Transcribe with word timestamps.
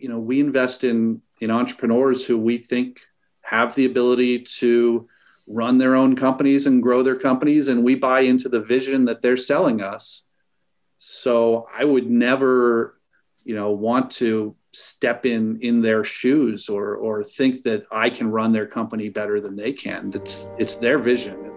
You 0.00 0.08
know, 0.08 0.18
we 0.18 0.40
invest 0.40 0.84
in 0.84 1.22
in 1.40 1.50
entrepreneurs 1.50 2.24
who 2.24 2.36
we 2.38 2.58
think 2.58 3.00
have 3.42 3.74
the 3.74 3.84
ability 3.84 4.40
to 4.40 5.08
run 5.46 5.78
their 5.78 5.94
own 5.94 6.14
companies 6.14 6.66
and 6.66 6.82
grow 6.82 7.02
their 7.02 7.16
companies 7.16 7.68
and 7.68 7.82
we 7.82 7.94
buy 7.94 8.20
into 8.20 8.48
the 8.48 8.60
vision 8.60 9.06
that 9.06 9.22
they're 9.22 9.36
selling 9.36 9.80
us. 9.80 10.24
So 10.98 11.66
I 11.74 11.84
would 11.84 12.10
never, 12.10 13.00
you 13.44 13.54
know, 13.54 13.70
want 13.70 14.10
to 14.12 14.54
step 14.72 15.24
in 15.24 15.58
in 15.62 15.80
their 15.80 16.04
shoes 16.04 16.68
or 16.68 16.96
or 16.96 17.24
think 17.24 17.62
that 17.62 17.84
I 17.90 18.10
can 18.10 18.30
run 18.30 18.52
their 18.52 18.66
company 18.66 19.08
better 19.08 19.40
than 19.40 19.56
they 19.56 19.72
can. 19.72 20.10
It's 20.14 20.50
it's 20.58 20.76
their 20.76 20.98
vision. 20.98 21.47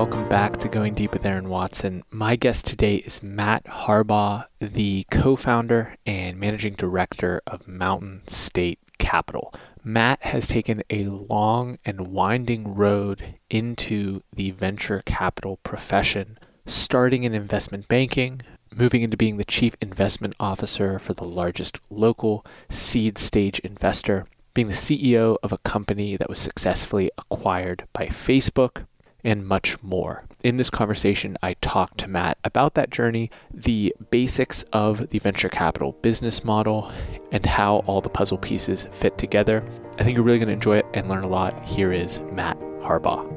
Welcome 0.00 0.26
back 0.30 0.56
to 0.56 0.66
Going 0.66 0.94
Deep 0.94 1.12
with 1.12 1.26
Aaron 1.26 1.50
Watson. 1.50 2.02
My 2.10 2.34
guest 2.34 2.64
today 2.64 2.96
is 2.96 3.22
Matt 3.22 3.64
Harbaugh, 3.64 4.46
the 4.58 5.04
co 5.10 5.36
founder 5.36 5.94
and 6.06 6.40
managing 6.40 6.72
director 6.72 7.42
of 7.46 7.68
Mountain 7.68 8.22
State 8.26 8.78
Capital. 8.98 9.52
Matt 9.84 10.22
has 10.22 10.48
taken 10.48 10.82
a 10.88 11.04
long 11.04 11.76
and 11.84 12.06
winding 12.06 12.74
road 12.74 13.34
into 13.50 14.22
the 14.34 14.52
venture 14.52 15.02
capital 15.04 15.58
profession, 15.58 16.38
starting 16.64 17.24
in 17.24 17.34
investment 17.34 17.86
banking, 17.86 18.40
moving 18.74 19.02
into 19.02 19.18
being 19.18 19.36
the 19.36 19.44
chief 19.44 19.76
investment 19.82 20.34
officer 20.40 20.98
for 20.98 21.12
the 21.12 21.24
largest 21.24 21.78
local 21.90 22.42
seed 22.70 23.18
stage 23.18 23.58
investor, 23.58 24.24
being 24.54 24.68
the 24.68 24.72
CEO 24.72 25.36
of 25.42 25.52
a 25.52 25.58
company 25.58 26.16
that 26.16 26.30
was 26.30 26.38
successfully 26.38 27.10
acquired 27.18 27.86
by 27.92 28.06
Facebook 28.06 28.86
and 29.24 29.46
much 29.46 29.82
more. 29.82 30.24
In 30.42 30.56
this 30.56 30.70
conversation, 30.70 31.36
I 31.42 31.54
talked 31.60 31.98
to 31.98 32.08
Matt 32.08 32.38
about 32.44 32.74
that 32.74 32.90
journey, 32.90 33.30
the 33.52 33.94
basics 34.10 34.62
of 34.72 35.10
the 35.10 35.18
venture 35.18 35.48
capital 35.48 35.92
business 36.00 36.44
model, 36.44 36.90
and 37.30 37.44
how 37.44 37.78
all 37.86 38.00
the 38.00 38.08
puzzle 38.08 38.38
pieces 38.38 38.88
fit 38.92 39.18
together. 39.18 39.64
I 39.98 40.04
think 40.04 40.16
you're 40.16 40.24
really 40.24 40.38
going 40.38 40.48
to 40.48 40.54
enjoy 40.54 40.78
it 40.78 40.86
and 40.94 41.08
learn 41.08 41.24
a 41.24 41.28
lot. 41.28 41.62
Here 41.64 41.92
is 41.92 42.20
Matt 42.32 42.58
Harbaugh. 42.80 43.36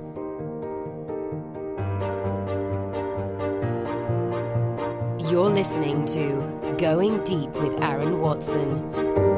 You're 5.30 5.50
listening 5.50 6.06
to 6.06 6.76
Going 6.78 7.24
Deep 7.24 7.50
with 7.56 7.82
Aaron 7.82 8.22
Watson. 8.22 9.33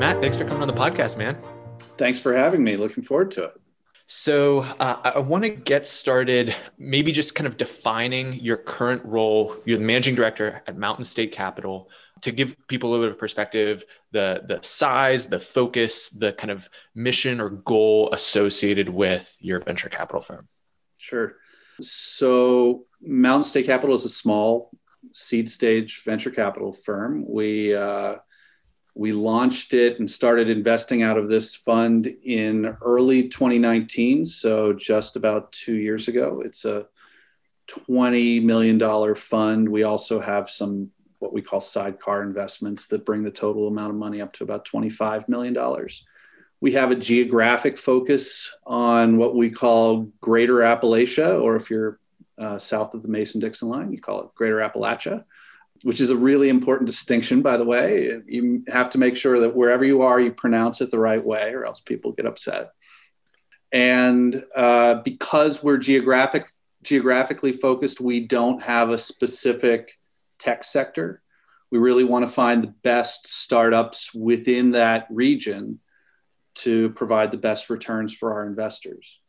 Thanks 0.00 0.36
for 0.36 0.44
coming 0.44 0.62
on 0.62 0.68
the 0.68 0.74
podcast, 0.74 1.18
man. 1.18 1.36
Thanks 1.98 2.20
for 2.20 2.34
having 2.34 2.64
me. 2.64 2.76
Looking 2.76 3.02
forward 3.02 3.30
to 3.32 3.44
it. 3.44 3.60
So, 4.06 4.60
uh, 4.60 5.12
I 5.14 5.18
want 5.20 5.44
to 5.44 5.50
get 5.50 5.86
started, 5.86 6.54
maybe 6.78 7.12
just 7.12 7.34
kind 7.34 7.46
of 7.46 7.56
defining 7.56 8.34
your 8.34 8.56
current 8.56 9.04
role. 9.04 9.54
You're 9.64 9.78
the 9.78 9.84
managing 9.84 10.14
director 10.14 10.62
at 10.66 10.76
Mountain 10.76 11.04
State 11.04 11.32
Capital. 11.32 11.90
To 12.22 12.32
give 12.32 12.56
people 12.66 12.90
a 12.90 12.92
little 12.92 13.06
bit 13.06 13.12
of 13.12 13.18
perspective, 13.18 13.84
the 14.10 14.42
the 14.46 14.58
size, 14.62 15.26
the 15.26 15.38
focus, 15.38 16.10
the 16.10 16.32
kind 16.32 16.50
of 16.50 16.68
mission 16.94 17.40
or 17.40 17.50
goal 17.50 18.10
associated 18.12 18.88
with 18.88 19.36
your 19.40 19.60
venture 19.60 19.88
capital 19.88 20.20
firm. 20.20 20.48
Sure. 20.98 21.36
So, 21.80 22.86
Mountain 23.00 23.44
State 23.44 23.66
Capital 23.66 23.94
is 23.94 24.04
a 24.04 24.10
small 24.10 24.70
seed 25.12 25.50
stage 25.50 26.02
venture 26.04 26.30
capital 26.30 26.72
firm. 26.72 27.24
We 27.26 27.74
uh, 27.74 28.16
we 28.94 29.12
launched 29.12 29.72
it 29.74 29.98
and 29.98 30.10
started 30.10 30.48
investing 30.48 31.02
out 31.02 31.16
of 31.16 31.28
this 31.28 31.54
fund 31.54 32.06
in 32.06 32.76
early 32.82 33.28
2019, 33.28 34.26
so 34.26 34.72
just 34.72 35.16
about 35.16 35.52
two 35.52 35.76
years 35.76 36.08
ago. 36.08 36.42
It's 36.44 36.64
a 36.64 36.86
$20 37.68 38.42
million 38.42 39.14
fund. 39.14 39.68
We 39.68 39.84
also 39.84 40.20
have 40.20 40.50
some 40.50 40.90
what 41.20 41.32
we 41.34 41.42
call 41.42 41.60
sidecar 41.60 42.22
investments 42.22 42.86
that 42.86 43.04
bring 43.04 43.22
the 43.22 43.30
total 43.30 43.68
amount 43.68 43.90
of 43.90 43.96
money 43.96 44.22
up 44.22 44.32
to 44.32 44.42
about 44.42 44.66
$25 44.66 45.28
million. 45.28 45.56
We 46.62 46.72
have 46.72 46.90
a 46.90 46.96
geographic 46.96 47.76
focus 47.76 48.54
on 48.66 49.18
what 49.18 49.36
we 49.36 49.50
call 49.50 50.10
Greater 50.20 50.56
Appalachia, 50.56 51.40
or 51.40 51.56
if 51.56 51.70
you're 51.70 52.00
uh, 52.38 52.58
south 52.58 52.94
of 52.94 53.02
the 53.02 53.08
Mason 53.08 53.38
Dixon 53.38 53.68
line, 53.68 53.92
you 53.92 54.00
call 54.00 54.22
it 54.22 54.34
Greater 54.34 54.56
Appalachia 54.56 55.24
which 55.82 56.00
is 56.00 56.10
a 56.10 56.16
really 56.16 56.48
important 56.48 56.86
distinction, 56.86 57.42
by 57.42 57.56
the 57.56 57.64
way. 57.64 58.20
You 58.26 58.64
have 58.68 58.90
to 58.90 58.98
make 58.98 59.16
sure 59.16 59.40
that 59.40 59.54
wherever 59.54 59.84
you 59.84 60.02
are, 60.02 60.20
you 60.20 60.32
pronounce 60.32 60.80
it 60.80 60.90
the 60.90 60.98
right 60.98 61.24
way, 61.24 61.52
or 61.52 61.64
else 61.64 61.80
people 61.80 62.12
get 62.12 62.26
upset. 62.26 62.72
And 63.72 64.44
uh, 64.54 64.94
because 65.04 65.62
we're 65.62 65.78
geographic 65.78 66.48
geographically 66.82 67.52
focused, 67.52 68.00
we 68.00 68.20
don't 68.20 68.62
have 68.62 68.90
a 68.90 68.98
specific 68.98 69.98
tech 70.38 70.64
sector. 70.64 71.22
We 71.70 71.78
really 71.78 72.04
want 72.04 72.26
to 72.26 72.32
find 72.32 72.62
the 72.62 72.74
best 72.82 73.28
startups 73.28 74.14
within 74.14 74.72
that 74.72 75.06
region 75.10 75.78
to 76.56 76.90
provide 76.90 77.30
the 77.30 77.36
best 77.36 77.70
returns 77.70 78.14
for 78.14 78.32
our 78.32 78.46
investors. 78.46 79.20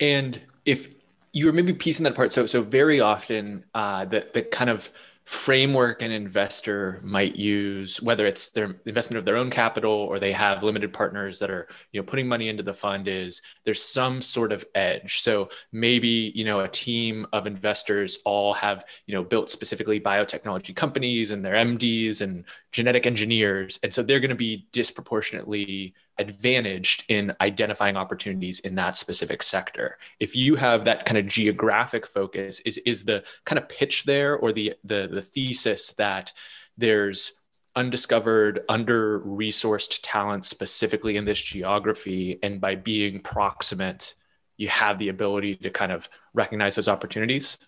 And 0.00 0.40
if 0.64 0.88
you 1.32 1.46
were 1.46 1.52
maybe 1.52 1.74
piecing 1.74 2.04
that 2.04 2.14
apart, 2.14 2.32
so 2.32 2.46
so 2.46 2.62
very 2.62 3.00
often 3.00 3.64
uh, 3.74 4.06
the 4.06 4.26
the 4.32 4.42
kind 4.42 4.70
of 4.70 4.90
framework 5.26 6.02
an 6.02 6.12
investor 6.12 7.00
might 7.02 7.34
use 7.34 8.00
whether 8.00 8.28
it's 8.28 8.50
their 8.50 8.76
investment 8.86 9.18
of 9.18 9.24
their 9.24 9.36
own 9.36 9.50
capital 9.50 9.90
or 9.90 10.20
they 10.20 10.30
have 10.30 10.62
limited 10.62 10.92
partners 10.92 11.40
that 11.40 11.50
are 11.50 11.66
you 11.90 12.00
know 12.00 12.04
putting 12.04 12.28
money 12.28 12.48
into 12.48 12.62
the 12.62 12.72
fund 12.72 13.08
is 13.08 13.42
there's 13.64 13.82
some 13.82 14.22
sort 14.22 14.52
of 14.52 14.64
edge. 14.76 15.22
So 15.22 15.48
maybe 15.72 16.30
you 16.36 16.44
know 16.44 16.60
a 16.60 16.68
team 16.68 17.26
of 17.32 17.48
investors 17.48 18.20
all 18.24 18.54
have 18.54 18.84
you 19.06 19.16
know 19.16 19.24
built 19.24 19.50
specifically 19.50 20.00
biotechnology 20.00 20.76
companies 20.76 21.32
and 21.32 21.44
their 21.44 21.54
mds 21.54 22.20
and 22.20 22.44
genetic 22.70 23.04
engineers. 23.04 23.80
And 23.82 23.92
so 23.92 24.04
they're 24.04 24.20
going 24.20 24.30
to 24.30 24.36
be 24.36 24.68
disproportionately 24.70 25.94
advantaged 26.18 27.04
in 27.08 27.34
identifying 27.40 27.96
opportunities 27.96 28.60
in 28.60 28.74
that 28.76 28.96
specific 28.96 29.42
sector. 29.42 29.98
If 30.18 30.34
you 30.34 30.56
have 30.56 30.84
that 30.84 31.04
kind 31.04 31.18
of 31.18 31.26
geographic 31.26 32.06
focus, 32.06 32.60
is 32.60 32.78
is 32.78 33.04
the 33.04 33.24
kind 33.44 33.58
of 33.58 33.68
pitch 33.68 34.04
there 34.04 34.36
or 34.36 34.52
the 34.52 34.74
the 34.84 35.08
the 35.10 35.22
thesis 35.22 35.92
that 35.92 36.32
there's 36.78 37.32
undiscovered, 37.76 38.64
under 38.70 39.20
resourced 39.20 40.00
talent 40.02 40.44
specifically 40.46 41.16
in 41.16 41.26
this 41.26 41.40
geography, 41.40 42.38
and 42.42 42.60
by 42.60 42.74
being 42.74 43.20
proximate, 43.20 44.14
you 44.56 44.68
have 44.68 44.98
the 44.98 45.10
ability 45.10 45.56
to 45.56 45.70
kind 45.70 45.92
of 45.92 46.08
recognize 46.32 46.74
those 46.74 46.88
opportunities? 46.88 47.58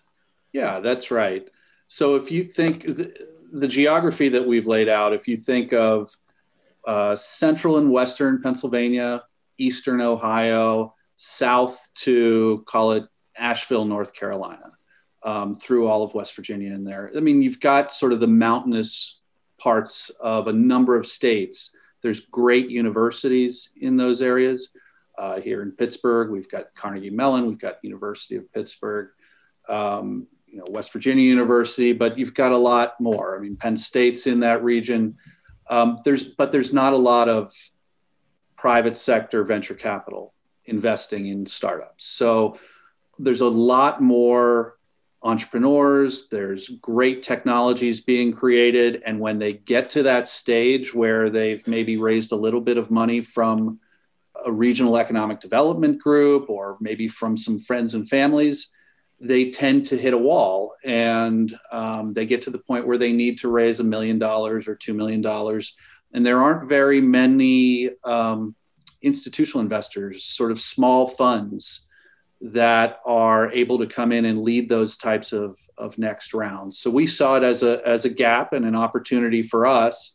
Yeah, 0.51 0.79
that's 0.79 1.11
right. 1.11 1.47
So 1.87 2.15
if 2.15 2.31
you 2.31 2.43
think 2.43 2.87
the, 2.87 3.13
the 3.51 3.67
geography 3.67 4.29
that 4.29 4.45
we've 4.45 4.67
laid 4.67 4.89
out, 4.89 5.13
if 5.13 5.27
you 5.27 5.37
think 5.37 5.73
of 5.73 6.11
uh, 6.89 7.15
central 7.15 7.77
and 7.77 7.91
western 7.91 8.41
Pennsylvania, 8.41 9.21
eastern 9.59 10.01
Ohio, 10.01 10.95
south 11.17 11.87
to 11.93 12.63
call 12.67 12.93
it 12.93 13.03
Asheville, 13.37 13.85
North 13.85 14.11
Carolina, 14.15 14.71
um, 15.21 15.53
through 15.53 15.87
all 15.87 16.01
of 16.01 16.15
West 16.15 16.35
Virginia 16.35 16.73
in 16.73 16.83
there. 16.83 17.11
I 17.15 17.19
mean, 17.19 17.43
you've 17.43 17.59
got 17.59 17.93
sort 17.93 18.11
of 18.11 18.19
the 18.19 18.27
mountainous 18.27 19.19
parts 19.59 20.09
of 20.19 20.47
a 20.47 20.53
number 20.53 20.95
of 20.95 21.05
states. 21.05 21.75
There's 22.01 22.21
great 22.21 22.71
universities 22.71 23.69
in 23.79 23.95
those 23.95 24.23
areas. 24.23 24.71
Uh, 25.15 25.39
here 25.39 25.61
in 25.61 25.73
Pittsburgh, 25.73 26.31
we've 26.31 26.49
got 26.49 26.73
Carnegie 26.73 27.11
Mellon, 27.11 27.45
we've 27.45 27.59
got 27.59 27.77
University 27.83 28.35
of 28.35 28.51
Pittsburgh, 28.51 29.09
um, 29.67 30.25
you 30.47 30.57
know, 30.57 30.65
West 30.71 30.91
Virginia 30.91 31.23
University, 31.23 31.93
but 31.93 32.17
you've 32.17 32.33
got 32.33 32.51
a 32.51 32.57
lot 32.57 32.99
more. 32.99 33.37
I 33.37 33.41
mean, 33.41 33.57
Penn 33.57 33.77
State's 33.77 34.25
in 34.25 34.39
that 34.39 34.63
region. 34.63 35.15
Um, 35.69 35.99
there's, 36.03 36.23
but 36.23 36.51
there's 36.51 36.73
not 36.73 36.93
a 36.93 36.97
lot 36.97 37.29
of 37.29 37.53
private 38.57 38.97
sector 38.97 39.43
venture 39.43 39.75
capital 39.75 40.33
investing 40.65 41.27
in 41.27 41.45
startups. 41.45 42.05
So 42.05 42.57
there's 43.17 43.41
a 43.41 43.47
lot 43.47 44.01
more 44.01 44.77
entrepreneurs, 45.21 46.29
there's 46.29 46.69
great 46.81 47.23
technologies 47.23 47.99
being 47.99 48.31
created. 48.31 49.03
And 49.05 49.19
when 49.19 49.37
they 49.37 49.53
get 49.53 49.89
to 49.91 50.03
that 50.03 50.27
stage 50.27 50.93
where 50.93 51.29
they've 51.29 51.65
maybe 51.67 51.97
raised 51.97 52.31
a 52.31 52.37
little 52.37 52.61
bit 52.61 52.77
of 52.77 52.89
money 52.89 53.21
from 53.21 53.79
a 54.45 54.51
regional 54.51 54.97
economic 54.97 55.41
development 55.41 55.99
group 55.99 56.49
or 56.49 56.77
maybe 56.79 57.07
from 57.09 57.35
some 57.35 57.59
friends 57.59 57.95
and 57.95 58.07
families, 58.07 58.71
they 59.21 59.51
tend 59.51 59.85
to 59.87 59.97
hit 59.97 60.13
a 60.13 60.17
wall 60.17 60.73
and 60.85 61.57
um, 61.71 62.13
they 62.13 62.25
get 62.25 62.41
to 62.43 62.49
the 62.49 62.59
point 62.59 62.87
where 62.87 62.97
they 62.97 63.11
need 63.11 63.37
to 63.39 63.49
raise 63.49 63.79
a 63.79 63.83
million 63.83 64.17
dollars 64.17 64.67
or 64.67 64.75
two 64.75 64.93
million 64.93 65.21
dollars. 65.21 65.75
And 66.13 66.25
there 66.25 66.41
aren't 66.41 66.69
very 66.69 67.01
many 67.01 67.91
um, 68.03 68.55
institutional 69.01 69.61
investors, 69.61 70.23
sort 70.23 70.51
of 70.51 70.59
small 70.59 71.05
funds, 71.05 71.87
that 72.41 72.99
are 73.05 73.51
able 73.51 73.77
to 73.77 73.85
come 73.85 74.13
in 74.13 74.23
and 74.23 74.41
lead 74.41 74.69
those 74.69 74.95
types 74.95 75.33
of, 75.33 75.59
of 75.77 75.97
next 75.97 76.33
rounds. 76.33 76.79
So 76.79 76.89
we 76.89 77.05
saw 77.05 77.35
it 77.35 77.43
as 77.43 77.63
a, 77.63 77.85
as 77.85 78.05
a 78.05 78.09
gap 78.09 78.53
and 78.53 78.65
an 78.65 78.75
opportunity 78.75 79.41
for 79.41 79.67
us. 79.67 80.13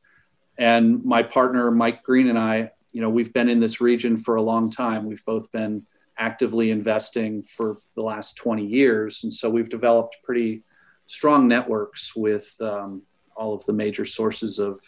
And 0.57 1.05
my 1.05 1.23
partner, 1.23 1.71
Mike 1.71 2.03
Green, 2.03 2.29
and 2.29 2.39
I, 2.39 2.71
you 2.93 3.03
know, 3.03 3.11
we've 3.11 3.33
been 3.35 3.51
in 3.51 3.61
this 3.61 3.81
region 3.81 4.17
for 4.17 4.37
a 4.37 4.43
long 4.43 4.71
time. 4.71 5.05
We've 5.05 5.25
both 5.27 5.53
been 5.53 5.85
actively 6.19 6.71
investing 6.71 7.43
for 7.43 7.79
the 7.95 8.03
last 8.03 8.37
20 8.37 8.65
years. 8.65 9.25
And 9.25 9.33
so 9.33 9.51
we've 9.51 9.69
developed 9.69 10.19
pretty 10.23 10.63
strong 11.07 11.49
networks 11.49 12.15
with 12.15 12.55
um, 12.61 13.03
all 13.37 13.55
of 13.55 13.65
the 13.67 13.73
major 13.73 14.05
sources 14.05 14.59
of, 14.59 14.81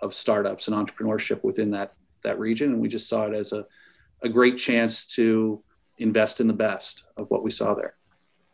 of 0.00 0.14
startups 0.14 0.68
and 0.68 0.76
entrepreneurship 0.76 1.42
within 1.42 1.70
that, 1.70 1.94
that 2.22 2.38
region. 2.38 2.72
And 2.72 2.80
we 2.80 2.88
just 2.88 3.08
saw 3.08 3.26
it 3.26 3.34
as 3.34 3.52
a, 3.52 3.66
a 4.22 4.28
great 4.28 4.58
chance 4.58 5.06
to 5.06 5.62
invest 5.98 6.40
in 6.40 6.46
the 6.46 6.54
best 6.54 7.04
of 7.16 7.30
what 7.30 7.42
we 7.42 7.50
saw 7.50 7.74
there. 7.74 7.94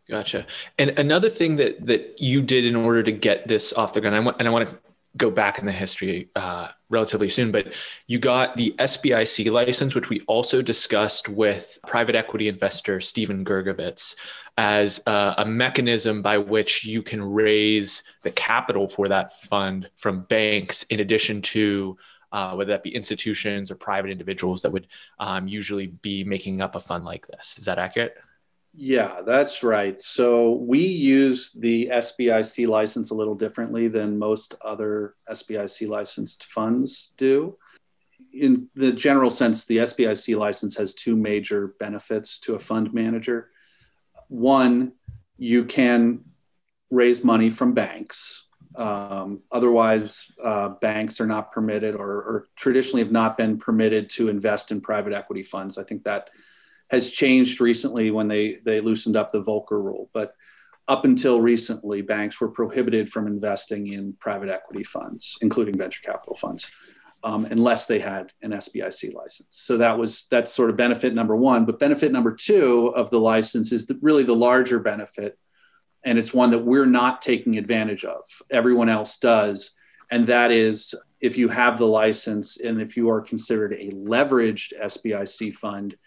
Gotcha. 0.09 0.45
And 0.77 0.91
another 0.91 1.29
thing 1.29 1.57
that 1.57 1.85
that 1.85 2.15
you 2.17 2.41
did 2.41 2.63
in 2.63 2.77
order 2.77 3.03
to 3.03 3.11
get 3.11 3.47
this 3.47 3.73
off 3.73 3.93
the 3.93 3.99
ground, 3.99 4.15
I 4.15 4.21
want, 4.21 4.37
and 4.39 4.47
I 4.47 4.51
want 4.51 4.69
to 4.69 4.77
go 5.15 5.31
back 5.31 5.59
in 5.59 5.65
the 5.65 5.71
history 5.71 6.29
uh, 6.35 6.67
relatively 6.89 7.29
soon, 7.29 7.51
but 7.51 7.73
you 8.07 8.19
got 8.19 8.55
the 8.57 8.75
SBIC 8.77 9.51
license, 9.51 9.95
which 9.95 10.09
we 10.09 10.21
also 10.27 10.61
discussed 10.61 11.29
with 11.29 11.79
private 11.87 12.15
equity 12.15 12.47
investor 12.47 12.99
Stephen 12.99 13.43
Gergovitz 13.45 14.15
as 14.57 15.01
a, 15.07 15.35
a 15.39 15.45
mechanism 15.45 16.21
by 16.21 16.37
which 16.37 16.83
you 16.83 17.01
can 17.01 17.21
raise 17.21 18.03
the 18.23 18.31
capital 18.31 18.87
for 18.87 19.07
that 19.07 19.39
fund 19.43 19.89
from 19.95 20.21
banks, 20.23 20.83
in 20.83 20.99
addition 20.99 21.41
to 21.41 21.97
uh, 22.31 22.53
whether 22.53 22.71
that 22.71 22.83
be 22.83 22.93
institutions 22.93 23.71
or 23.71 23.75
private 23.75 24.11
individuals 24.11 24.61
that 24.61 24.71
would 24.71 24.87
um, 25.19 25.47
usually 25.47 25.87
be 25.87 26.23
making 26.23 26.61
up 26.61 26.75
a 26.75 26.79
fund 26.79 27.05
like 27.05 27.25
this. 27.27 27.55
Is 27.57 27.65
that 27.65 27.79
accurate? 27.79 28.17
Yeah, 28.79 29.21
that's 29.25 29.63
right. 29.63 29.99
So 29.99 30.51
we 30.51 30.77
use 30.77 31.49
the 31.49 31.89
SBIC 31.91 32.67
license 32.67 33.09
a 33.09 33.15
little 33.15 33.33
differently 33.33 33.87
than 33.87 34.19
most 34.19 34.53
other 34.63 35.15
SBIC 35.27 35.89
licensed 35.89 36.45
funds 36.45 37.11
do. 37.17 37.57
In 38.33 38.69
the 38.75 38.91
general 38.91 39.31
sense, 39.31 39.65
the 39.65 39.77
SBIC 39.77 40.37
license 40.37 40.77
has 40.77 40.93
two 40.93 41.15
major 41.15 41.73
benefits 41.79 42.37
to 42.41 42.53
a 42.53 42.59
fund 42.59 42.93
manager. 42.93 43.49
One, 44.27 44.91
you 45.39 45.65
can 45.65 46.19
raise 46.91 47.23
money 47.23 47.49
from 47.49 47.73
banks. 47.73 48.45
Um, 48.75 49.41
otherwise, 49.51 50.31
uh, 50.43 50.69
banks 50.69 51.19
are 51.19 51.25
not 51.25 51.51
permitted 51.51 51.95
or, 51.95 52.11
or 52.11 52.47
traditionally 52.55 53.01
have 53.01 53.11
not 53.11 53.39
been 53.39 53.57
permitted 53.57 54.07
to 54.11 54.29
invest 54.29 54.71
in 54.71 54.81
private 54.81 55.13
equity 55.13 55.41
funds. 55.41 55.79
I 55.79 55.83
think 55.83 56.03
that 56.03 56.29
has 56.89 57.11
changed 57.11 57.59
recently 57.59 58.11
when 58.11 58.27
they 58.27 58.59
they 58.63 58.79
loosened 58.79 59.15
up 59.15 59.31
the 59.31 59.41
Volcker 59.41 59.81
rule. 59.83 60.09
But 60.13 60.33
up 60.87 61.03
until 61.03 61.41
recently, 61.41 62.01
banks 62.01 62.39
were 62.39 62.47
prohibited 62.47 63.09
from 63.09 63.27
investing 63.27 63.87
in 63.87 64.13
private 64.19 64.49
equity 64.49 64.83
funds, 64.83 65.37
including 65.41 65.77
venture 65.77 66.01
capital 66.01 66.35
funds, 66.35 66.71
um, 67.23 67.45
unless 67.45 67.87
they 67.87 67.99
had 67.99 68.31
an 68.41 68.51
SBIC 68.51 69.13
license. 69.13 69.47
So 69.49 69.77
that 69.77 69.97
was 69.97 70.27
that's 70.31 70.53
sort 70.53 70.69
of 70.69 70.77
benefit 70.77 71.13
number 71.13 71.35
one. 71.35 71.65
But 71.65 71.79
benefit 71.79 72.11
number 72.11 72.33
two 72.33 72.93
of 72.95 73.09
the 73.09 73.19
license 73.19 73.71
is 73.71 73.85
the, 73.85 73.99
really 74.01 74.23
the 74.23 74.35
larger 74.35 74.79
benefit, 74.79 75.37
and 76.05 76.17
it's 76.17 76.33
one 76.33 76.51
that 76.51 76.63
we're 76.63 76.85
not 76.85 77.21
taking 77.21 77.57
advantage 77.57 78.05
of. 78.05 78.21
Everyone 78.49 78.87
else 78.87 79.17
does, 79.17 79.71
and 80.09 80.25
that 80.27 80.51
is 80.51 80.95
if 81.19 81.37
you 81.37 81.49
have 81.49 81.77
the 81.77 81.87
license 81.87 82.61
and 82.61 82.79
if 82.81 82.95
you 82.95 83.09
are 83.09 83.21
considered 83.21 83.73
a 83.73 83.89
leveraged 83.89 84.71
SBIC 84.81 85.53
fund 85.55 85.97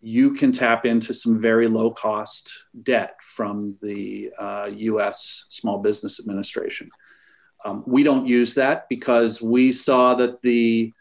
you 0.00 0.32
can 0.32 0.50
tap 0.50 0.86
into 0.86 1.12
some 1.12 1.40
very 1.40 1.68
low 1.68 1.90
cost 1.90 2.66
debt 2.82 3.16
from 3.20 3.76
the 3.82 4.30
uh, 4.38 4.70
US 4.72 5.44
Small 5.48 5.78
Business 5.78 6.20
Administration. 6.20 6.90
Um, 7.64 7.84
we 7.86 8.02
don't 8.02 8.26
use 8.26 8.54
that 8.54 8.88
because 8.88 9.42
we 9.42 9.72
saw 9.72 10.14
that 10.14 10.40
the 10.40 10.92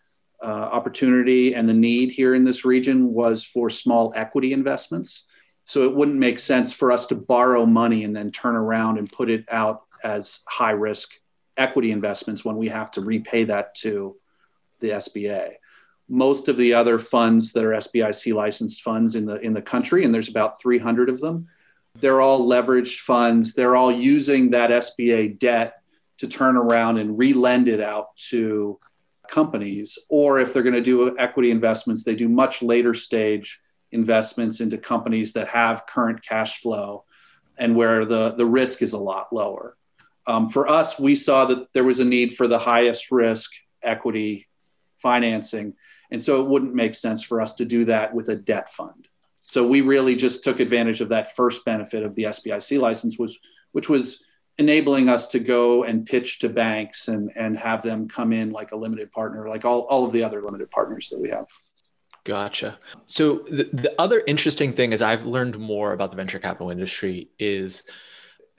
uh, 0.43 0.47
opportunity 0.47 1.55
and 1.55 1.67
the 1.67 1.73
need 1.73 2.11
here 2.11 2.35
in 2.35 2.43
this 2.43 2.65
region 2.65 3.13
was 3.13 3.45
for 3.45 3.69
small 3.69 4.11
equity 4.15 4.51
investments. 4.51 5.25
So 5.63 5.83
it 5.83 5.95
wouldn't 5.95 6.17
make 6.17 6.39
sense 6.39 6.73
for 6.73 6.91
us 6.91 7.05
to 7.07 7.15
borrow 7.15 7.65
money 7.65 8.03
and 8.03 8.15
then 8.15 8.31
turn 8.31 8.55
around 8.55 8.97
and 8.97 9.11
put 9.11 9.29
it 9.29 9.45
out 9.49 9.83
as 10.03 10.41
high 10.47 10.71
risk 10.71 11.13
equity 11.57 11.91
investments 11.91 12.43
when 12.43 12.55
we 12.55 12.69
have 12.69 12.91
to 12.91 13.01
repay 13.01 13.45
that 13.45 13.75
to 13.75 14.17
the 14.79 14.91
SBA 14.91 15.55
most 16.09 16.49
of 16.49 16.57
the 16.57 16.73
other 16.73 16.97
funds 16.99 17.53
that 17.53 17.63
are 17.63 17.71
SBIC 17.71 18.33
licensed 18.33 18.81
funds 18.81 19.15
in 19.15 19.25
the 19.25 19.35
in 19.35 19.53
the 19.53 19.61
country, 19.61 20.03
and 20.03 20.13
there's 20.13 20.29
about 20.29 20.59
300 20.59 21.09
of 21.09 21.19
them. 21.21 21.47
They're 21.95 22.21
all 22.21 22.47
leveraged 22.47 22.99
funds. 22.99 23.53
They're 23.53 23.75
all 23.75 23.91
using 23.91 24.51
that 24.51 24.71
SBA 24.71 25.39
debt 25.39 25.81
to 26.17 26.27
turn 26.27 26.57
around 26.57 26.97
and 26.97 27.17
re-lend 27.17 27.67
it 27.67 27.79
out 27.79 28.15
to 28.17 28.79
companies. 29.29 29.97
Or 30.09 30.39
if 30.39 30.53
they're 30.53 30.63
going 30.63 30.75
to 30.75 30.81
do 30.81 31.17
equity 31.17 31.51
investments, 31.51 32.03
they 32.03 32.15
do 32.15 32.27
much 32.27 32.61
later 32.61 32.93
stage 32.93 33.59
investments 33.91 34.59
into 34.61 34.77
companies 34.77 35.33
that 35.33 35.47
have 35.47 35.85
current 35.85 36.21
cash 36.21 36.59
flow 36.59 37.05
and 37.57 37.75
where 37.75 38.05
the, 38.05 38.31
the 38.31 38.45
risk 38.45 38.81
is 38.81 38.93
a 38.93 38.97
lot 38.97 39.33
lower. 39.33 39.75
Um, 40.27 40.47
for 40.47 40.67
us, 40.67 40.99
we 40.99 41.15
saw 41.15 41.45
that 41.45 41.73
there 41.73 41.83
was 41.83 41.99
a 41.99 42.05
need 42.05 42.35
for 42.35 42.47
the 42.47 42.59
highest 42.59 43.11
risk 43.11 43.51
equity 43.81 44.47
financing 45.01 45.73
and 46.11 46.21
so 46.21 46.41
it 46.41 46.47
wouldn't 46.47 46.73
make 46.73 46.95
sense 46.95 47.23
for 47.23 47.41
us 47.41 47.53
to 47.55 47.65
do 47.65 47.85
that 47.85 48.13
with 48.13 48.29
a 48.29 48.35
debt 48.35 48.69
fund. 48.69 49.07
So 49.41 49.65
we 49.65 49.81
really 49.81 50.15
just 50.15 50.43
took 50.43 50.59
advantage 50.59 51.01
of 51.01 51.09
that 51.09 51.35
first 51.35 51.65
benefit 51.65 52.03
of 52.03 52.15
the 52.15 52.23
SBIC 52.23 52.79
license, 52.79 53.17
was, 53.17 53.39
which 53.71 53.89
was 53.89 54.23
enabling 54.59 55.09
us 55.09 55.27
to 55.27 55.39
go 55.39 55.83
and 55.83 56.05
pitch 56.05 56.39
to 56.39 56.49
banks 56.49 57.07
and, 57.07 57.31
and 57.35 57.57
have 57.57 57.81
them 57.81 58.07
come 58.07 58.33
in 58.33 58.51
like 58.51 58.71
a 58.73 58.75
limited 58.75 59.11
partner, 59.11 59.47
like 59.47 59.65
all, 59.65 59.81
all 59.81 60.05
of 60.05 60.11
the 60.11 60.23
other 60.23 60.43
limited 60.43 60.69
partners 60.69 61.09
that 61.09 61.19
we 61.19 61.29
have. 61.29 61.47
Gotcha. 62.25 62.77
So 63.07 63.45
the, 63.49 63.69
the 63.73 63.95
other 63.97 64.21
interesting 64.27 64.73
thing 64.73 64.91
is 64.93 65.01
I've 65.01 65.25
learned 65.25 65.57
more 65.57 65.93
about 65.93 66.11
the 66.11 66.17
venture 66.17 66.37
capital 66.37 66.69
industry 66.69 67.29
is 67.39 67.83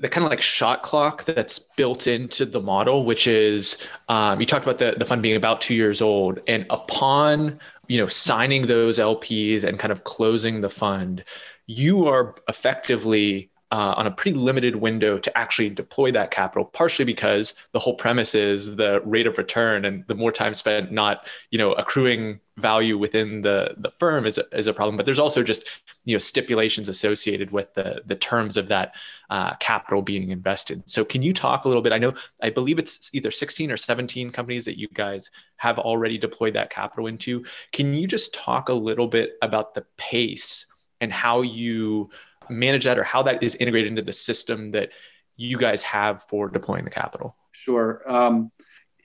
the 0.01 0.09
kind 0.09 0.25
of 0.25 0.31
like 0.31 0.41
shot 0.41 0.83
clock 0.83 1.25
that's 1.25 1.59
built 1.59 2.07
into 2.07 2.47
the 2.47 2.61
model, 2.61 3.05
which 3.05 3.27
is 3.27 3.77
um, 4.09 4.41
you 4.41 4.47
talked 4.47 4.65
about 4.65 4.79
the, 4.79 4.95
the 4.97 5.05
fund 5.05 5.23
being 5.23 5.37
about 5.37 5.61
two 5.61 5.75
years 5.75 6.01
old. 6.01 6.41
And 6.47 6.67
upon 6.71 7.61
you 7.89 7.99
know 7.99 8.09
signing 8.09 8.67
those 8.67 8.99
LPs 8.99 9.65
and 9.65 9.79
kind 9.79 9.93
of 9.93 10.05
closing 10.05 10.61
the 10.61 10.71
fund, 10.71 11.25
you 11.67 12.07
are 12.07 12.35
effectively 12.49 13.50
uh, 13.71 13.95
on 13.97 14.07
a 14.07 14.11
pretty 14.11 14.37
limited 14.37 14.77
window 14.77 15.19
to 15.19 15.37
actually 15.39 15.71
deploy 15.71 16.11
that 16.11 16.31
capital 16.31 16.65
partially 16.65 17.05
because 17.05 17.55
the 17.73 17.79
whole 17.79 17.95
premise 17.95 18.35
is 18.35 18.77
the 18.77 19.01
rate 19.05 19.27
of 19.27 19.39
return 19.39 19.85
and 19.85 20.05
the 20.09 20.15
more 20.15 20.33
time 20.33 20.55
spent 20.55 20.91
not 20.91 21.27
you 21.51 21.59
know 21.59 21.73
accruing 21.75 22.41
value 22.61 22.99
within 22.99 23.43
the 23.43 23.75
the 23.79 23.91
firm 23.99 24.27
is 24.27 24.39
a, 24.39 24.45
is 24.57 24.67
a 24.67 24.73
problem. 24.73 24.97
But 24.97 25.07
there's 25.07 25.19
also 25.19 25.43
just 25.43 25.65
you 26.05 26.15
know 26.15 26.19
stipulations 26.19 26.89
associated 26.89 27.51
with 27.51 27.73
the 27.75 28.03
the 28.07 28.17
terms 28.17 28.57
of 28.57 28.69
that 28.69 28.95
uh, 29.31 29.55
capital 29.57 30.03
being 30.03 30.31
invested. 30.31 30.83
So 30.89 31.05
can 31.05 31.23
you 31.23 31.33
talk 31.33 31.65
a 31.65 31.69
little 31.69 31.83
bit? 31.83 31.93
I 31.93 31.99
know 31.99 32.15
i 32.43 32.51
believe 32.51 32.79
it's 32.79 33.11
either 33.13 33.31
16 33.31 33.71
or 33.71 33.77
17 33.77 34.31
companies 34.31 34.65
that 34.65 34.79
you 34.79 34.89
guys 34.95 35.31
have 35.57 35.79
already 35.79 36.19
deployed 36.19 36.55
that 36.55 36.71
capital 36.71 37.07
into. 37.07 37.45
Can 37.73 37.95
you 37.95 38.07
just 38.07 38.35
talk 38.35 38.69
a 38.69 38.75
little 38.75 39.09
bit 39.09 39.33
about 39.43 39.75
the 39.75 39.85
pace 39.97 40.67
and 41.01 41.13
how 41.13 41.41
you 41.43 42.11
manage 42.51 42.85
that 42.85 42.99
or 42.99 43.05
how 43.05 43.23
that 43.23 43.43
is 43.43 43.55
integrated 43.57 43.89
into 43.89 44.03
the 44.03 44.13
system 44.13 44.71
that 44.73 44.91
you 45.37 45.57
guys 45.57 45.83
have 45.83 46.23
for 46.25 46.49
deploying 46.49 46.85
the 46.85 46.91
capital? 46.91 47.37
Sure. 47.53 48.03
Um, 48.07 48.51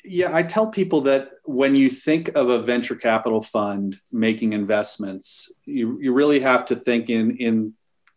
yeah, 0.04 0.36
I 0.36 0.44
tell 0.44 0.70
people 0.70 1.02
that 1.02 1.32
when 1.46 1.75
you 1.75 1.90
think 1.90 2.30
of 2.36 2.50
a 2.50 2.62
venture 2.62 2.96
capital 2.96 3.42
fund 3.42 4.00
making 4.12 4.54
investments, 4.54 5.52
you, 5.66 6.00
you 6.00 6.14
really 6.14 6.40
have 6.40 6.66
to 6.66 6.75
think 6.75 7.10
in, 7.10 7.38
in 7.38 7.74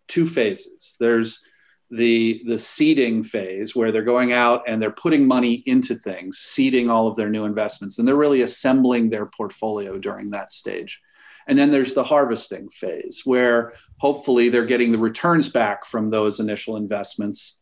two 0.07 0.27
phases. 0.27 0.97
There's 1.01 1.43
the, 1.91 2.43
the 2.47 2.59
seeding 2.59 3.23
phase 3.23 3.75
where 3.75 3.91
they're 3.91 4.03
going 4.03 4.33
out 4.33 4.65
and 4.67 4.83
they're 4.83 4.91
putting 4.91 5.27
money 5.27 5.63
into 5.67 5.95
things, 5.95 6.39
seeding 6.39 6.91
all 6.91 7.09
of 7.09 7.17
their 7.17 7.31
new 7.31 7.45
investments, 7.45 7.99
and 7.99 8.07
they're 8.07 8.17
really 8.17 8.43
assembling 8.43 9.09
their 9.09 9.27
portfolio 9.27 9.99
during 9.99 10.31
that 10.31 10.53
stage. 10.53 11.01
And 11.49 11.59
then 11.59 11.71
there's 11.71 11.95
the 11.95 12.05
harvesting 12.05 12.69
phase 12.69 13.23
where 13.25 13.73
hopefully 13.97 14.51
they're 14.51 14.67
getting 14.67 14.93
the 14.93 14.99
returns 14.99 15.49
back 15.49 15.85
from 15.85 16.09
those 16.09 16.41
initial 16.41 16.77
investments 16.77 17.55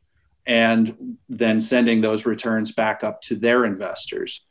and 0.47 1.17
then 1.29 1.61
sending 1.61 2.01
those 2.01 2.27
returns 2.27 2.73
back 2.73 3.05
up 3.05 3.21
to 3.23 3.37
their 3.37 3.65
investors. 3.65 4.45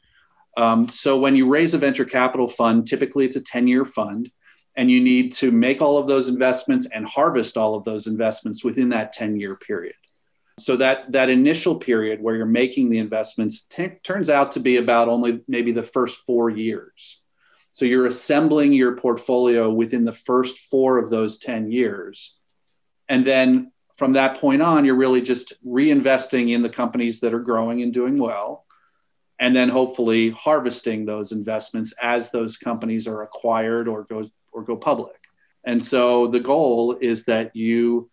Um, 0.57 0.87
so 0.87 1.17
when 1.19 1.35
you 1.35 1.47
raise 1.47 1.73
a 1.73 1.77
venture 1.77 2.05
capital 2.05 2.47
fund, 2.47 2.87
typically 2.87 3.25
it's 3.25 3.35
a 3.35 3.41
10 3.41 3.67
year 3.67 3.83
fund, 3.83 4.31
and 4.77 4.89
you 4.89 5.01
need 5.01 5.33
to 5.33 5.51
make 5.51 5.81
all 5.81 5.97
of 5.97 6.07
those 6.07 6.29
investments 6.29 6.87
and 6.93 7.07
harvest 7.07 7.57
all 7.57 7.75
of 7.75 7.83
those 7.83 8.07
investments 8.07 8.63
within 8.63 8.89
that 8.89 9.13
10 9.13 9.37
year 9.37 9.55
period. 9.55 9.95
So 10.57 10.77
that 10.77 11.11
that 11.11 11.29
initial 11.29 11.75
period 11.75 12.21
where 12.21 12.35
you're 12.35 12.45
making 12.45 12.89
the 12.89 12.99
investments 12.99 13.65
t- 13.65 13.91
turns 14.03 14.29
out 14.29 14.53
to 14.53 14.61
be 14.61 14.77
about 14.77 15.09
only 15.09 15.41
maybe 15.49 15.73
the 15.73 15.83
first 15.83 16.21
four 16.25 16.49
years. 16.49 17.21
So 17.75 17.83
you're 17.83 18.05
assembling 18.05 18.71
your 18.71 18.95
portfolio 18.95 19.69
within 19.69 20.05
the 20.05 20.13
first 20.13 20.59
four 20.59 20.97
of 20.97 21.09
those 21.09 21.39
10 21.39 21.69
years. 21.69 22.37
And 23.09 23.27
then 23.27 23.73
from 23.97 24.13
that 24.13 24.37
point 24.37 24.61
on, 24.61 24.85
you're 24.85 24.95
really 24.95 25.21
just 25.21 25.61
reinvesting 25.61 26.53
in 26.53 26.61
the 26.61 26.69
companies 26.69 27.19
that 27.19 27.33
are 27.33 27.41
growing 27.41 27.81
and 27.81 27.93
doing 27.93 28.17
well. 28.17 28.65
And 29.39 29.53
then 29.53 29.67
hopefully 29.67 30.29
harvesting 30.29 31.05
those 31.05 31.33
investments 31.33 31.93
as 32.01 32.31
those 32.31 32.55
companies 32.55 33.09
are 33.09 33.23
acquired 33.23 33.89
or 33.89 34.05
go, 34.05 34.23
or 34.53 34.63
go 34.63 34.77
public. 34.77 35.27
And 35.65 35.83
so 35.83 36.27
the 36.27 36.39
goal 36.39 36.97
is 37.01 37.25
that 37.25 37.53
you 37.57 38.09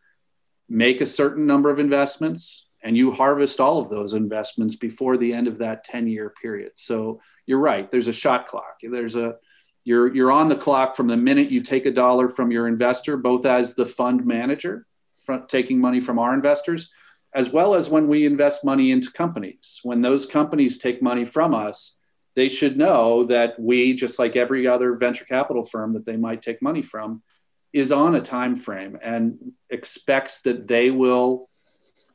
make 0.68 1.00
a 1.00 1.06
certain 1.06 1.46
number 1.46 1.70
of 1.70 1.78
investments 1.78 2.66
and 2.82 2.96
you 2.96 3.12
harvest 3.12 3.60
all 3.60 3.78
of 3.78 3.90
those 3.90 4.12
investments 4.12 4.74
before 4.74 5.16
the 5.16 5.32
end 5.32 5.46
of 5.46 5.58
that 5.58 5.84
10 5.84 6.08
year 6.08 6.30
period. 6.30 6.72
So 6.74 7.20
you're 7.46 7.60
right, 7.60 7.88
there's 7.92 8.08
a 8.08 8.12
shot 8.12 8.46
clock. 8.46 8.80
There's 8.82 9.14
a 9.14 9.36
you're 9.84 10.14
you're 10.14 10.32
on 10.32 10.48
the 10.48 10.56
clock 10.56 10.96
from 10.96 11.08
the 11.08 11.16
minute 11.16 11.50
you 11.50 11.60
take 11.60 11.86
a 11.86 11.90
dollar 11.90 12.28
from 12.28 12.50
your 12.50 12.68
investor, 12.68 13.16
both 13.16 13.46
as 13.46 13.74
the 13.74 13.86
fund 13.86 14.24
manager, 14.24 14.86
front, 15.24 15.48
taking 15.48 15.80
money 15.80 16.00
from 16.00 16.18
our 16.18 16.34
investors, 16.34 16.90
as 17.34 17.50
well 17.50 17.74
as 17.74 17.88
when 17.88 18.08
we 18.08 18.26
invest 18.26 18.64
money 18.64 18.90
into 18.92 19.10
companies. 19.10 19.80
When 19.82 20.02
those 20.02 20.26
companies 20.26 20.78
take 20.78 21.02
money 21.02 21.24
from 21.24 21.54
us, 21.54 21.96
they 22.34 22.48
should 22.48 22.76
know 22.76 23.24
that 23.24 23.58
we, 23.58 23.94
just 23.94 24.18
like 24.18 24.36
every 24.36 24.66
other 24.66 24.94
venture 24.94 25.24
capital 25.24 25.62
firm 25.62 25.92
that 25.94 26.04
they 26.04 26.16
might 26.16 26.42
take 26.42 26.62
money 26.62 26.82
from, 26.82 27.22
is 27.72 27.90
on 27.90 28.14
a 28.14 28.20
time 28.20 28.54
frame 28.54 28.98
and 29.02 29.52
expects 29.70 30.42
that 30.42 30.68
they 30.68 30.90
will, 30.90 31.48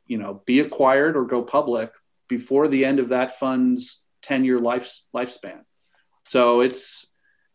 you 0.06 0.16
know, 0.16 0.42
be 0.46 0.60
acquired 0.60 1.16
or 1.16 1.24
go 1.24 1.42
public 1.42 1.92
before 2.28 2.68
the 2.68 2.84
end 2.84 3.00
of 3.00 3.08
that 3.08 3.38
fund's 3.38 4.00
10-year 4.22 4.60
life, 4.60 5.00
lifespan. 5.14 5.60
So 6.24 6.60
it's 6.60 7.06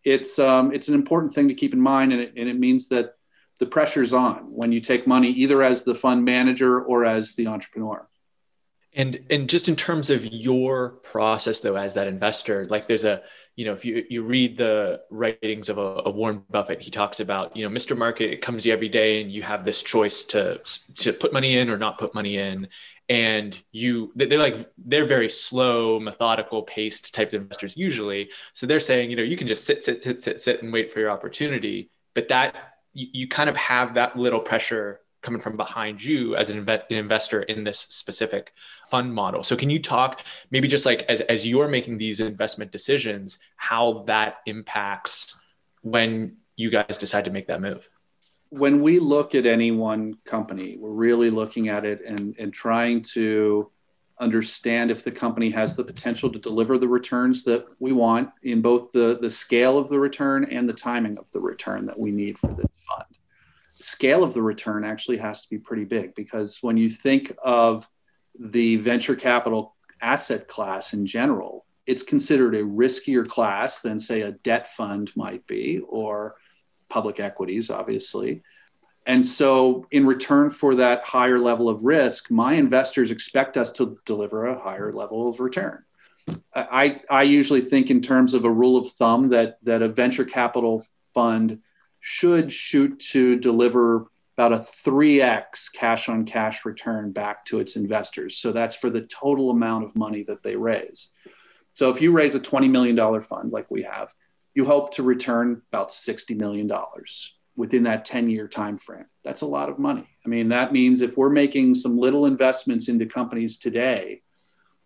it's 0.03 0.39
um, 0.39 0.73
it's 0.73 0.89
an 0.89 0.95
important 0.95 1.33
thing 1.33 1.47
to 1.47 1.53
keep 1.53 1.73
in 1.73 1.81
mind, 1.81 2.11
and 2.11 2.21
it, 2.21 2.33
and 2.35 2.49
it 2.49 2.59
means 2.59 2.89
that 2.89 3.15
the 3.59 3.65
pressure's 3.65 4.13
on 4.13 4.51
when 4.51 4.71
you 4.71 4.81
take 4.81 5.07
money 5.07 5.29
either 5.29 5.63
as 5.63 5.83
the 5.83 5.95
fund 5.95 6.25
manager 6.25 6.81
or 6.81 7.05
as 7.05 7.35
the 7.35 7.47
entrepreneur. 7.47 8.07
And 8.95 9.25
and 9.31 9.49
just 9.49 9.69
in 9.69 9.75
terms 9.75 10.09
of 10.11 10.25
your 10.25 10.89
process 10.89 11.61
though 11.61 11.75
as 11.75 11.95
that 11.95 12.07
investor, 12.07 12.67
like 12.69 12.87
there's 12.87 13.05
a 13.05 13.23
you 13.55 13.65
know 13.65 13.73
if 13.73 13.83
you 13.85 14.05
you 14.07 14.23
read 14.23 14.55
the 14.55 15.01
writings 15.09 15.69
of 15.69 15.79
a, 15.79 16.01
a, 16.05 16.11
Warren 16.11 16.43
Buffett, 16.51 16.81
he 16.81 16.91
talks 16.91 17.19
about 17.19 17.57
you 17.57 17.67
know 17.67 17.75
Mr. 17.75 17.97
Market 17.97 18.31
it 18.31 18.41
comes 18.41 18.63
to 18.63 18.69
you 18.69 18.73
every 18.73 18.89
day 18.89 19.21
and 19.21 19.31
you 19.31 19.41
have 19.41 19.65
this 19.65 19.81
choice 19.81 20.25
to 20.25 20.59
to 20.97 21.11
put 21.11 21.33
money 21.33 21.57
in 21.57 21.71
or 21.71 21.77
not 21.77 21.97
put 21.97 22.13
money 22.13 22.37
in, 22.37 22.67
and 23.13 23.61
you 23.71 24.11
they're 24.15 24.39
like 24.39 24.71
they're 24.79 25.05
very 25.05 25.29
slow, 25.29 25.99
methodical, 25.99 26.63
paced 26.63 27.13
type 27.13 27.27
of 27.27 27.35
investors 27.35 27.77
usually. 27.77 28.31
So 28.53 28.65
they're 28.65 28.79
saying 28.79 29.11
you 29.11 29.15
know 29.15 29.21
you 29.21 29.37
can 29.37 29.47
just 29.47 29.65
sit 29.65 29.83
sit 29.83 30.01
sit 30.01 30.23
sit 30.23 30.41
sit 30.41 30.63
and 30.63 30.73
wait 30.73 30.91
for 30.91 30.99
your 30.99 31.11
opportunity, 31.11 31.91
but 32.15 32.27
that 32.29 32.79
you, 32.91 33.07
you 33.13 33.27
kind 33.27 33.51
of 33.51 33.55
have 33.55 33.93
that 33.93 34.17
little 34.17 34.39
pressure 34.39 34.99
coming 35.21 35.39
from 35.39 35.55
behind 35.55 36.03
you 36.03 36.35
as 36.35 36.49
an, 36.49 36.67
an, 36.67 36.81
investor 36.89 37.43
in 37.43 37.63
this 37.63 37.79
specific 37.79 38.51
fund 38.89 39.13
model. 39.13 39.43
So 39.43 39.55
can 39.55 39.69
you 39.69 39.79
talk 39.79 40.23
maybe 40.49 40.67
just 40.67 40.85
like 40.85 41.03
as, 41.03 41.21
as 41.21 41.47
you're 41.47 41.69
making 41.69 41.99
these 41.99 42.19
investment 42.19 42.71
decisions, 42.71 43.37
how 43.55 44.03
that 44.07 44.37
impacts 44.47 45.39
when 45.81 46.37
you 46.57 46.69
guys 46.69 46.97
decide 46.97 47.25
to 47.25 47.31
make 47.31 47.47
that 47.47 47.61
move? 47.61 47.87
When 48.53 48.81
we 48.81 48.99
look 48.99 49.33
at 49.33 49.47
any 49.47 49.71
one 49.71 50.15
company, 50.25 50.77
we're 50.77 50.91
really 50.91 51.31
looking 51.31 51.69
at 51.69 51.85
it 51.85 52.05
and, 52.05 52.35
and 52.37 52.53
trying 52.53 53.01
to 53.13 53.71
understand 54.19 54.91
if 54.91 55.03
the 55.03 55.11
company 55.11 55.49
has 55.49 55.75
the 55.75 55.83
potential 55.83 56.29
to 56.29 56.37
deliver 56.37 56.77
the 56.77 56.87
returns 56.87 57.43
that 57.45 57.65
we 57.79 57.93
want 57.93 58.29
in 58.43 58.61
both 58.61 58.91
the, 58.91 59.17
the 59.19 59.29
scale 59.29 59.79
of 59.79 59.89
the 59.89 59.99
return 59.99 60.45
and 60.45 60.69
the 60.69 60.73
timing 60.73 61.17
of 61.17 61.31
the 61.31 61.39
return 61.39 61.87
that 61.87 61.99
we 61.99 62.11
need 62.11 62.37
for 62.37 62.49
the 62.49 62.69
fund. 62.87 63.17
scale 63.73 64.23
of 64.23 64.35
the 64.35 64.41
return 64.41 64.83
actually 64.83 65.17
has 65.17 65.41
to 65.41 65.49
be 65.49 65.57
pretty 65.57 65.83
big 65.83 66.13
because 66.13 66.59
when 66.61 66.77
you 66.77 66.87
think 66.87 67.33
of 67.43 67.89
the 68.39 68.75
venture 68.75 69.15
capital 69.15 69.75
asset 69.99 70.47
class 70.47 70.93
in 70.93 71.07
general, 71.07 71.65
it's 71.87 72.03
considered 72.03 72.53
a 72.53 72.61
riskier 72.61 73.27
class 73.27 73.79
than, 73.79 73.97
say, 73.97 74.21
a 74.21 74.31
debt 74.31 74.67
fund 74.67 75.11
might 75.15 75.45
be 75.47 75.81
or 75.89 76.35
public 76.89 77.19
equities, 77.19 77.69
obviously. 77.69 78.41
And 79.05 79.25
so, 79.25 79.85
in 79.91 80.05
return 80.05 80.49
for 80.49 80.75
that 80.75 81.03
higher 81.03 81.37
level 81.37 81.67
of 81.67 81.83
risk, 81.83 82.31
my 82.31 82.53
investors 82.53 83.11
expect 83.11 83.57
us 83.57 83.71
to 83.73 83.97
deliver 84.05 84.45
a 84.45 84.59
higher 84.59 84.93
level 84.93 85.29
of 85.29 85.39
return. 85.39 85.83
I, 86.55 87.01
I 87.09 87.23
usually 87.23 87.59
think 87.59 87.89
in 87.89 88.01
terms 88.01 88.33
of 88.33 88.45
a 88.45 88.51
rule 88.51 88.77
of 88.77 88.89
thumb 88.91 89.27
that, 89.27 89.57
that 89.63 89.81
a 89.81 89.89
venture 89.89 90.23
capital 90.23 90.85
fund 91.13 91.59
should 91.99 92.51
shoot 92.51 92.99
to 93.11 93.37
deliver 93.37 94.07
about 94.37 94.53
a 94.53 94.57
3x 94.57 95.71
cash 95.73 96.09
on 96.09 96.25
cash 96.25 96.65
return 96.65 97.11
back 97.11 97.45
to 97.45 97.59
its 97.59 97.75
investors. 97.75 98.37
So 98.37 98.51
that's 98.51 98.75
for 98.75 98.89
the 98.89 99.01
total 99.01 99.51
amount 99.51 99.83
of 99.83 99.95
money 99.95 100.23
that 100.23 100.43
they 100.43 100.55
raise. 100.55 101.11
So 101.73 101.89
if 101.89 102.01
you 102.01 102.11
raise 102.11 102.35
a 102.35 102.39
$20 102.39 102.69
million 102.69 103.21
fund 103.21 103.51
like 103.51 103.69
we 103.69 103.83
have, 103.83 104.13
you 104.55 104.65
hope 104.65 104.93
to 104.93 105.03
return 105.03 105.61
about 105.71 105.89
$60 105.89 106.37
million 106.37 106.71
within 107.55 107.83
that 107.83 108.05
10 108.05 108.29
year 108.29 108.47
time 108.47 108.77
frame. 108.77 109.05
That's 109.23 109.41
a 109.41 109.47
lot 109.47 109.69
of 109.69 109.79
money. 109.79 110.07
I 110.25 110.29
mean, 110.29 110.49
that 110.49 110.73
means 110.73 111.01
if 111.01 111.17
we're 111.17 111.29
making 111.29 111.75
some 111.75 111.97
little 111.97 112.25
investments 112.25 112.89
into 112.89 113.05
companies 113.05 113.57
today, 113.57 114.21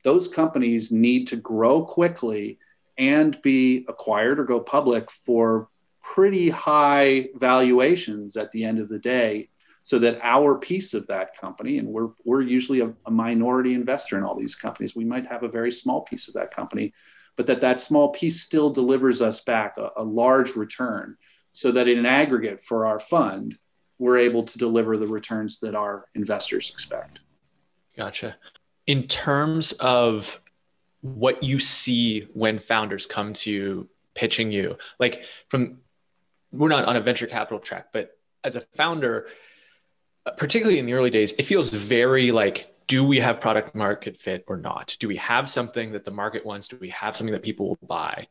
those 0.03 0.27
companies 0.27 0.91
need 0.91 1.27
to 1.27 1.36
grow 1.36 1.83
quickly 1.83 2.59
and 2.97 3.41
be 3.41 3.86
acquired 3.88 4.39
or 4.39 4.45
go 4.45 4.59
public 4.59 5.09
for 5.12 5.69
pretty 6.01 6.50
high 6.50 7.27
valuations 7.36 8.38
at 8.38 8.51
the 8.51 8.63
end 8.63 8.79
of 8.79 8.89
the 8.89 9.00
day 9.00 9.50
so 9.81 10.00
that 10.00 10.19
our 10.24 10.57
piece 10.57 10.93
of 10.93 11.05
that 11.07 11.36
company 11.38 11.77
and 11.77 11.88
we're, 11.88 12.09
we're 12.25 12.41
usually 12.41 12.79
a, 12.81 12.93
a, 13.05 13.12
minority 13.12 13.74
investor 13.74 14.17
in 14.17 14.24
all 14.24 14.36
these 14.36 14.55
companies 14.55 14.95
we 14.95 15.05
might 15.05 15.25
have 15.25 15.43
a 15.43 15.50
very 15.50 15.71
small 15.71 16.01
piece 16.01 16.27
of 16.27 16.33
that 16.33 16.51
company 16.51 16.93
but 17.38 17.46
that 17.46 17.62
that 17.62 17.79
small 17.79 18.10
piece 18.10 18.41
still 18.41 18.70
delivers 18.70 19.22
us 19.22 19.39
back 19.39 19.77
a, 19.77 19.91
a 19.96 20.03
large 20.03 20.56
return 20.56 21.15
so 21.53 21.72
that 21.72 21.88
in 21.88 22.06
aggregate 22.06 22.60
for 22.60 22.86
our 22.86 23.00
fund 23.00 23.58
we're 24.00 24.17
able 24.17 24.44
to 24.44 24.58
deliver 24.58 24.98
the 24.98 25.08
returns 25.08 25.60
that 25.60 25.74
our 25.74 26.06
investors 26.13 26.70
expect. 26.70 27.22
Gotcha. 27.96 28.36
In 28.86 29.08
terms 29.08 29.72
of 29.74 30.39
what 31.01 31.41
you 31.44 31.60
see 31.60 32.27
when 32.34 32.60
founders 32.60 33.06
come 33.06 33.34
to 33.34 33.51
you 33.51 33.89
pitching 34.13 34.51
you 34.51 34.77
like 35.00 35.24
from 35.48 35.77
we're 36.51 36.70
not 36.70 36.86
on 36.86 36.96
a 36.96 37.01
venture 37.01 37.27
capital 37.27 37.60
track, 37.60 37.88
but 37.91 38.17
as 38.44 38.56
a 38.56 38.62
founder, 38.62 39.27
particularly 40.38 40.79
in 40.79 40.86
the 40.86 40.94
early 40.94 41.10
days, 41.10 41.34
it 41.34 41.44
feels 41.44 41.70
very 41.70 42.32
like, 42.32 42.74
do 42.88 43.03
we 43.03 43.20
have 43.20 43.41
product 43.41 43.75
market 43.75 44.17
fit 44.17 44.46
or 44.48 44.58
not? 44.58 44.96
Do 45.00 45.08
we 45.08 45.17
have 45.17 45.50
something 45.50 45.91
that 45.91 46.06
the 46.06 46.12
market 46.12 46.46
wants? 46.46 46.70
Do 46.70 46.77
we 46.79 46.89
have 46.89 47.15
something 47.15 47.34
that 47.34 47.44
people 47.44 47.67
will 47.67 47.88
buy? 47.88 48.27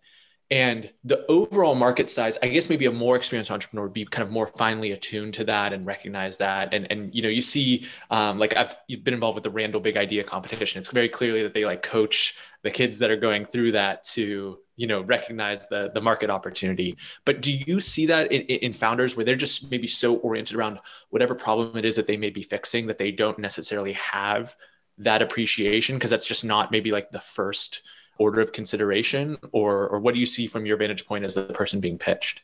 And 0.51 0.93
the 1.03 1.27
overall 1.27 1.75
market 1.75 2.09
size, 2.09 2.39
I 2.41 2.49
guess 2.49 2.69
maybe 2.69 2.87
a 2.87 2.93
more 2.93 3.17
experienced 3.17 3.51
entrepreneur 3.51 3.87
would 3.87 3.93
be 3.93 4.05
kind 4.05 4.23
of 4.23 4.31
more 4.31 4.47
finely 4.47 4.93
attuned 4.93 5.35
to 5.35 5.45
that 5.45 5.73
and 5.73 5.85
recognize 5.85 6.37
that. 6.37 6.73
And 6.73 6.91
and 6.91 7.13
you 7.13 7.23
know, 7.23 7.29
you 7.29 7.41
see, 7.41 7.87
um, 8.11 8.39
like 8.39 8.57
I've 8.57 8.77
been 9.03 9.15
involved 9.15 9.35
with 9.35 9.45
the 9.45 9.51
Randall 9.51 9.81
Big 9.81 9.97
Idea 9.97 10.23
competition. 10.23 10.79
It's 10.79 10.89
very 10.89 11.09
clearly 11.09 11.43
that 11.43 11.53
they 11.53 11.65
like 11.65 11.83
coach 11.83 12.37
the 12.63 12.71
kids 12.71 12.99
that 12.99 13.11
are 13.11 13.17
going 13.17 13.45
through 13.45 13.73
that 13.73 14.05
to 14.05 14.59
you 14.77 14.87
know 14.87 15.01
recognize 15.03 15.67
the 15.69 15.91
the 15.95 16.01
market 16.01 16.31
opportunity. 16.31 16.97
But 17.25 17.41
do 17.41 17.53
you 17.53 17.81
see 17.81 18.07
that 18.07 18.31
in, 18.31 18.43
in 18.43 18.73
founders 18.73 19.17
where 19.17 19.25
they're 19.25 19.37
just 19.37 19.71
maybe 19.71 19.87
so 19.87 20.17
oriented 20.17 20.57
around 20.57 20.79
whatever 21.11 21.35
problem 21.35 21.77
it 21.77 21.85
is 21.85 21.97
that 21.97 22.07
they 22.07 22.17
may 22.17 22.31
be 22.31 22.43
fixing 22.43 22.87
that 22.87 22.99
they 22.99 23.11
don't 23.11 23.39
necessarily 23.39 23.95
have 23.95 24.55
that 24.99 25.23
appreciation 25.23 25.97
because 25.97 26.11
that's 26.11 26.27
just 26.27 26.45
not 26.45 26.71
maybe 26.71 26.91
like 26.91 27.11
the 27.11 27.21
first 27.21 27.83
order 28.19 28.41
of 28.41 28.53
consideration? 28.53 29.39
Or 29.53 29.89
or 29.89 30.01
what 30.01 30.15
do 30.15 30.21
you 30.21 30.27
see 30.27 30.47
from 30.47 30.67
your 30.67 30.77
vantage 30.77 31.07
point 31.07 31.25
as 31.25 31.35
the 31.35 31.45
person 31.45 31.81
being 31.81 31.99
pitched? 31.99 32.43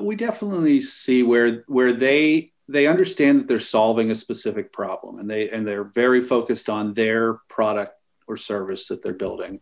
We 0.00 0.16
definitely 0.16 0.80
see 0.80 1.22
where 1.22 1.62
where 1.68 1.92
they 1.92 2.52
they 2.68 2.86
understand 2.86 3.40
that 3.40 3.48
they're 3.48 3.58
solving 3.58 4.10
a 4.10 4.14
specific 4.14 4.72
problem 4.72 5.18
and 5.18 5.30
they 5.30 5.50
and 5.50 5.66
they're 5.66 5.84
very 5.84 6.20
focused 6.20 6.68
on 6.68 6.94
their 6.94 7.34
product 7.48 7.94
or 8.26 8.36
service 8.36 8.88
that 8.88 9.02
they're 9.02 9.12
building 9.12 9.60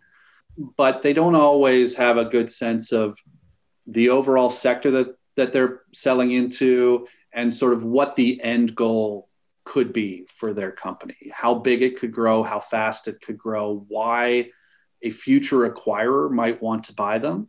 but 0.56 1.02
they 1.02 1.12
don't 1.12 1.34
always 1.34 1.94
have 1.96 2.16
a 2.16 2.24
good 2.24 2.50
sense 2.50 2.92
of 2.92 3.16
the 3.86 4.08
overall 4.10 4.50
sector 4.50 4.90
that 4.90 5.16
that 5.36 5.52
they're 5.52 5.82
selling 5.92 6.32
into 6.32 7.06
and 7.32 7.54
sort 7.54 7.72
of 7.72 7.84
what 7.84 8.16
the 8.16 8.42
end 8.42 8.74
goal 8.74 9.28
could 9.64 9.92
be 9.92 10.26
for 10.34 10.52
their 10.52 10.72
company. 10.72 11.16
How 11.32 11.54
big 11.54 11.82
it 11.82 11.98
could 11.98 12.12
grow 12.12 12.42
how 12.42 12.60
fast 12.60 13.08
it 13.08 13.20
could 13.20 13.38
grow 13.38 13.84
why 13.88 14.50
a 15.02 15.10
future 15.10 15.70
acquirer 15.70 16.30
might 16.30 16.60
want 16.60 16.84
to 16.84 16.94
buy 16.94 17.18
them 17.18 17.48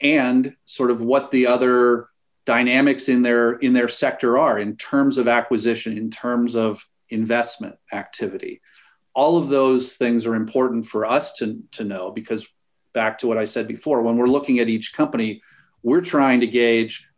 and 0.00 0.54
sort 0.64 0.90
of 0.90 1.00
what 1.00 1.30
the 1.30 1.46
other 1.46 2.08
dynamics 2.44 3.08
in 3.08 3.22
their 3.22 3.54
in 3.54 3.72
their 3.72 3.88
sector 3.88 4.38
are 4.38 4.58
in 4.58 4.76
terms 4.76 5.18
of 5.18 5.28
acquisition 5.28 5.98
in 5.98 6.10
terms 6.10 6.54
of 6.54 6.86
investment 7.10 7.76
activity 7.92 8.60
all 9.16 9.38
of 9.38 9.48
those 9.48 9.96
things 9.96 10.26
are 10.26 10.34
important 10.34 10.86
for 10.86 11.06
us 11.06 11.32
to, 11.32 11.58
to 11.72 11.84
know 11.84 12.10
because 12.10 12.46
back 12.92 13.16
to 13.18 13.26
what 13.26 13.38
I 13.38 13.44
said 13.44 13.66
before, 13.66 14.02
when 14.02 14.18
we're 14.18 14.26
looking 14.26 14.58
at 14.58 14.68
each 14.68 14.92
company, 14.92 15.40
we're 15.82 16.02
trying 16.02 16.38
to 16.40 16.46
gauge 16.46 17.08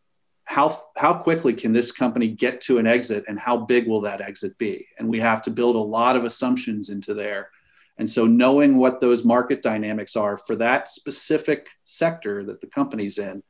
how, 0.44 0.80
how 0.96 1.12
quickly 1.12 1.52
can 1.52 1.72
this 1.72 1.90
company 1.90 2.28
get 2.28 2.60
to 2.62 2.78
an 2.78 2.86
exit 2.86 3.24
and 3.26 3.38
how 3.38 3.56
big 3.56 3.88
will 3.88 4.00
that 4.02 4.20
exit 4.20 4.56
be? 4.58 4.86
And 4.98 5.08
we 5.08 5.18
have 5.18 5.42
to 5.42 5.50
build 5.50 5.74
a 5.74 5.80
lot 5.80 6.14
of 6.14 6.24
assumptions 6.24 6.88
into 6.88 7.14
there. 7.14 7.50
And 7.98 8.08
so 8.08 8.28
knowing 8.28 8.76
what 8.76 9.00
those 9.00 9.24
market 9.24 9.60
dynamics 9.60 10.14
are 10.14 10.36
for 10.36 10.54
that 10.54 10.88
specific 10.88 11.68
sector 11.84 12.44
that 12.44 12.60
the 12.60 12.68
company's 12.68 13.18
in 13.18 13.42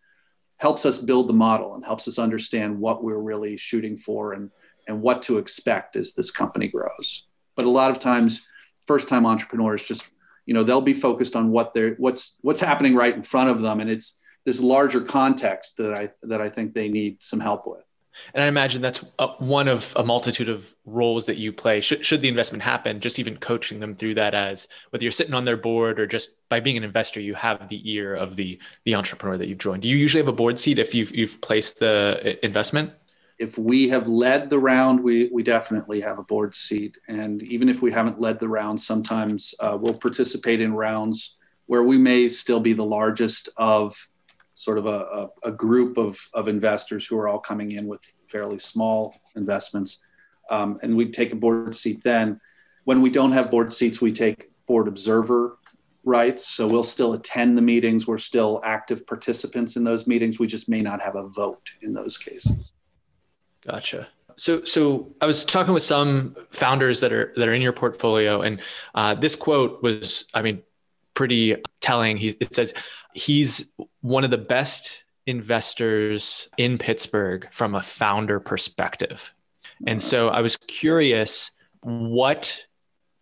helps 0.56 0.86
us 0.86 0.98
build 0.98 1.28
the 1.28 1.34
model 1.34 1.74
and 1.74 1.84
helps 1.84 2.08
us 2.08 2.18
understand 2.18 2.80
what 2.80 3.04
we're 3.04 3.20
really 3.20 3.58
shooting 3.58 3.96
for 3.96 4.32
and 4.32 4.50
and 4.88 5.02
what 5.02 5.20
to 5.20 5.36
expect 5.36 5.96
as 5.96 6.14
this 6.14 6.30
company 6.30 6.66
grows. 6.66 7.27
But 7.58 7.66
a 7.66 7.70
lot 7.70 7.90
of 7.90 7.98
times, 7.98 8.46
first 8.86 9.06
time 9.08 9.26
entrepreneurs 9.26 9.84
just 9.84 10.10
you 10.46 10.54
know 10.54 10.62
they'll 10.64 10.80
be 10.80 10.94
focused 10.94 11.36
on 11.36 11.52
what 11.52 11.74
they're 11.74 11.94
what's 11.96 12.38
what's 12.40 12.60
happening 12.60 12.94
right 12.94 13.14
in 13.14 13.22
front 13.22 13.50
of 13.50 13.60
them 13.60 13.80
and 13.80 13.90
it's 13.90 14.20
this 14.46 14.60
larger 14.60 15.02
context 15.02 15.76
that 15.76 15.92
i 15.92 16.10
that 16.22 16.40
i 16.40 16.48
think 16.48 16.72
they 16.72 16.88
need 16.88 17.22
some 17.22 17.38
help 17.38 17.66
with 17.66 17.84
and 18.34 18.42
I 18.42 18.48
imagine 18.48 18.82
that's 18.82 19.04
one 19.38 19.68
of 19.68 19.92
a 19.94 20.02
multitude 20.02 20.48
of 20.48 20.74
roles 20.84 21.26
that 21.26 21.36
you 21.36 21.52
play. 21.52 21.80
Should, 21.80 22.04
should 22.04 22.20
the 22.20 22.26
investment 22.26 22.64
happen, 22.64 22.98
just 22.98 23.20
even 23.20 23.36
coaching 23.36 23.78
them 23.78 23.94
through 23.94 24.14
that 24.14 24.34
as 24.34 24.66
whether 24.90 25.04
you're 25.04 25.12
sitting 25.12 25.34
on 25.34 25.44
their 25.44 25.56
board 25.56 26.00
or 26.00 26.06
just 26.08 26.30
by 26.48 26.58
being 26.58 26.76
an 26.76 26.82
investor, 26.82 27.20
you 27.20 27.34
have 27.34 27.68
the 27.68 27.80
ear 27.88 28.16
of 28.16 28.34
the 28.34 28.58
the 28.84 28.96
entrepreneur 28.96 29.36
that 29.36 29.46
you've 29.46 29.58
joined. 29.58 29.82
Do 29.82 29.88
you 29.88 29.96
usually 29.96 30.20
have 30.20 30.26
a 30.26 30.32
board 30.32 30.58
seat 30.58 30.80
if 30.80 30.96
you've 30.96 31.14
you've 31.14 31.40
placed 31.40 31.78
the 31.78 32.44
investment? 32.44 32.92
If 33.38 33.56
we 33.56 33.88
have 33.88 34.08
led 34.08 34.50
the 34.50 34.58
round, 34.58 35.00
we 35.00 35.28
we 35.32 35.42
definitely 35.42 36.00
have 36.00 36.18
a 36.18 36.24
board 36.24 36.56
seat, 36.56 36.98
and 37.06 37.42
even 37.44 37.68
if 37.68 37.82
we 37.82 37.92
haven't 37.92 38.20
led 38.20 38.40
the 38.40 38.48
round, 38.48 38.80
sometimes 38.80 39.54
uh, 39.60 39.78
we'll 39.80 39.94
participate 39.94 40.60
in 40.60 40.74
rounds 40.74 41.36
where 41.66 41.84
we 41.84 41.98
may 41.98 42.26
still 42.28 42.60
be 42.60 42.72
the 42.72 42.84
largest 42.84 43.50
of 43.56 44.08
sort 44.54 44.78
of 44.78 44.86
a, 44.86 44.88
a, 44.88 45.28
a, 45.44 45.52
group 45.52 45.98
of, 45.98 46.18
of 46.34 46.48
investors 46.48 47.06
who 47.06 47.16
are 47.16 47.28
all 47.28 47.38
coming 47.38 47.72
in 47.72 47.86
with 47.86 48.02
fairly 48.26 48.58
small 48.58 49.14
investments. 49.36 49.98
Um, 50.50 50.78
and 50.82 50.96
we 50.96 51.12
take 51.12 51.32
a 51.32 51.36
board 51.36 51.76
seat 51.76 52.02
then. 52.02 52.40
When 52.84 53.00
we 53.02 53.10
don't 53.10 53.32
have 53.32 53.50
board 53.50 53.72
seats, 53.72 54.00
we 54.00 54.10
take 54.10 54.50
board 54.66 54.88
observer 54.88 55.58
rights. 56.04 56.46
So 56.46 56.66
we'll 56.66 56.82
still 56.82 57.12
attend 57.12 57.56
the 57.56 57.62
meetings. 57.62 58.06
We're 58.06 58.18
still 58.18 58.60
active 58.64 59.06
participants 59.06 59.76
in 59.76 59.84
those 59.84 60.06
meetings. 60.06 60.38
We 60.38 60.46
just 60.46 60.68
may 60.68 60.80
not 60.80 61.02
have 61.02 61.16
a 61.16 61.28
vote 61.28 61.70
in 61.82 61.92
those 61.92 62.16
cases. 62.16 62.72
Gotcha. 63.68 64.08
So, 64.36 64.64
so 64.64 65.14
I 65.20 65.26
was 65.26 65.44
talking 65.44 65.74
with 65.74 65.82
some 65.82 66.36
founders 66.50 67.00
that 67.00 67.12
are 67.12 67.32
that 67.36 67.48
are 67.48 67.52
in 67.52 67.60
your 67.60 67.72
portfolio, 67.72 68.40
and 68.40 68.60
uh, 68.94 69.14
this 69.14 69.34
quote 69.34 69.82
was, 69.82 70.24
I 70.32 70.42
mean, 70.42 70.62
pretty 71.14 71.56
telling. 71.80 72.16
He 72.16 72.36
it 72.40 72.54
says 72.54 72.72
he's 73.14 73.72
one 74.00 74.24
of 74.24 74.30
the 74.30 74.38
best 74.38 75.02
investors 75.26 76.48
in 76.56 76.78
Pittsburgh 76.78 77.48
from 77.50 77.74
a 77.74 77.82
founder 77.82 78.40
perspective. 78.40 79.34
And 79.86 80.00
so 80.00 80.28
I 80.28 80.40
was 80.40 80.56
curious 80.56 81.50
what 81.82 82.64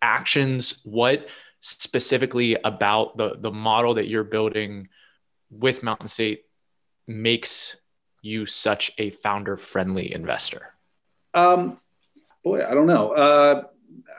actions, 0.01 0.79
what 0.83 1.27
specifically 1.61 2.55
about 2.63 3.17
the 3.17 3.35
the 3.39 3.51
model 3.51 3.95
that 3.95 4.07
you're 4.07 4.23
building 4.23 4.87
with 5.49 5.83
Mountain 5.83 6.07
State 6.07 6.45
makes 7.07 7.75
you 8.27 8.45
such 8.45 8.91
a 8.97 9.09
founder 9.09 9.57
friendly 9.57 10.13
investor? 10.13 10.73
Um, 11.33 11.79
boy, 12.43 12.65
I 12.65 12.73
don't 12.73 12.87
know. 12.87 13.11
Uh, 13.11 13.63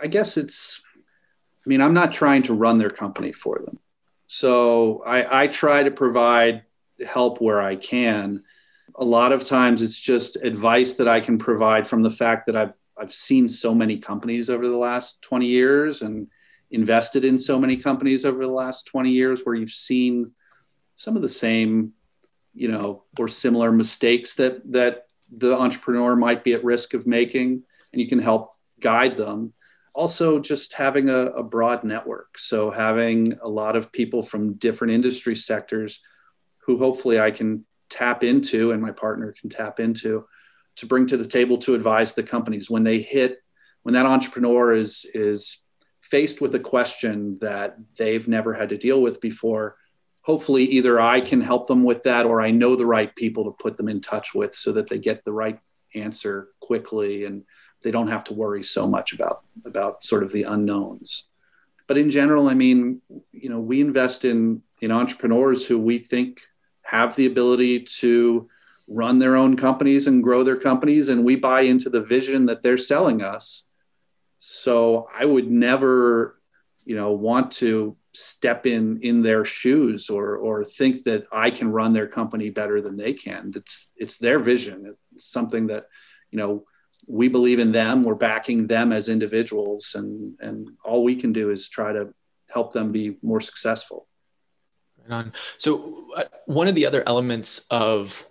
I 0.02 0.06
guess 0.06 0.36
it's 0.36 0.82
I 0.96 1.68
mean, 1.68 1.82
I'm 1.82 1.92
not 1.92 2.12
trying 2.12 2.44
to 2.44 2.54
run 2.54 2.78
their 2.78 2.88
company 2.88 3.30
for 3.30 3.58
them. 3.58 3.78
So 4.26 5.02
I, 5.04 5.42
I 5.42 5.46
try 5.48 5.82
to 5.82 5.90
provide 5.90 6.62
help 7.06 7.42
where 7.42 7.60
I 7.60 7.76
can. 7.76 8.42
A 8.94 9.04
lot 9.04 9.32
of 9.32 9.44
times 9.44 9.82
it's 9.82 9.98
just 9.98 10.36
advice 10.36 10.94
that 10.94 11.08
I 11.08 11.20
can 11.20 11.36
provide 11.36 11.86
from 11.86 12.02
the 12.02 12.10
fact 12.10 12.46
that 12.46 12.56
I've 12.56 12.74
I've 12.96 13.12
seen 13.12 13.48
so 13.48 13.74
many 13.74 13.98
companies 13.98 14.48
over 14.50 14.66
the 14.66 14.76
last 14.76 15.22
20 15.22 15.46
years 15.46 16.02
and 16.02 16.26
invested 16.70 17.24
in 17.24 17.38
so 17.38 17.58
many 17.58 17.76
companies 17.76 18.24
over 18.24 18.44
the 18.44 18.52
last 18.52 18.86
20 18.86 19.10
years 19.10 19.42
where 19.42 19.54
you've 19.54 19.70
seen 19.70 20.32
some 20.96 21.14
of 21.14 21.22
the 21.22 21.28
same, 21.28 21.92
you 22.54 22.68
know, 22.68 23.04
or 23.18 23.28
similar 23.28 23.72
mistakes 23.72 24.34
that 24.34 24.70
that 24.72 25.06
the 25.30 25.58
entrepreneur 25.58 26.16
might 26.16 26.42
be 26.42 26.54
at 26.54 26.64
risk 26.64 26.94
of 26.94 27.06
making 27.06 27.62
and 27.92 28.00
you 28.00 28.08
can 28.08 28.18
help 28.18 28.50
guide 28.80 29.16
them 29.16 29.52
also 29.98 30.38
just 30.38 30.74
having 30.74 31.08
a, 31.08 31.26
a, 31.26 31.42
broad 31.42 31.82
network. 31.82 32.38
So 32.38 32.70
having 32.70 33.36
a 33.42 33.48
lot 33.48 33.74
of 33.74 33.90
people 33.90 34.22
from 34.22 34.52
different 34.54 34.92
industry 34.92 35.34
sectors 35.34 36.00
who 36.58 36.78
hopefully 36.78 37.18
I 37.18 37.32
can 37.32 37.64
tap 37.90 38.22
into 38.22 38.70
and 38.70 38.80
my 38.80 38.92
partner 38.92 39.34
can 39.38 39.50
tap 39.50 39.80
into 39.80 40.24
to 40.76 40.86
bring 40.86 41.08
to 41.08 41.16
the 41.16 41.26
table 41.26 41.58
to 41.58 41.74
advise 41.74 42.12
the 42.12 42.22
companies 42.22 42.70
when 42.70 42.84
they 42.84 43.00
hit 43.00 43.38
when 43.82 43.94
that 43.94 44.06
entrepreneur 44.06 44.72
is 44.72 45.04
is 45.14 45.58
faced 46.00 46.40
with 46.40 46.54
a 46.54 46.60
question 46.60 47.36
that 47.40 47.76
they've 47.96 48.28
never 48.28 48.54
had 48.54 48.68
to 48.68 48.76
deal 48.76 49.02
with 49.02 49.20
before 49.20 49.77
hopefully 50.28 50.64
either 50.64 51.00
I 51.00 51.22
can 51.22 51.40
help 51.40 51.66
them 51.66 51.82
with 51.82 52.02
that 52.02 52.26
or 52.26 52.42
I 52.42 52.50
know 52.50 52.76
the 52.76 52.84
right 52.84 53.16
people 53.16 53.44
to 53.44 53.50
put 53.50 53.78
them 53.78 53.88
in 53.88 54.02
touch 54.02 54.34
with 54.34 54.54
so 54.54 54.72
that 54.72 54.86
they 54.86 54.98
get 54.98 55.24
the 55.24 55.32
right 55.32 55.58
answer 55.94 56.50
quickly 56.60 57.24
and 57.24 57.44
they 57.80 57.90
don't 57.90 58.08
have 58.08 58.24
to 58.24 58.34
worry 58.34 58.62
so 58.62 58.86
much 58.86 59.14
about 59.14 59.44
about 59.64 60.04
sort 60.04 60.22
of 60.22 60.30
the 60.30 60.42
unknowns. 60.42 61.24
But 61.86 61.96
in 61.96 62.10
general 62.10 62.50
i 62.50 62.54
mean 62.54 63.00
you 63.32 63.48
know 63.48 63.58
we 63.58 63.80
invest 63.80 64.26
in 64.26 64.60
in 64.82 64.90
entrepreneurs 64.92 65.64
who 65.66 65.78
we 65.78 65.96
think 65.96 66.42
have 66.82 67.16
the 67.16 67.24
ability 67.24 67.84
to 68.00 68.50
run 68.86 69.18
their 69.18 69.34
own 69.34 69.56
companies 69.56 70.08
and 70.08 70.22
grow 70.22 70.42
their 70.42 70.60
companies 70.70 71.08
and 71.08 71.24
we 71.24 71.36
buy 71.36 71.62
into 71.62 71.88
the 71.88 72.02
vision 72.02 72.44
that 72.46 72.62
they're 72.62 72.76
selling 72.92 73.22
us. 73.22 73.64
So 74.40 75.08
i 75.18 75.24
would 75.24 75.50
never 75.50 76.38
you 76.84 76.96
know 76.96 77.12
want 77.12 77.50
to 77.62 77.96
step 78.18 78.66
in 78.66 79.00
in 79.02 79.22
their 79.22 79.44
shoes 79.44 80.10
or 80.10 80.36
or 80.36 80.64
think 80.64 81.04
that 81.04 81.24
i 81.30 81.48
can 81.50 81.70
run 81.70 81.92
their 81.92 82.08
company 82.08 82.50
better 82.50 82.80
than 82.80 82.96
they 82.96 83.12
can. 83.12 83.52
It's 83.54 83.92
it's 83.96 84.16
their 84.18 84.38
vision. 84.38 84.94
It's 85.14 85.30
something 85.30 85.68
that 85.68 85.86
you 86.30 86.38
know 86.38 86.64
we 87.06 87.28
believe 87.28 87.58
in 87.58 87.72
them. 87.72 88.02
We're 88.02 88.14
backing 88.14 88.66
them 88.66 88.92
as 88.92 89.08
individuals 89.08 89.94
and 89.94 90.34
and 90.40 90.70
all 90.84 91.04
we 91.04 91.16
can 91.16 91.32
do 91.32 91.50
is 91.50 91.68
try 91.68 91.92
to 91.92 92.12
help 92.50 92.72
them 92.72 92.90
be 92.90 93.16
more 93.22 93.40
successful. 93.40 94.08
Right 94.98 95.12
on. 95.12 95.32
so 95.58 96.06
uh, 96.16 96.24
one 96.46 96.66
of 96.66 96.74
the 96.74 96.86
other 96.86 97.02
elements 97.06 97.62
of 97.70 98.26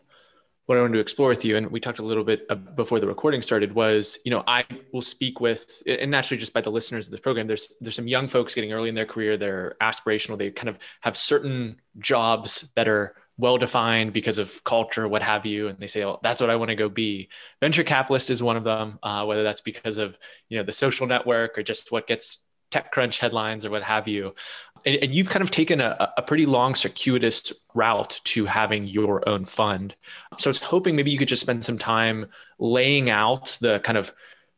what 0.66 0.78
I 0.78 0.82
wanted 0.82 0.96
to 0.96 1.00
explore 1.00 1.30
with 1.30 1.46
you, 1.46 1.56
and 1.56 1.72
we 1.72 1.80
talked 1.80 2.00
a 2.00 2.04
little 2.04 2.26
bit 2.26 2.46
uh, 2.50 2.56
before 2.56 3.00
the 3.00 3.08
recording 3.08 3.42
started, 3.42 3.74
was 3.74 4.20
you 4.26 4.32
know 4.32 4.44
I 4.46 4.66
will 4.94 5.02
speak 5.02 5.40
with, 5.40 5.84
and 5.86 6.12
naturally 6.12 6.40
just 6.40 6.54
by 6.54 6.62
the 6.62 6.72
listeners 6.72 7.08
of 7.08 7.12
this 7.12 7.20
program, 7.20 7.48
there's 7.48 7.74
there's 7.82 7.96
some 7.96 8.08
young 8.08 8.28
folks 8.28 8.54
getting 8.54 8.74
early 8.74 8.90
in 8.90 8.96
their 8.96 9.06
career, 9.06 9.38
they're 9.38 9.76
aspirational, 9.82 10.38
they 10.38 10.52
kind 10.52 10.70
of 10.70 10.80
have 11.02 11.18
certain 11.18 11.80
jobs 12.00 12.70
that 12.76 12.88
are 12.88 13.16
well 13.38 13.58
defined 13.58 14.14
because 14.14 14.40
of 14.40 14.64
culture, 14.64 15.08
what 15.08 15.22
have 15.22 15.46
you, 15.46 15.68
and 15.68 15.80
they 15.80 15.88
say, 15.88 16.04
"Oh, 16.04 16.20
that's 16.24 16.42
what 16.42 16.50
I 16.50 16.56
want 16.56 16.70
to 16.70 16.76
go 16.76 16.90
be." 16.90 17.30
Venture 17.62 17.84
capitalist 17.84 18.30
is 18.30 18.42
one 18.42 18.58
of 18.58 18.64
them, 18.64 19.00
uh, 19.04 19.26
whether 19.26 19.44
that's 19.44 19.62
because 19.62 19.98
of 19.98 20.18
you 20.50 20.58
know 20.58 20.64
the 20.64 20.72
social 20.72 21.08
network 21.08 21.58
or 21.58 21.64
just 21.64 21.92
what 21.92 22.08
gets 22.08 22.44
TechCrunch 22.72 23.18
headlines 23.18 23.66
or 23.66 23.70
what 23.70 23.84
have 23.84 24.08
you. 24.08 24.36
And, 24.86 24.98
and 24.98 25.16
you've 25.16 25.30
kind 25.30 25.44
of 25.44 25.52
taken 25.52 25.80
a, 25.80 26.14
a, 26.18 26.22
pretty 26.22 26.46
long, 26.46 26.76
circuitous 26.76 27.54
route 27.74 28.20
to 28.26 28.46
having 28.46 28.88
your 28.88 29.28
own 29.28 29.46
fund. 29.46 29.96
So 30.38 30.50
I 30.50 30.52
was 30.52 30.62
hoping 30.62 30.96
maybe 30.96 31.12
you 31.12 31.18
could 31.18 31.28
just 31.28 31.42
spend 31.42 31.64
some 31.64 31.78
time 31.78 32.28
laying 32.60 33.10
out 33.10 33.58
the 33.62 33.80
kind 33.80 33.98
of 33.98 34.12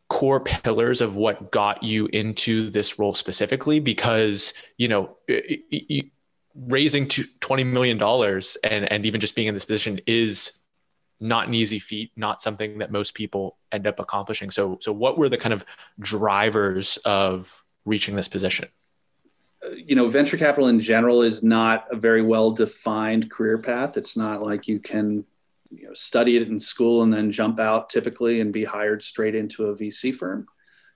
core 0.10 0.39
pillars 0.39 1.02
of 1.02 1.15
what 1.15 1.52
got 1.52 1.84
you 1.84 2.08
into 2.08 2.69
this 2.69 3.00
role 3.00 3.15
specifically, 3.15 3.80
because 3.80 4.54
you 4.78 4.88
know. 4.88 5.17
Raising 6.56 7.08
to 7.10 7.24
$20 7.39 7.65
million 7.65 8.02
and, 8.63 8.91
and 8.91 9.06
even 9.06 9.22
just 9.22 9.34
being 9.34 9.48
in 9.48 9.54
this 9.54 9.63
position 9.63 10.02
is 10.06 10.52
not 11.19 11.48
an 11.48 11.54
easy 11.54 11.80
feat, 11.80 12.12
not 12.15 12.41
something 12.41 12.80
that 12.80 12.91
most 12.91 13.13
people 13.13 13.58
end 13.72 13.88
up 13.88 14.00
accomplishing. 14.00 14.52
So, 14.52 14.80
so 14.82 14.91
what 14.91 15.17
were 15.17 15.30
the 15.30 15.38
kind 15.38 15.54
of 15.54 15.65
drivers 16.00 16.98
of 17.06 17.63
reaching 17.86 18.15
this 18.15 18.28
position? 18.28 18.69
Uh, 19.63 19.72
you 19.72 19.95
know, 19.95 20.08
venture 20.08 20.38
capital 20.38 20.69
in 20.69 20.80
general 20.80 21.22
is 21.22 21.43
not 21.43 21.86
a 21.91 21.95
very 21.95 22.22
well 22.22 22.52
defined 22.52 23.30
career 23.30 23.58
path. 23.58 23.98
It's 23.98 24.15
not 24.15 24.41
like 24.41 24.67
you 24.67 24.80
can, 24.80 25.26
you 25.72 25.88
know, 25.88 25.94
study 25.94 26.38
it 26.38 26.48
in 26.48 26.60
school 26.60 27.04
and 27.04 27.14
then 27.14 27.32
jump 27.32 27.60
out 27.60 27.90
typically 27.90 28.42
and 28.42 28.52
be 28.52 28.64
hired 28.64 29.04
straight 29.04 29.36
into 29.36 29.68
a 29.68 29.76
VC 29.76 30.14
firm. 30.14 30.48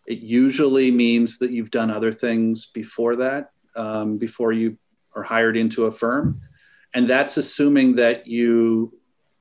It 0.08 0.20
usually 0.20 0.92
means 0.92 1.38
that 1.38 1.52
you've 1.52 1.72
done 1.72 1.92
other 1.92 2.12
things 2.12 2.66
before 2.68 3.16
that, 3.18 3.52
um, 3.76 4.18
before 4.18 4.52
you 4.52 4.78
are 5.16 5.24
hired 5.24 5.56
into 5.56 5.86
a 5.86 5.92
firm. 5.92 6.42
And 6.94 7.08
that's 7.10 7.38
assuming 7.38 7.96
that 7.96 8.28
you 8.28 8.94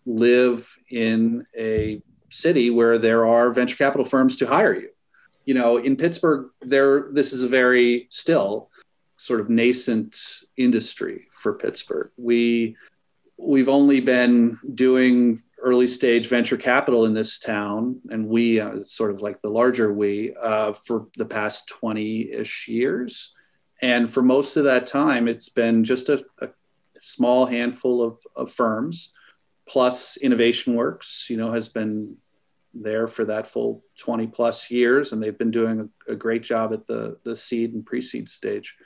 live 0.06 0.74
in 0.90 1.46
a 1.56 2.02
city 2.30 2.70
where 2.70 2.98
there 2.98 3.26
are 3.26 3.50
venture 3.50 3.76
capital 3.76 4.04
firms 4.04 4.36
to 4.36 4.46
hire 4.46 4.74
you. 4.74 4.88
You 5.44 5.54
know, 5.54 5.78
in 5.78 5.96
Pittsburgh, 5.96 6.50
there 6.60 7.08
this 7.12 7.32
is 7.32 7.42
a 7.42 7.48
very 7.48 8.06
still 8.10 8.70
sort 9.16 9.40
of 9.40 9.50
nascent 9.50 10.18
industry 10.56 11.26
for 11.30 11.54
Pittsburgh. 11.54 12.10
We 12.16 12.76
we've 13.42 13.68
only 13.68 14.00
been 14.00 14.58
doing 14.74 15.42
early 15.60 15.86
stage 15.86 16.28
venture 16.28 16.56
capital 16.56 17.04
in 17.04 17.14
this 17.14 17.38
town, 17.38 18.00
and 18.10 18.26
we 18.26 18.60
uh, 18.60 18.80
sort 18.80 19.10
of 19.10 19.20
like 19.20 19.40
the 19.40 19.50
larger 19.50 19.92
we 19.92 20.34
uh, 20.34 20.72
for 20.72 21.08
the 21.16 21.26
past 21.26 21.68
twenty 21.68 22.30
ish 22.32 22.68
years. 22.68 23.32
And 23.80 24.08
for 24.08 24.22
most 24.22 24.56
of 24.56 24.64
that 24.64 24.86
time, 24.86 25.26
it's 25.26 25.48
been 25.48 25.82
just 25.82 26.08
a, 26.08 26.24
a 26.40 26.48
small 27.00 27.46
handful 27.46 28.02
of, 28.02 28.20
of 28.36 28.52
firms 28.52 29.12
plus 29.68 30.16
Innovation 30.16 30.74
Works, 30.74 31.26
you 31.28 31.36
know, 31.36 31.52
has 31.52 31.68
been 31.68 32.16
there 32.74 33.06
for 33.06 33.24
that 33.26 33.46
full 33.46 33.84
20 33.98 34.28
plus 34.28 34.70
years, 34.70 35.12
and 35.12 35.22
they've 35.22 35.38
been 35.38 35.50
doing 35.50 35.90
a, 36.08 36.12
a 36.12 36.16
great 36.16 36.42
job 36.42 36.72
at 36.72 36.86
the, 36.86 37.18
the 37.24 37.36
seed 37.36 37.74
and 37.74 37.84
pre 37.84 38.00
seed 38.00 38.28
stage. 38.28 38.76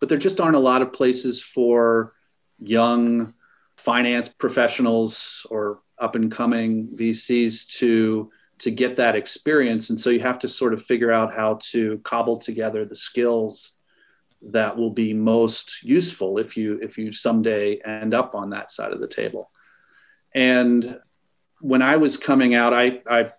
But 0.00 0.08
there 0.08 0.18
just 0.18 0.40
aren't 0.40 0.56
a 0.56 0.60
lot 0.60 0.82
of 0.82 0.92
places 0.92 1.42
for 1.42 2.14
young 2.60 3.34
finance 3.88 4.28
professionals 4.28 5.46
or 5.48 5.80
up 5.98 6.14
and 6.14 6.30
coming 6.30 6.88
VCs 6.94 7.66
to 7.78 8.30
to 8.58 8.70
get 8.70 8.96
that 8.96 9.16
experience. 9.16 9.88
And 9.88 9.98
so 9.98 10.10
you 10.10 10.20
have 10.20 10.38
to 10.40 10.48
sort 10.48 10.74
of 10.74 10.82
figure 10.82 11.10
out 11.10 11.32
how 11.32 11.58
to 11.70 11.96
cobble 12.04 12.36
together 12.36 12.84
the 12.84 12.94
skills 12.94 13.78
that 14.42 14.76
will 14.76 14.90
be 14.90 15.14
most 15.14 15.82
useful 15.82 16.38
if 16.38 16.54
you 16.54 16.78
if 16.82 16.98
you 16.98 17.12
someday 17.12 17.76
end 17.76 18.12
up 18.12 18.34
on 18.34 18.50
that 18.50 18.70
side 18.70 18.92
of 18.92 19.00
the 19.00 19.08
table. 19.08 19.50
And 20.34 20.98
when 21.60 21.80
i 21.80 21.96
was 21.96 22.18
coming 22.18 22.54
out 22.54 22.74
i 22.74 23.00
i 23.08 23.32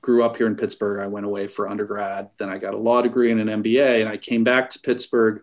grew 0.00 0.24
up 0.24 0.38
here 0.38 0.46
in 0.46 0.56
pittsburgh. 0.56 1.04
I 1.04 1.08
went 1.08 1.26
away 1.26 1.46
for 1.46 1.68
undergrad. 1.68 2.30
Then 2.38 2.48
i 2.48 2.56
got 2.56 2.72
a 2.72 2.78
law 2.78 3.02
degree 3.02 3.30
and 3.32 3.40
an 3.46 3.62
mba 3.62 4.00
and 4.00 4.08
i 4.08 4.16
came 4.16 4.44
back 4.44 4.70
to 4.70 4.80
pittsburgh 4.80 5.42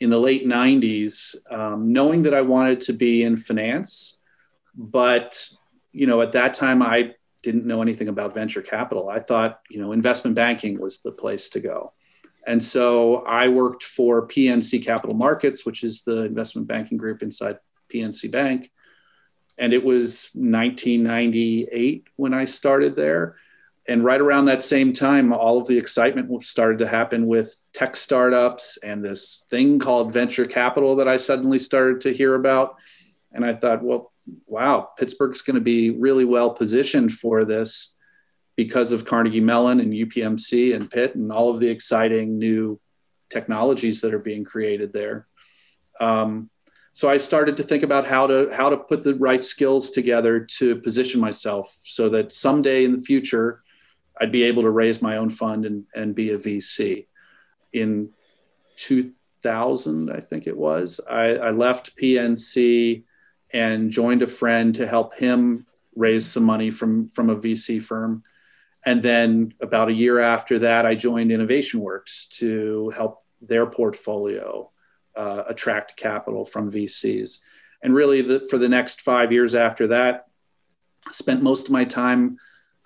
in 0.00 0.10
the 0.10 0.18
late 0.18 0.46
90s 0.46 1.34
um, 1.50 1.92
knowing 1.92 2.22
that 2.22 2.34
i 2.34 2.40
wanted 2.40 2.80
to 2.80 2.92
be 2.92 3.22
in 3.22 3.36
finance 3.36 4.18
but 4.74 5.48
you 5.92 6.06
know 6.06 6.20
at 6.20 6.32
that 6.32 6.54
time 6.54 6.82
i 6.82 7.12
didn't 7.42 7.66
know 7.66 7.82
anything 7.82 8.08
about 8.08 8.34
venture 8.34 8.62
capital. 8.62 9.08
I 9.08 9.20
thought, 9.20 9.60
you 9.70 9.80
know, 9.80 9.92
investment 9.92 10.34
banking 10.34 10.80
was 10.80 10.98
the 10.98 11.12
place 11.12 11.48
to 11.50 11.60
go. 11.60 11.92
And 12.46 12.62
so 12.62 13.16
I 13.26 13.48
worked 13.48 13.82
for 13.82 14.26
PNC 14.26 14.84
Capital 14.84 15.16
Markets, 15.16 15.66
which 15.66 15.84
is 15.84 16.02
the 16.02 16.22
investment 16.24 16.66
banking 16.66 16.98
group 16.98 17.22
inside 17.22 17.58
PNC 17.92 18.30
Bank. 18.30 18.70
And 19.58 19.72
it 19.72 19.84
was 19.84 20.30
1998 20.34 22.08
when 22.16 22.32
I 22.32 22.44
started 22.44 22.96
there. 22.96 23.36
And 23.88 24.04
right 24.04 24.20
around 24.20 24.44
that 24.44 24.62
same 24.62 24.92
time, 24.92 25.32
all 25.32 25.58
of 25.58 25.66
the 25.66 25.78
excitement 25.78 26.44
started 26.44 26.78
to 26.80 26.86
happen 26.86 27.26
with 27.26 27.56
tech 27.72 27.96
startups 27.96 28.76
and 28.84 29.02
this 29.02 29.46
thing 29.48 29.78
called 29.78 30.12
venture 30.12 30.44
capital 30.44 30.96
that 30.96 31.08
I 31.08 31.16
suddenly 31.16 31.58
started 31.58 32.02
to 32.02 32.12
hear 32.12 32.34
about. 32.34 32.76
And 33.32 33.46
I 33.46 33.54
thought, 33.54 33.82
well, 33.82 34.12
wow, 34.46 34.90
Pittsburgh's 34.98 35.40
going 35.40 35.54
to 35.54 35.62
be 35.62 35.90
really 35.90 36.26
well 36.26 36.50
positioned 36.50 37.12
for 37.12 37.46
this 37.46 37.94
because 38.56 38.92
of 38.92 39.06
Carnegie 39.06 39.40
Mellon 39.40 39.80
and 39.80 39.94
UPMC 39.94 40.74
and 40.76 40.90
Pitt 40.90 41.14
and 41.14 41.32
all 41.32 41.48
of 41.48 41.58
the 41.58 41.68
exciting 41.68 42.38
new 42.38 42.78
technologies 43.30 44.02
that 44.02 44.12
are 44.12 44.18
being 44.18 44.44
created 44.44 44.92
there. 44.92 45.26
Um, 45.98 46.50
so 46.92 47.08
I 47.08 47.16
started 47.16 47.56
to 47.56 47.62
think 47.62 47.84
about 47.84 48.06
how 48.06 48.26
to 48.26 48.50
how 48.52 48.68
to 48.70 48.76
put 48.76 49.04
the 49.04 49.14
right 49.14 49.44
skills 49.44 49.90
together 49.90 50.40
to 50.58 50.76
position 50.76 51.20
myself 51.20 51.74
so 51.82 52.08
that 52.08 52.32
someday 52.32 52.84
in 52.84 52.92
the 52.92 53.02
future 53.02 53.62
I'd 54.20 54.32
be 54.32 54.44
able 54.44 54.62
to 54.62 54.70
raise 54.70 55.00
my 55.00 55.16
own 55.16 55.30
fund 55.30 55.64
and, 55.66 55.84
and 55.94 56.14
be 56.14 56.30
a 56.30 56.38
VC. 56.38 57.06
In 57.72 58.10
2000, 58.76 60.10
I 60.10 60.20
think 60.20 60.46
it 60.46 60.56
was, 60.56 61.00
I, 61.08 61.36
I 61.36 61.50
left 61.50 61.96
PNC 61.96 63.04
and 63.52 63.90
joined 63.90 64.22
a 64.22 64.26
friend 64.26 64.74
to 64.74 64.86
help 64.86 65.14
him 65.14 65.66
raise 65.98 66.26
some 66.26 66.44
money 66.44 66.70
from 66.70 67.08
from 67.08 67.28
a 67.28 67.36
VC 67.36 67.82
firm. 67.82 68.22
And 68.84 69.02
then 69.02 69.52
about 69.60 69.88
a 69.88 69.92
year 69.92 70.20
after 70.20 70.60
that, 70.60 70.86
I 70.86 70.94
joined 70.94 71.32
Innovation 71.32 71.80
Works 71.80 72.26
to 72.38 72.90
help 72.90 73.24
their 73.40 73.66
portfolio 73.66 74.70
uh, 75.16 75.42
attract 75.48 75.96
capital 75.96 76.44
from 76.44 76.70
VCs. 76.70 77.38
And 77.82 77.94
really, 77.94 78.22
the, 78.22 78.46
for 78.48 78.58
the 78.58 78.68
next 78.68 79.02
five 79.02 79.32
years 79.32 79.54
after 79.54 79.88
that, 79.88 80.26
spent 81.10 81.42
most 81.42 81.66
of 81.66 81.72
my 81.72 81.84
time 81.84 82.38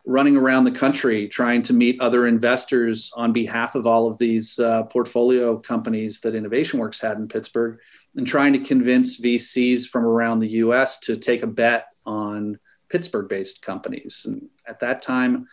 running 0.04 0.36
around 0.36 0.64
the 0.64 0.70
country 0.70 1.28
trying 1.28 1.62
to 1.62 1.72
meet 1.72 2.00
other 2.00 2.26
investors 2.26 3.10
on 3.14 3.32
behalf 3.32 3.74
of 3.74 3.86
all 3.86 4.08
of 4.08 4.18
these 4.18 4.58
uh, 4.58 4.82
portfolio 4.84 5.56
companies 5.56 6.20
that 6.20 6.34
Innovation 6.34 6.80
Works 6.80 7.00
had 7.00 7.18
in 7.18 7.28
Pittsburgh 7.28 7.78
and 8.16 8.26
trying 8.26 8.52
to 8.52 8.58
convince 8.58 9.20
VCs 9.20 9.88
from 9.88 10.04
around 10.04 10.40
the 10.40 10.48
US 10.48 10.98
to 11.00 11.16
take 11.16 11.42
a 11.42 11.46
bet 11.46 11.86
on 12.04 12.58
Pittsburgh 12.88 13.28
based 13.28 13.62
companies. 13.62 14.24
And 14.26 14.48
at 14.66 14.80
that 14.80 15.02
time, 15.02 15.46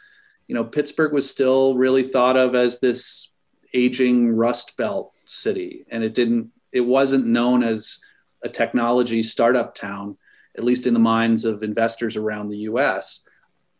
you 0.47 0.55
know, 0.55 0.63
Pittsburgh 0.63 1.13
was 1.13 1.29
still 1.29 1.77
really 1.77 2.03
thought 2.03 2.35
of 2.35 2.55
as 2.55 2.79
this 2.79 3.31
aging 3.73 4.31
rust 4.31 4.75
belt 4.77 5.13
city 5.27 5.85
and 5.91 6.03
it 6.03 6.15
didn't 6.15 6.49
it 6.71 6.81
wasn't 6.81 7.25
known 7.25 7.61
as 7.61 7.99
a 8.43 8.49
technology 8.49 9.21
startup 9.21 9.75
town 9.75 10.17
at 10.57 10.63
least 10.63 10.87
in 10.87 10.93
the 10.93 10.99
minds 10.99 11.45
of 11.45 11.61
investors 11.61 12.17
around 12.17 12.49
the 12.49 12.57
US. 12.59 13.21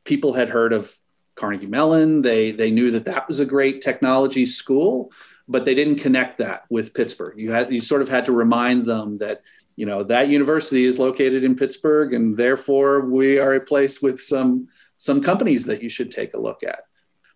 People 0.10 0.34
had 0.34 0.50
heard 0.50 0.74
of 0.74 0.91
Carnegie 1.36 1.67
Mellon, 1.67 2.24
they 2.24 2.50
they 2.52 2.72
knew 2.72 2.89
that 2.89 3.06
that 3.06 3.28
was 3.28 3.39
a 3.39 3.45
great 3.45 3.80
technology 3.80 4.43
school, 4.43 5.12
but 5.48 5.65
they 5.65 5.76
didn't 5.76 6.00
connect 6.00 6.39
that 6.39 6.63
with 6.72 6.95
Pittsburgh. 6.95 7.38
You 7.38 7.52
had 7.52 7.72
you 7.72 7.80
sort 7.80 8.02
of 8.02 8.10
had 8.10 8.26
to 8.26 8.32
remind 8.32 8.86
them 8.86 9.17
that 9.17 9.43
you 9.76 9.86
know 9.86 10.02
that 10.02 10.30
university 10.30 10.86
is 10.86 10.98
located 10.98 11.43
in 11.43 11.56
Pittsburgh, 11.56 12.13
and 12.13 12.36
therefore 12.36 13.02
we 13.02 13.38
are 13.38 13.54
a 13.54 13.62
place 13.62 14.02
with 14.02 14.19
some 14.19 14.67
some 14.98 15.22
companies 15.22 15.63
that 15.67 15.84
you 15.84 15.89
should 15.89 16.10
take 16.10 16.34
a 16.34 16.39
look 16.39 16.63
at. 16.63 16.82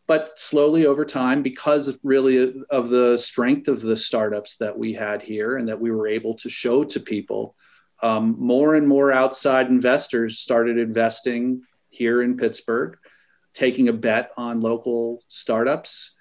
But 0.08 0.40
slowly 0.40 0.88
over 0.88 1.06
time, 1.06 1.44
because 1.44 2.00
really 2.02 2.66
of 2.72 2.90
the 2.90 3.20
strength 3.20 3.68
of 3.68 3.82
the 3.82 3.96
startups 3.96 4.58
that 4.58 4.76
we 4.76 4.94
had 4.94 5.22
here 5.22 5.58
and 5.58 5.70
that 5.70 5.80
we 5.80 5.92
were 5.92 6.08
able 6.08 6.34
to 6.38 6.50
show 6.50 6.84
to 6.86 7.00
people, 7.00 7.56
um, 8.02 8.36
more 8.40 8.74
and 8.74 8.88
more 8.88 9.14
outside 9.14 9.68
investors 9.68 10.40
started 10.40 10.80
investing 10.80 11.62
here 11.94 12.22
in 12.22 12.38
Pittsburgh, 12.38 12.98
taking 13.54 13.88
a 13.88 13.94
bet 13.94 14.32
on 14.36 14.62
local 14.62 15.24
startups. 15.28 16.12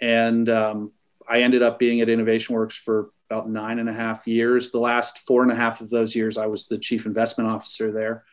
And 0.00 0.48
um, 0.48 0.92
I 1.28 1.42
ended 1.42 1.62
up 1.62 1.78
being 1.78 2.00
at 2.00 2.08
Innovation 2.08 2.54
Works 2.54 2.76
for 2.76 3.10
about 3.30 3.48
nine 3.48 3.78
and 3.78 3.88
a 3.88 3.92
half 3.92 4.26
years. 4.26 4.70
The 4.70 4.80
last 4.80 5.20
four 5.20 5.42
and 5.42 5.52
a 5.52 5.56
half 5.56 5.80
of 5.80 5.88
those 5.88 6.16
years, 6.16 6.36
I 6.36 6.46
was 6.46 6.66
the 6.66 6.78
chief 6.78 7.06
investment 7.06 7.48
officer 7.48 7.92
there. 7.92 8.24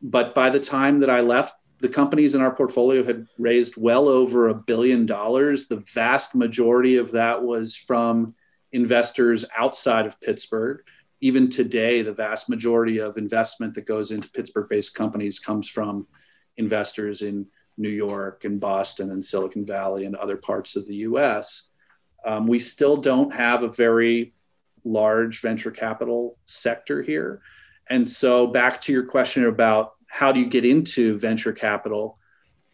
But 0.00 0.34
by 0.34 0.50
the 0.50 0.58
time 0.58 0.98
that 1.00 1.10
I 1.10 1.20
left, 1.20 1.62
the 1.78 1.88
companies 1.88 2.34
in 2.34 2.40
our 2.40 2.54
portfolio 2.54 3.04
had 3.04 3.26
raised 3.38 3.76
well 3.76 4.08
over 4.08 4.48
a 4.48 4.54
billion 4.54 5.06
dollars. 5.06 5.66
The 5.66 5.84
vast 5.94 6.34
majority 6.34 6.96
of 6.96 7.12
that 7.12 7.42
was 7.42 7.76
from 7.76 8.34
investors 8.72 9.44
outside 9.56 10.06
of 10.06 10.20
Pittsburgh. 10.20 10.82
Even 11.20 11.48
today, 11.48 12.02
the 12.02 12.12
vast 12.12 12.48
majority 12.48 12.98
of 12.98 13.16
investment 13.16 13.74
that 13.74 13.86
goes 13.86 14.10
into 14.10 14.30
Pittsburgh 14.30 14.68
based 14.68 14.94
companies 14.94 15.38
comes 15.38 15.68
from 15.68 16.06
investors 16.56 17.22
in 17.22 17.46
New 17.76 17.88
York 17.88 18.44
and 18.44 18.60
Boston 18.60 19.10
and 19.10 19.24
Silicon 19.24 19.64
Valley 19.64 20.04
and 20.04 20.16
other 20.16 20.36
parts 20.36 20.76
of 20.76 20.86
the 20.86 20.96
US. 20.96 21.64
Um, 22.24 22.46
we 22.46 22.58
still 22.58 22.96
don't 22.96 23.32
have 23.32 23.62
a 23.62 23.68
very 23.68 24.34
large 24.84 25.40
venture 25.40 25.70
capital 25.70 26.38
sector 26.44 27.02
here. 27.02 27.42
And 27.88 28.08
so, 28.08 28.46
back 28.46 28.80
to 28.82 28.92
your 28.92 29.04
question 29.04 29.46
about 29.46 29.94
how 30.06 30.30
do 30.32 30.40
you 30.40 30.46
get 30.46 30.64
into 30.64 31.18
venture 31.18 31.52
capital? 31.52 32.18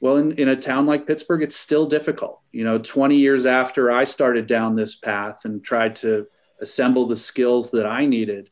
Well, 0.01 0.19
in, 0.19 0.33
in 0.33 0.49
a 0.49 0.57
town 0.57 0.87
like 0.87 1.07
Pittsburgh, 1.07 1.43
it's 1.43 1.57
still 1.57 1.87
difficult. 1.87 2.41
You 2.53 2.65
know, 2.65 2.79
20 2.79 3.17
years 3.17 3.47
after 3.47 3.91
I 3.91 4.05
started 4.05 4.47
down 4.47 4.75
this 4.75 4.97
path 4.97 5.45
and 5.45 5.63
tried 5.65 5.97
to 5.97 6.27
assemble 6.61 7.07
the 7.07 7.17
skills 7.17 7.71
that 7.71 7.87
I 7.87 8.07
needed, 8.07 8.51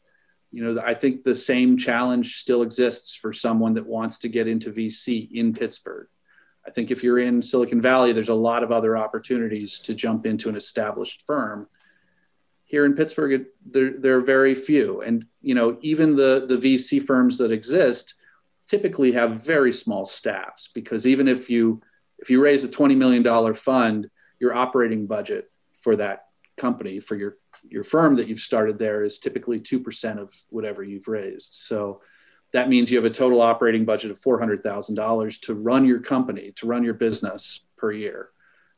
you 0.57 0.65
know, 0.65 0.83
I 0.83 0.95
think 0.95 1.23
the 1.23 1.35
same 1.35 1.77
challenge 1.77 2.37
still 2.37 2.63
exists 2.63 3.15
for 3.15 3.31
someone 3.31 3.75
that 3.75 3.85
wants 3.85 4.17
to 4.21 4.29
get 4.31 4.49
into 4.49 4.73
VC 4.73 5.31
in 5.33 5.53
Pittsburgh. 5.53 6.09
I 6.67 6.71
think 6.71 6.91
if 6.91 7.05
you're 7.05 7.19
in 7.19 7.43
Silicon 7.43 7.79
Valley, 7.79 8.13
there's 8.13 8.31
a 8.31 8.35
lot 8.35 8.63
of 8.63 8.73
other 8.73 8.97
opportunities 8.97 9.81
to 9.81 9.93
jump 9.93 10.25
into 10.25 10.49
an 10.49 10.57
established 10.57 11.25
firm. 11.27 11.69
Here 12.65 12.87
in 12.87 12.95
Pittsburgh, 12.95 13.33
it, 13.35 13.55
there, 13.71 13.99
there 13.99 14.17
are 14.17 14.23
very 14.23 14.55
few. 14.55 15.03
And, 15.03 15.27
you 15.43 15.55
know, 15.55 15.77
even 15.83 16.17
the, 16.17 16.47
the 16.49 16.57
VC 16.57 17.03
firms 17.03 17.37
that 17.37 17.53
exist 17.53 18.15
typically 18.67 19.13
have 19.13 19.45
very 19.45 19.75
small 19.75 20.07
staffs 20.07 20.69
because 20.69 21.07
even 21.07 21.29
if 21.29 21.51
you, 21.51 21.83
if 22.19 22.31
you 22.31 22.43
raise 22.43 22.65
a 22.65 22.69
$20 22.69 22.97
million 22.97 23.53
fund, 23.53 24.09
your 24.41 24.55
operating 24.55 25.07
budget 25.07 25.51
for 25.81 25.97
that 25.97 26.29
company, 26.57 26.99
for 26.99 27.15
your, 27.15 27.37
your 27.71 27.85
firm 27.85 28.17
that 28.17 28.29
you've 28.29 28.41
started 28.41 28.79
there 28.79 29.03
is 29.03 29.19
typically 29.19 29.61
2% 29.61 30.19
of 30.19 30.35
whatever 30.51 30.83
you've 30.83 31.09
raised. 31.09 31.55
So, 31.55 32.01
that 32.53 32.69
means 32.69 32.91
you 32.91 32.97
have 32.97 33.05
a 33.05 33.11
total 33.11 33.43
operating 33.43 33.85
budget 33.85 34.11
of 34.11 34.21
$400,000 34.21 35.41
to 35.43 35.55
run 35.55 35.85
your 35.85 36.01
company, 36.01 36.53
to 36.53 36.67
run 36.67 36.85
your 36.85 36.95
business 36.95 37.61
per 37.77 37.93
year. 37.93 38.31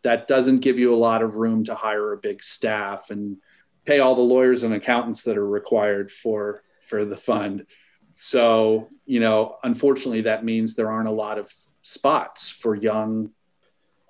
That 0.03 0.27
doesn't 0.27 0.61
give 0.61 0.79
you 0.79 0.95
a 0.95 0.97
lot 0.97 1.23
of 1.23 1.37
room 1.37 1.65
to 1.65 1.75
hire 1.75 2.13
a 2.13 2.17
big 2.17 2.43
staff 2.43 3.11
and 3.11 3.37
pay 3.85 4.01
all 4.01 4.15
the 4.15 4.23
lawyers 4.23 4.65
and 4.65 4.75
accountants 4.75 5.23
that 5.25 5.37
are 5.37 5.49
required 5.49 6.11
for 6.11 6.63
for 6.81 7.05
the 7.05 7.17
fund. 7.17 7.67
So, 8.11 8.89
you 9.07 9.21
know, 9.21 9.57
unfortunately 9.63 10.23
that 10.23 10.45
means 10.45 10.75
there 10.75 10.91
aren't 10.91 11.09
a 11.09 11.13
lot 11.13 11.39
of 11.39 11.53
spots 11.83 12.51
for 12.51 12.75
young 12.75 13.31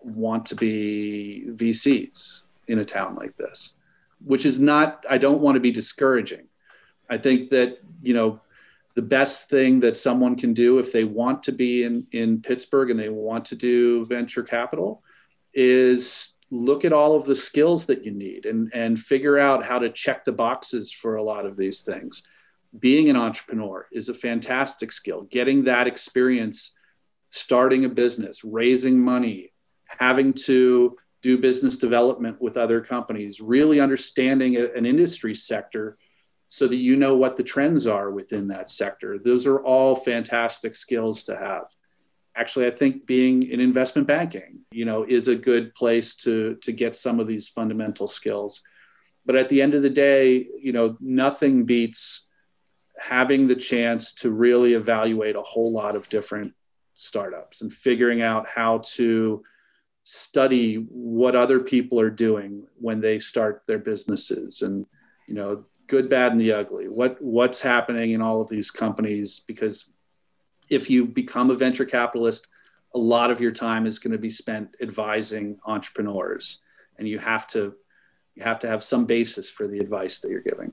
want 0.02 0.46
to 0.46 0.54
be 0.54 1.44
VCs 1.48 2.42
in 2.68 2.78
a 2.78 2.84
town 2.84 3.16
like 3.16 3.36
this, 3.36 3.74
which 4.24 4.46
is 4.46 4.58
not 4.58 5.04
I 5.08 5.18
don't 5.18 5.40
want 5.40 5.56
to 5.56 5.60
be 5.60 5.70
discouraging. 5.70 6.48
I 7.10 7.18
think 7.18 7.50
that, 7.50 7.78
you 8.02 8.14
know, 8.14 8.40
the 8.94 9.02
best 9.02 9.48
thing 9.48 9.80
that 9.80 9.96
someone 9.96 10.34
can 10.36 10.52
do 10.52 10.78
if 10.78 10.92
they 10.92 11.04
want 11.04 11.44
to 11.44 11.52
be 11.52 11.84
in, 11.84 12.06
in 12.12 12.42
Pittsburgh 12.42 12.90
and 12.90 12.98
they 12.98 13.08
want 13.08 13.44
to 13.46 13.56
do 13.56 14.04
venture 14.06 14.42
capital 14.42 15.02
is 15.54 16.34
look 16.50 16.84
at 16.84 16.92
all 16.92 17.14
of 17.14 17.24
the 17.24 17.36
skills 17.36 17.86
that 17.86 18.04
you 18.04 18.10
need 18.10 18.46
and, 18.46 18.70
and 18.74 18.98
figure 18.98 19.38
out 19.38 19.64
how 19.64 19.78
to 19.78 19.90
check 19.90 20.24
the 20.24 20.32
boxes 20.32 20.92
for 20.92 21.16
a 21.16 21.22
lot 21.22 21.46
of 21.46 21.56
these 21.56 21.82
things. 21.82 22.22
Being 22.78 23.08
an 23.08 23.16
entrepreneur 23.16 23.86
is 23.92 24.08
a 24.08 24.14
fantastic 24.14 24.92
skill. 24.92 25.22
Getting 25.30 25.64
that 25.64 25.86
experience, 25.86 26.74
starting 27.30 27.84
a 27.84 27.88
business, 27.88 28.42
raising 28.44 28.98
money, 28.98 29.52
having 29.86 30.32
to 30.32 30.96
do 31.22 31.38
business 31.38 31.76
development 31.76 32.40
with 32.40 32.56
other 32.56 32.80
companies, 32.80 33.40
really 33.40 33.80
understanding 33.80 34.56
an 34.56 34.86
industry 34.86 35.34
sector 35.34 35.98
so 36.48 36.66
that 36.66 36.76
you 36.76 36.96
know 36.96 37.16
what 37.16 37.36
the 37.36 37.42
trends 37.42 37.86
are 37.86 38.10
within 38.10 38.48
that 38.48 38.70
sector. 38.70 39.18
Those 39.18 39.46
are 39.46 39.60
all 39.60 39.94
fantastic 39.94 40.74
skills 40.74 41.24
to 41.24 41.36
have. 41.36 41.64
Actually, 42.34 42.66
I 42.66 42.70
think 42.70 43.04
being 43.04 43.42
in 43.42 43.60
investment 43.60 44.06
banking, 44.06 44.60
you 44.70 44.84
know, 44.84 45.04
is 45.04 45.28
a 45.28 45.34
good 45.34 45.74
place 45.74 46.14
to 46.16 46.54
to 46.62 46.72
get 46.72 46.96
some 46.96 47.20
of 47.20 47.26
these 47.26 47.48
fundamental 47.48 48.06
skills. 48.06 48.62
But 49.26 49.36
at 49.36 49.48
the 49.48 49.60
end 49.60 49.74
of 49.74 49.82
the 49.82 49.90
day, 49.90 50.46
you 50.58 50.72
know, 50.72 50.96
nothing 51.00 51.64
beats 51.64 52.26
having 52.98 53.46
the 53.46 53.56
chance 53.56 54.12
to 54.12 54.30
really 54.30 54.74
evaluate 54.74 55.36
a 55.36 55.42
whole 55.42 55.72
lot 55.72 55.96
of 55.96 56.08
different 56.08 56.54
startups 56.94 57.60
and 57.60 57.72
figuring 57.72 58.22
out 58.22 58.48
how 58.48 58.78
to 58.78 59.42
study 60.10 60.76
what 60.88 61.36
other 61.36 61.60
people 61.60 62.00
are 62.00 62.08
doing 62.08 62.66
when 62.80 62.98
they 62.98 63.18
start 63.18 63.62
their 63.66 63.78
businesses 63.78 64.62
and 64.62 64.86
you 65.26 65.34
know 65.34 65.66
good, 65.86 66.08
bad, 66.08 66.32
and 66.32 66.40
the 66.40 66.50
ugly. 66.50 66.88
What 66.88 67.20
what's 67.20 67.60
happening 67.60 68.12
in 68.12 68.22
all 68.22 68.40
of 68.40 68.48
these 68.48 68.70
companies? 68.70 69.40
Because 69.40 69.90
if 70.70 70.88
you 70.88 71.04
become 71.04 71.50
a 71.50 71.54
venture 71.54 71.84
capitalist, 71.84 72.48
a 72.94 72.98
lot 72.98 73.30
of 73.30 73.38
your 73.38 73.52
time 73.52 73.84
is 73.84 73.98
going 73.98 74.12
to 74.12 74.18
be 74.18 74.30
spent 74.30 74.76
advising 74.80 75.58
entrepreneurs, 75.66 76.60
and 76.98 77.06
you 77.06 77.18
have 77.18 77.46
to 77.48 77.74
you 78.34 78.42
have 78.44 78.60
to 78.60 78.66
have 78.66 78.82
some 78.82 79.04
basis 79.04 79.50
for 79.50 79.66
the 79.66 79.78
advice 79.78 80.20
that 80.20 80.30
you're 80.30 80.40
giving. 80.40 80.72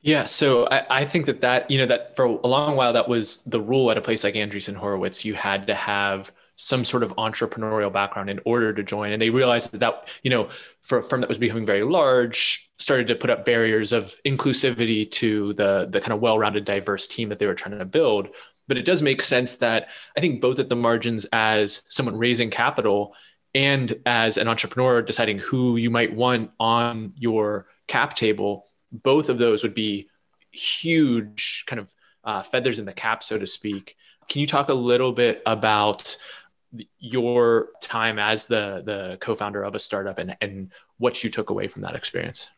Yeah, 0.00 0.24
so 0.24 0.66
I, 0.68 1.00
I, 1.02 1.04
think 1.04 1.26
that 1.26 1.42
that 1.42 1.70
you 1.70 1.76
know 1.76 1.86
that 1.86 2.16
for 2.16 2.24
a 2.24 2.46
long 2.46 2.74
while 2.76 2.94
that 2.94 3.06
was 3.06 3.42
the 3.44 3.60
rule 3.60 3.90
at 3.90 3.98
a 3.98 4.00
place 4.00 4.24
like 4.24 4.34
Andreessen 4.34 4.74
Horowitz. 4.74 5.26
You 5.26 5.34
had 5.34 5.66
to 5.66 5.74
have 5.74 6.32
some 6.64 6.84
sort 6.84 7.02
of 7.02 7.10
entrepreneurial 7.16 7.92
background 7.92 8.30
in 8.30 8.38
order 8.44 8.72
to 8.72 8.84
join. 8.84 9.10
And 9.12 9.20
they 9.20 9.30
realized 9.30 9.72
that, 9.72 9.80
that 9.80 10.08
you 10.22 10.30
know, 10.30 10.48
for 10.80 10.98
a 10.98 11.02
firm 11.02 11.20
that 11.20 11.28
was 11.28 11.38
becoming 11.38 11.66
very 11.66 11.82
large, 11.82 12.70
started 12.78 13.08
to 13.08 13.16
put 13.16 13.30
up 13.30 13.44
barriers 13.44 13.92
of 13.92 14.14
inclusivity 14.24 15.10
to 15.10 15.52
the 15.54 15.88
the 15.90 16.00
kind 16.00 16.12
of 16.12 16.20
well-rounded, 16.20 16.64
diverse 16.64 17.08
team 17.08 17.28
that 17.28 17.38
they 17.38 17.46
were 17.46 17.54
trying 17.54 17.78
to 17.78 17.84
build. 17.84 18.28
But 18.68 18.78
it 18.78 18.84
does 18.84 19.02
make 19.02 19.22
sense 19.22 19.56
that 19.56 19.88
I 20.16 20.20
think 20.20 20.40
both 20.40 20.60
at 20.60 20.68
the 20.68 20.76
margins 20.76 21.26
as 21.32 21.82
someone 21.88 22.16
raising 22.16 22.48
capital 22.50 23.14
and 23.54 23.92
as 24.06 24.38
an 24.38 24.46
entrepreneur 24.46 25.02
deciding 25.02 25.38
who 25.38 25.76
you 25.76 25.90
might 25.90 26.14
want 26.14 26.52
on 26.60 27.12
your 27.16 27.66
cap 27.88 28.14
table, 28.14 28.66
both 28.92 29.28
of 29.28 29.38
those 29.38 29.64
would 29.64 29.74
be 29.74 30.08
huge 30.52 31.64
kind 31.66 31.80
of 31.80 31.92
uh, 32.24 32.42
feathers 32.42 32.78
in 32.78 32.84
the 32.84 32.92
cap, 32.92 33.24
so 33.24 33.36
to 33.36 33.46
speak. 33.46 33.96
Can 34.28 34.40
you 34.40 34.46
talk 34.46 34.68
a 34.68 34.74
little 34.74 35.12
bit 35.12 35.42
about 35.44 36.16
your 36.98 37.68
time 37.80 38.18
as 38.18 38.46
the 38.46 38.82
the 38.84 39.18
co-founder 39.20 39.62
of 39.62 39.74
a 39.74 39.78
startup 39.78 40.18
and 40.18 40.36
and 40.40 40.72
what 40.98 41.22
you 41.22 41.30
took 41.30 41.50
away 41.50 41.68
from 41.68 41.82
that 41.82 41.94
experience? 41.94 42.48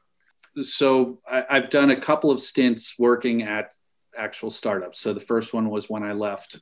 So 0.61 1.21
I, 1.27 1.45
i've 1.51 1.71
done 1.71 1.91
a 1.91 1.97
couple 1.97 2.31
of 2.31 2.41
stints 2.41 2.95
working 2.99 3.43
at 3.43 3.75
actual 4.17 4.51
startups. 4.51 5.01
So 5.01 5.13
the 5.13 5.21
first 5.21 5.53
one 5.53 5.69
was 5.69 5.91
when 5.91 6.03
i 6.03 6.13
left 6.13 6.61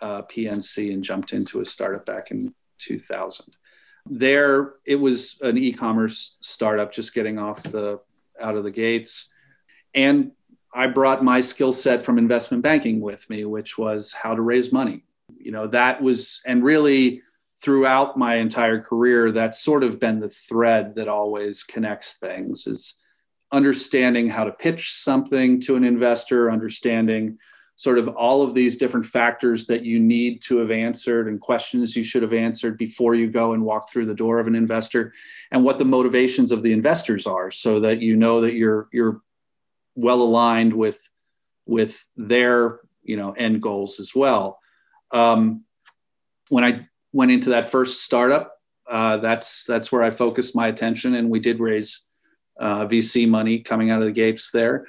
uh, 0.00 0.22
pnc 0.22 0.92
and 0.92 1.04
jumped 1.04 1.32
into 1.32 1.60
a 1.60 1.64
startup 1.64 2.06
back 2.06 2.30
in 2.30 2.54
2000 2.78 3.44
there 4.06 4.76
it 4.86 4.96
was 4.96 5.38
an 5.42 5.58
e-commerce 5.58 6.38
startup 6.40 6.90
just 6.90 7.12
getting 7.12 7.38
off 7.38 7.62
the 7.64 8.00
out 8.40 8.56
of 8.56 8.64
the 8.64 8.70
gates. 8.70 9.28
And 9.94 10.32
i 10.72 10.86
brought 10.86 11.22
my 11.22 11.42
skill 11.42 11.72
set 11.72 12.02
from 12.02 12.16
investment 12.16 12.62
banking 12.62 13.00
with 13.00 13.28
me 13.28 13.44
which 13.44 13.76
was 13.76 14.12
how 14.12 14.34
to 14.34 14.40
raise 14.40 14.72
money 14.72 15.04
you 15.40 15.52
know 15.52 15.66
that 15.66 16.02
was 16.02 16.40
and 16.46 16.62
really 16.62 17.22
throughout 17.62 18.16
my 18.16 18.36
entire 18.36 18.80
career 18.80 19.30
that's 19.32 19.60
sort 19.60 19.84
of 19.84 20.00
been 20.00 20.20
the 20.20 20.28
thread 20.28 20.94
that 20.94 21.08
always 21.08 21.62
connects 21.62 22.14
things 22.14 22.66
is 22.66 22.94
understanding 23.52 24.28
how 24.28 24.44
to 24.44 24.52
pitch 24.52 24.92
something 24.92 25.60
to 25.60 25.76
an 25.76 25.84
investor 25.84 26.50
understanding 26.50 27.38
sort 27.80 27.98
of 27.98 28.08
all 28.08 28.42
of 28.42 28.52
these 28.52 28.76
different 28.76 29.06
factors 29.06 29.64
that 29.64 29.82
you 29.82 29.98
need 29.98 30.42
to 30.42 30.58
have 30.58 30.70
answered 30.70 31.28
and 31.28 31.40
questions 31.40 31.96
you 31.96 32.04
should 32.04 32.22
have 32.22 32.34
answered 32.34 32.76
before 32.76 33.14
you 33.14 33.30
go 33.30 33.54
and 33.54 33.64
walk 33.64 33.90
through 33.90 34.04
the 34.04 34.14
door 34.14 34.38
of 34.38 34.46
an 34.46 34.54
investor 34.54 35.14
and 35.50 35.64
what 35.64 35.78
the 35.78 35.84
motivations 35.84 36.52
of 36.52 36.62
the 36.62 36.74
investors 36.74 37.26
are 37.26 37.50
so 37.50 37.80
that 37.80 38.00
you 38.00 38.16
know 38.16 38.42
that 38.42 38.52
you're 38.52 38.88
you're 38.92 39.22
well 39.94 40.20
aligned 40.20 40.72
with 40.72 41.08
with 41.66 42.06
their 42.16 42.80
you 43.02 43.16
know 43.16 43.32
end 43.32 43.62
goals 43.62 43.98
as 43.98 44.14
well 44.14 44.60
um, 45.12 45.64
when 46.48 46.64
I 46.64 46.88
went 47.12 47.30
into 47.30 47.50
that 47.50 47.70
first 47.70 48.02
startup, 48.02 48.56
uh, 48.88 49.18
that's 49.18 49.64
that's 49.64 49.92
where 49.92 50.02
I 50.02 50.10
focused 50.10 50.56
my 50.56 50.66
attention, 50.66 51.14
and 51.14 51.30
we 51.30 51.38
did 51.38 51.60
raise 51.60 52.02
uh, 52.58 52.86
VC 52.86 53.28
money 53.28 53.60
coming 53.60 53.90
out 53.90 54.00
of 54.00 54.06
the 54.06 54.12
gates 54.12 54.50
there. 54.50 54.86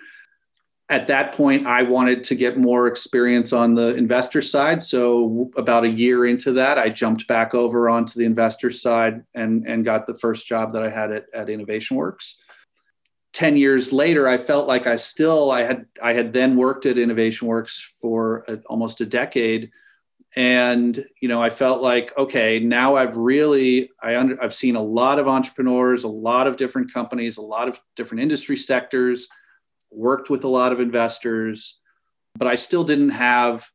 At 0.89 1.07
that 1.07 1.33
point, 1.33 1.67
I 1.67 1.83
wanted 1.83 2.23
to 2.25 2.35
get 2.35 2.57
more 2.57 2.87
experience 2.87 3.53
on 3.53 3.75
the 3.75 3.95
investor 3.95 4.41
side. 4.41 4.81
So 4.81 5.49
about 5.55 5.85
a 5.85 5.89
year 5.89 6.25
into 6.25 6.51
that, 6.53 6.77
I 6.77 6.89
jumped 6.89 7.27
back 7.27 7.53
over 7.53 7.89
onto 7.89 8.19
the 8.19 8.25
investor 8.25 8.71
side 8.71 9.23
and 9.33 9.65
and 9.67 9.85
got 9.85 10.05
the 10.05 10.15
first 10.15 10.47
job 10.47 10.73
that 10.73 10.83
I 10.83 10.89
had 10.89 11.11
at, 11.11 11.25
at 11.33 11.49
Innovation 11.49 11.95
Works. 11.95 12.37
10 13.33 13.55
years 13.55 13.93
later 13.93 14.27
i 14.27 14.37
felt 14.37 14.67
like 14.67 14.87
i 14.87 14.95
still 14.97 15.51
i 15.51 15.61
had 15.61 15.85
i 16.03 16.11
had 16.11 16.33
then 16.33 16.57
worked 16.57 16.85
at 16.85 16.97
innovation 16.97 17.47
works 17.47 17.93
for 18.01 18.43
a, 18.49 18.57
almost 18.67 18.99
a 18.99 19.05
decade 19.05 19.71
and 20.35 21.05
you 21.21 21.27
know 21.27 21.41
i 21.41 21.49
felt 21.49 21.81
like 21.81 22.15
okay 22.17 22.59
now 22.59 22.95
i've 22.95 23.17
really 23.17 23.89
i 24.01 24.15
under, 24.15 24.41
i've 24.41 24.53
seen 24.53 24.75
a 24.75 24.81
lot 24.81 25.19
of 25.19 25.27
entrepreneurs 25.27 26.03
a 26.03 26.07
lot 26.07 26.47
of 26.47 26.55
different 26.55 26.93
companies 26.93 27.37
a 27.37 27.41
lot 27.41 27.67
of 27.67 27.79
different 27.95 28.21
industry 28.21 28.55
sectors 28.55 29.27
worked 29.91 30.29
with 30.29 30.45
a 30.45 30.47
lot 30.47 30.71
of 30.71 30.79
investors 30.79 31.79
but 32.37 32.47
i 32.47 32.55
still 32.55 32.83
didn't 32.83 33.09
have 33.09 33.69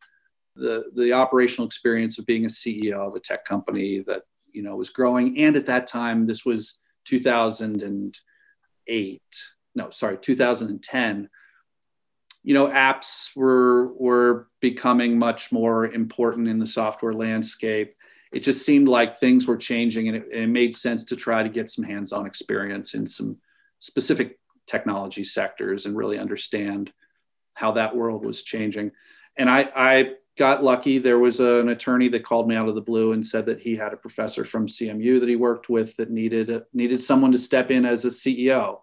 the 0.55 0.85
the 0.95 1.12
operational 1.12 1.66
experience 1.66 2.19
of 2.19 2.25
being 2.25 2.47
a 2.47 2.49
ceo 2.49 3.07
of 3.07 3.14
a 3.14 3.21
tech 3.21 3.45
company 3.45 4.03
that 4.07 4.23
you 4.57 4.62
know 4.62 4.75
was 4.75 4.90
growing. 4.90 5.38
And 5.38 5.55
at 5.55 5.66
that 5.66 5.87
time 5.87 6.27
this 6.27 6.45
was 6.45 6.83
2008 7.05 9.23
no 9.75 9.90
sorry 9.90 10.19
2010 10.19 11.29
you 12.46 12.54
know 12.54 12.68
apps 12.68 13.37
were 13.37 13.92
were 13.94 14.46
becoming 14.61 15.18
much 15.18 15.50
more 15.50 15.87
important 15.87 16.46
in 16.46 16.61
the 16.61 16.66
software 16.66 17.12
landscape. 17.12 17.92
It 18.32 18.44
just 18.44 18.64
seemed 18.64 18.87
like 18.87 19.16
things 19.16 19.48
were 19.48 19.56
changing 19.56 20.06
and 20.09 20.16
it, 20.16 20.24
and 20.32 20.44
it 20.44 20.46
made 20.46 20.76
sense 20.76 21.04
to 21.06 21.16
try 21.16 21.42
to 21.42 21.48
get 21.48 21.70
some 21.70 21.85
hands-on 21.85 22.24
experience 22.24 22.94
in 22.94 23.04
some 23.04 23.38
specific 23.80 24.38
technology 24.66 25.24
sectors 25.24 25.87
and 25.87 25.96
really 25.96 26.20
understand 26.20 26.92
how 27.54 27.72
that 27.72 27.94
world 27.94 28.24
was 28.24 28.42
changing. 28.42 28.92
And 29.37 29.50
i 29.50 29.68
i 29.74 30.11
got 30.38 30.62
lucky. 30.62 30.98
There 30.98 31.18
was 31.18 31.40
a, 31.40 31.61
an 31.61 31.70
attorney 31.70 32.09
that 32.11 32.22
called 32.22 32.46
me 32.46 32.54
out 32.54 32.68
of 32.68 32.76
the 32.76 32.80
blue 32.80 33.11
and 33.11 33.26
said 33.26 33.46
that 33.46 33.61
he 33.61 33.74
had 33.74 33.92
a 33.92 33.96
professor 33.96 34.44
from 34.44 34.68
cmu 34.68 35.18
that 35.18 35.28
he 35.28 35.35
worked 35.35 35.68
with 35.68 35.96
that 35.96 36.11
needed 36.11 36.62
needed 36.72 37.02
someone 37.02 37.32
to 37.32 37.38
step 37.38 37.72
in 37.72 37.85
as 37.85 38.04
a 38.04 38.09
ceo 38.09 38.78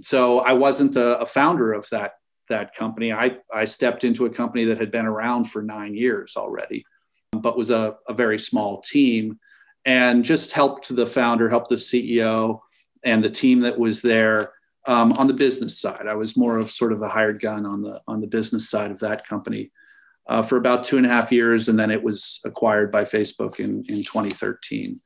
so 0.00 0.40
i 0.40 0.52
wasn't 0.52 0.96
a, 0.96 1.20
a 1.20 1.26
founder 1.26 1.72
of 1.72 1.88
that 1.90 2.18
that 2.48 2.74
company. 2.74 3.12
I, 3.12 3.38
I 3.52 3.64
stepped 3.64 4.04
into 4.04 4.26
a 4.26 4.30
company 4.30 4.64
that 4.64 4.78
had 4.78 4.90
been 4.90 5.06
around 5.06 5.44
for 5.44 5.62
nine 5.62 5.94
years 5.94 6.34
already, 6.36 6.84
but 7.32 7.56
was 7.56 7.70
a, 7.70 7.96
a 8.08 8.14
very 8.14 8.38
small 8.38 8.80
team 8.80 9.38
and 9.84 10.24
just 10.24 10.52
helped 10.52 10.94
the 10.94 11.06
founder, 11.06 11.48
helped 11.48 11.68
the 11.68 11.76
CEO 11.76 12.60
and 13.04 13.22
the 13.22 13.30
team 13.30 13.60
that 13.60 13.78
was 13.78 14.02
there 14.02 14.52
um, 14.86 15.12
on 15.14 15.26
the 15.26 15.34
business 15.34 15.78
side. 15.78 16.06
I 16.06 16.14
was 16.14 16.36
more 16.36 16.58
of 16.58 16.70
sort 16.70 16.92
of 16.92 17.02
a 17.02 17.08
hired 17.08 17.40
gun 17.40 17.66
on 17.66 17.82
the 17.82 18.00
on 18.08 18.20
the 18.20 18.26
business 18.26 18.70
side 18.70 18.90
of 18.90 18.98
that 19.00 19.26
company 19.26 19.70
uh, 20.28 20.42
for 20.42 20.56
about 20.56 20.84
two 20.84 20.96
and 20.96 21.06
a 21.06 21.08
half 21.08 21.32
years, 21.32 21.68
and 21.68 21.78
then 21.78 21.90
it 21.90 22.02
was 22.02 22.40
acquired 22.44 22.90
by 22.90 23.04
Facebook 23.04 23.60
in 23.60 23.82
in 23.88 24.02
2013. 24.02 25.00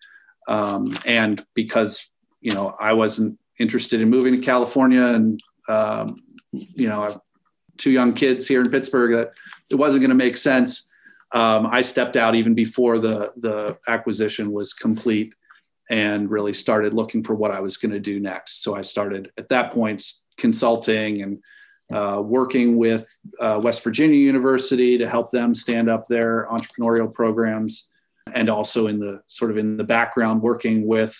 Um, 0.48 0.96
and 1.06 1.44
because 1.54 2.10
you 2.40 2.54
know 2.54 2.76
I 2.80 2.92
wasn't 2.92 3.38
interested 3.58 4.02
in 4.02 4.10
moving 4.10 4.34
to 4.34 4.40
California, 4.40 5.04
and 5.04 5.40
um, 5.68 6.22
you 6.52 6.88
know 6.88 7.20
two 7.76 7.90
young 7.90 8.12
kids 8.12 8.46
here 8.48 8.60
in 8.60 8.70
Pittsburgh 8.70 9.12
that 9.12 9.32
it 9.70 9.76
wasn't 9.76 10.00
going 10.00 10.10
to 10.10 10.24
make 10.24 10.36
sense. 10.36 10.88
Um, 11.32 11.66
I 11.66 11.80
stepped 11.82 12.16
out 12.16 12.34
even 12.34 12.54
before 12.54 12.98
the 12.98 13.32
the 13.36 13.78
acquisition 13.88 14.52
was 14.52 14.72
complete 14.74 15.34
and 15.90 16.30
really 16.30 16.54
started 16.54 16.94
looking 16.94 17.22
for 17.22 17.34
what 17.34 17.50
I 17.50 17.60
was 17.60 17.76
going 17.76 17.92
to 17.92 18.00
do 18.00 18.20
next. 18.20 18.62
So 18.62 18.74
I 18.74 18.82
started 18.82 19.30
at 19.36 19.48
that 19.48 19.72
point 19.72 20.04
consulting 20.36 21.22
and 21.22 21.42
uh, 21.92 22.22
working 22.22 22.76
with 22.76 23.06
uh, 23.40 23.60
West 23.62 23.84
Virginia 23.84 24.16
University 24.16 24.96
to 24.98 25.08
help 25.08 25.30
them 25.30 25.54
stand 25.54 25.88
up 25.90 26.06
their 26.06 26.46
entrepreneurial 26.50 27.12
programs, 27.12 27.90
and 28.32 28.48
also 28.48 28.86
in 28.86 28.98
the 28.98 29.22
sort 29.26 29.50
of 29.50 29.56
in 29.58 29.76
the 29.76 29.84
background 29.84 30.40
working 30.40 30.86
with, 30.86 31.14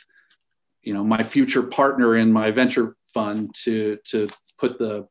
you 0.83 0.95
know, 0.95 1.05
my 1.05 1.23
future 1.23 1.63
partner 1.63 2.17
in 2.17 2.33
my 2.33 2.51
venture 2.51 2.97
fund 3.13 3.55
to 3.65 3.99
to 4.05 4.29
put 4.59 4.79
the 4.79 5.07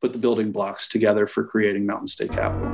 put 0.00 0.12
the 0.12 0.18
building 0.18 0.52
blocks 0.52 0.88
together 0.88 1.26
for 1.26 1.44
creating 1.44 1.86
Mountain 1.86 2.08
State 2.08 2.32
Capital. 2.32 2.68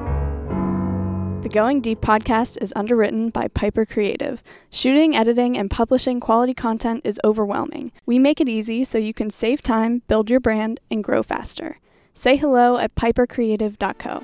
The 1.42 1.50
Going 1.50 1.82
Deep 1.82 2.00
podcast 2.00 2.62
is 2.62 2.72
underwritten 2.74 3.28
by 3.28 3.48
Piper 3.48 3.84
Creative. 3.84 4.42
Shooting, 4.70 5.14
editing, 5.14 5.58
and 5.58 5.70
publishing 5.70 6.18
quality 6.18 6.54
content 6.54 7.02
is 7.04 7.20
overwhelming. 7.22 7.92
We 8.06 8.18
make 8.18 8.40
it 8.40 8.48
easy 8.48 8.82
so 8.84 8.96
you 8.96 9.12
can 9.12 9.28
save 9.28 9.60
time, 9.60 10.02
build 10.08 10.30
your 10.30 10.40
brand, 10.40 10.80
and 10.90 11.04
grow 11.04 11.22
faster. 11.22 11.78
Say 12.14 12.36
hello 12.36 12.78
at 12.78 12.94
pipercreative.co. 12.94 14.22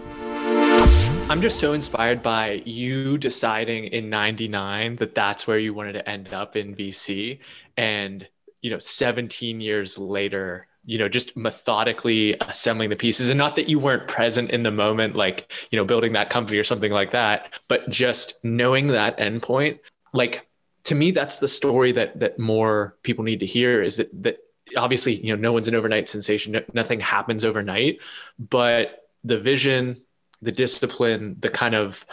I'm 1.31 1.43
just 1.43 1.61
so 1.61 1.75
inspired 1.75 2.23
by 2.23 2.63
you 2.65 3.19
deciding 3.19 3.85
in 3.85 4.09
99 4.09 4.97
that 4.97 5.15
that's 5.15 5.47
where 5.47 5.59
you 5.59 5.75
wanted 5.75 5.93
to 5.93 6.09
end 6.09 6.33
up 6.33 6.57
in 6.57 6.75
VC 6.75 7.39
and 7.77 8.27
you 8.63 8.71
know 8.71 8.79
17 8.79 9.61
years 9.61 9.99
later 9.99 10.67
you 10.85 10.99
know 10.99 11.09
just 11.09 11.37
methodically 11.37 12.37
assembling 12.41 12.91
the 12.91 12.97
pieces. 12.97 13.29
And 13.29 13.39
not 13.39 13.57
that 13.57 13.69
you 13.69 13.79
weren't 13.79 14.09
present 14.09 14.51
in 14.51 14.63
the 14.63 14.71
moment 14.71 15.17
like 15.17 15.53
you 15.71 15.77
know 15.79 15.85
building 15.85 16.13
that 16.15 16.31
company 16.31 16.59
or 16.59 16.65
something 16.65 16.93
like 16.93 17.11
that 17.13 17.55
but 17.69 17.89
just 17.91 18.35
knowing 18.43 18.89
that 18.89 19.19
endpoint 19.19 19.81
like 20.13 20.49
to 20.85 20.95
me 20.95 21.11
that's 21.11 21.37
the 21.39 21.49
story 21.49 21.93
that 21.93 22.19
that 22.21 22.39
more 22.39 22.97
people 23.03 23.25
need 23.25 23.41
to 23.41 23.47
hear 23.47 23.83
is 23.83 23.97
that 23.99 24.23
that 24.23 24.39
obviously 24.77 25.15
you 25.15 25.35
know 25.35 25.41
no 25.41 25.53
one's 25.53 25.69
an 25.69 25.75
overnight 25.75 26.09
sensation. 26.09 26.61
Nothing 26.73 27.01
happens 27.01 27.45
overnight. 27.45 27.99
But 28.39 29.09
the 29.25 29.39
vision 29.39 30.03
the 30.43 30.53
discipline 30.53 31.37
the 31.41 31.51
kind 31.51 31.75
of 31.75 32.07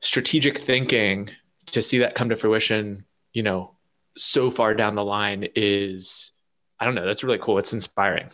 strategic 0.00 0.58
thinking 0.58 1.30
to 1.72 1.82
see 1.82 1.98
that 1.98 2.14
come 2.14 2.28
to 2.28 2.36
fruition 2.36 3.04
you 3.32 3.42
know 3.42 3.72
so 4.16 4.50
far 4.50 4.72
down 4.74 4.94
the 4.94 5.04
line 5.04 5.48
is 5.56 6.30
i 6.78 6.84
don't 6.84 6.94
know. 6.94 7.06
That's 7.06 7.24
really 7.24 7.38
cool. 7.38 7.58
It's 7.58 7.72
inspiring. 7.72 8.28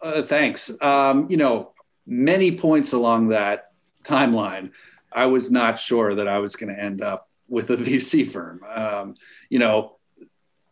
Uh, 0.00 0.22
thanks. 0.22 0.70
Um, 0.82 1.26
you 1.30 1.36
know 1.36 1.72
many 2.06 2.56
points 2.56 2.94
along 2.94 3.28
that 3.28 3.72
timeline 4.02 4.70
i 5.12 5.26
was 5.26 5.50
not 5.50 5.78
sure 5.78 6.14
that 6.14 6.26
i 6.26 6.38
was 6.38 6.56
going 6.56 6.74
to 6.74 6.82
end 6.82 7.02
up 7.02 7.28
with 7.48 7.70
a 7.70 7.76
vc 7.76 8.26
firm. 8.26 8.62
Um, 8.66 9.14
you 9.50 9.58
know 9.58 9.96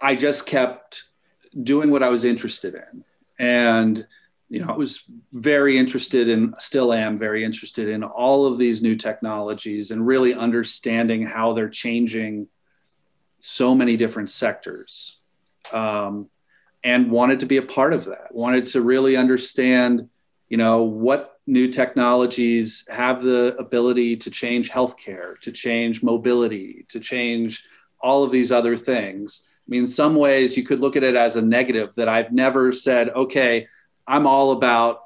i 0.01 0.14
just 0.14 0.46
kept 0.46 1.09
doing 1.62 1.90
what 1.90 2.03
I 2.03 2.09
was 2.09 2.25
interested 2.25 2.75
in. 2.75 3.05
And, 3.38 4.07
you 4.49 4.61
know, 4.61 4.72
I 4.72 4.77
was 4.77 5.05
very 5.33 5.77
interested 5.79 6.29
in, 6.29 6.55
still 6.59 6.92
am 6.92 7.18
very 7.18 7.44
interested 7.44 7.88
in 7.88 8.05
all 8.05 8.46
of 8.46 8.59
these 8.59 8.83
new 8.83 8.96
technologies 8.96 9.90
and 9.90 10.07
really 10.07 10.35
understanding 10.35 11.27
how 11.27 11.53
they're 11.53 11.68
changing 11.68 12.49
so 13.38 13.75
many 13.75 13.96
different 13.96 14.31
sectors. 14.31 15.18
Um, 15.72 16.29
and 16.87 17.11
wanted 17.11 17.40
to 17.40 17.46
be 17.46 17.59
a 17.59 17.62
part 17.62 17.92
of 17.92 18.05
that, 18.07 18.29
wanted 18.35 18.64
to 18.66 18.81
really 18.81 19.16
understand, 19.16 20.09
you 20.49 20.57
know, 20.57 20.83
what 20.83 21.40
new 21.46 21.68
technologies 21.68 22.87
have 22.88 23.22
the 23.22 23.55
ability 23.59 24.16
to 24.16 24.31
change 24.31 24.70
healthcare, 24.70 25.38
to 25.40 25.53
change 25.53 26.03
mobility, 26.03 26.87
to 26.88 27.01
change 27.01 27.64
all 28.01 28.25
of 28.25 28.31
these 28.31 28.51
other 28.51 28.77
things 28.77 29.42
I 29.66 29.68
mean, 29.68 29.81
in 29.81 29.87
some 29.88 30.14
ways, 30.14 30.57
you 30.57 30.62
could 30.62 30.79
look 30.79 30.94
at 30.94 31.03
it 31.03 31.16
as 31.16 31.35
a 31.35 31.42
negative 31.42 31.92
that 31.96 32.09
I've 32.09 32.31
never 32.31 32.70
said, 32.70 33.11
okay, 33.11 33.66
I'm 34.07 34.27
all 34.27 34.53
about 34.53 35.01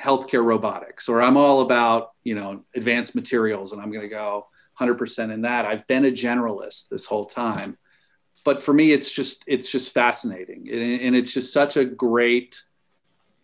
healthcare 0.00 0.42
robotics 0.42 1.08
or 1.08 1.20
I'm 1.20 1.36
all 1.36 1.60
about, 1.60 2.12
you 2.24 2.34
know, 2.34 2.64
advanced 2.74 3.14
materials 3.14 3.72
and 3.72 3.82
I'm 3.82 3.90
going 3.90 4.02
to 4.02 4.08
go 4.08 4.46
100% 4.80 5.32
in 5.32 5.42
that. 5.42 5.66
I've 5.66 5.86
been 5.86 6.06
a 6.06 6.10
generalist 6.10 6.88
this 6.88 7.04
whole 7.04 7.26
time. 7.26 7.76
But 8.44 8.62
for 8.62 8.74
me, 8.74 8.92
it's 8.92 9.10
just 9.10 9.44
it's 9.46 9.70
just 9.70 9.94
fascinating, 9.94 10.68
and 10.70 11.16
it's 11.16 11.32
just 11.32 11.52
such 11.52 11.76
a 11.76 11.84
great 11.84 12.62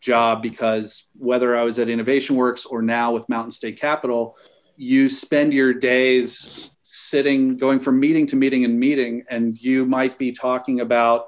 job 0.00 0.42
because 0.42 1.04
whether 1.18 1.56
I 1.56 1.62
was 1.62 1.78
at 1.78 1.88
Innovation 1.88 2.36
Works 2.36 2.66
or 2.66 2.82
now 2.82 3.12
with 3.12 3.28
Mountain 3.28 3.50
State 3.52 3.78
Capital, 3.78 4.36
you 4.76 5.08
spend 5.08 5.52
your 5.52 5.74
days 5.74 6.70
sitting 6.84 7.56
going 7.56 7.78
from 7.78 8.00
meeting 8.00 8.26
to 8.26 8.34
meeting 8.34 8.64
and 8.64 8.78
meeting 8.78 9.22
and 9.30 9.56
you 9.60 9.86
might 9.86 10.18
be 10.18 10.32
talking 10.32 10.80
about 10.80 11.26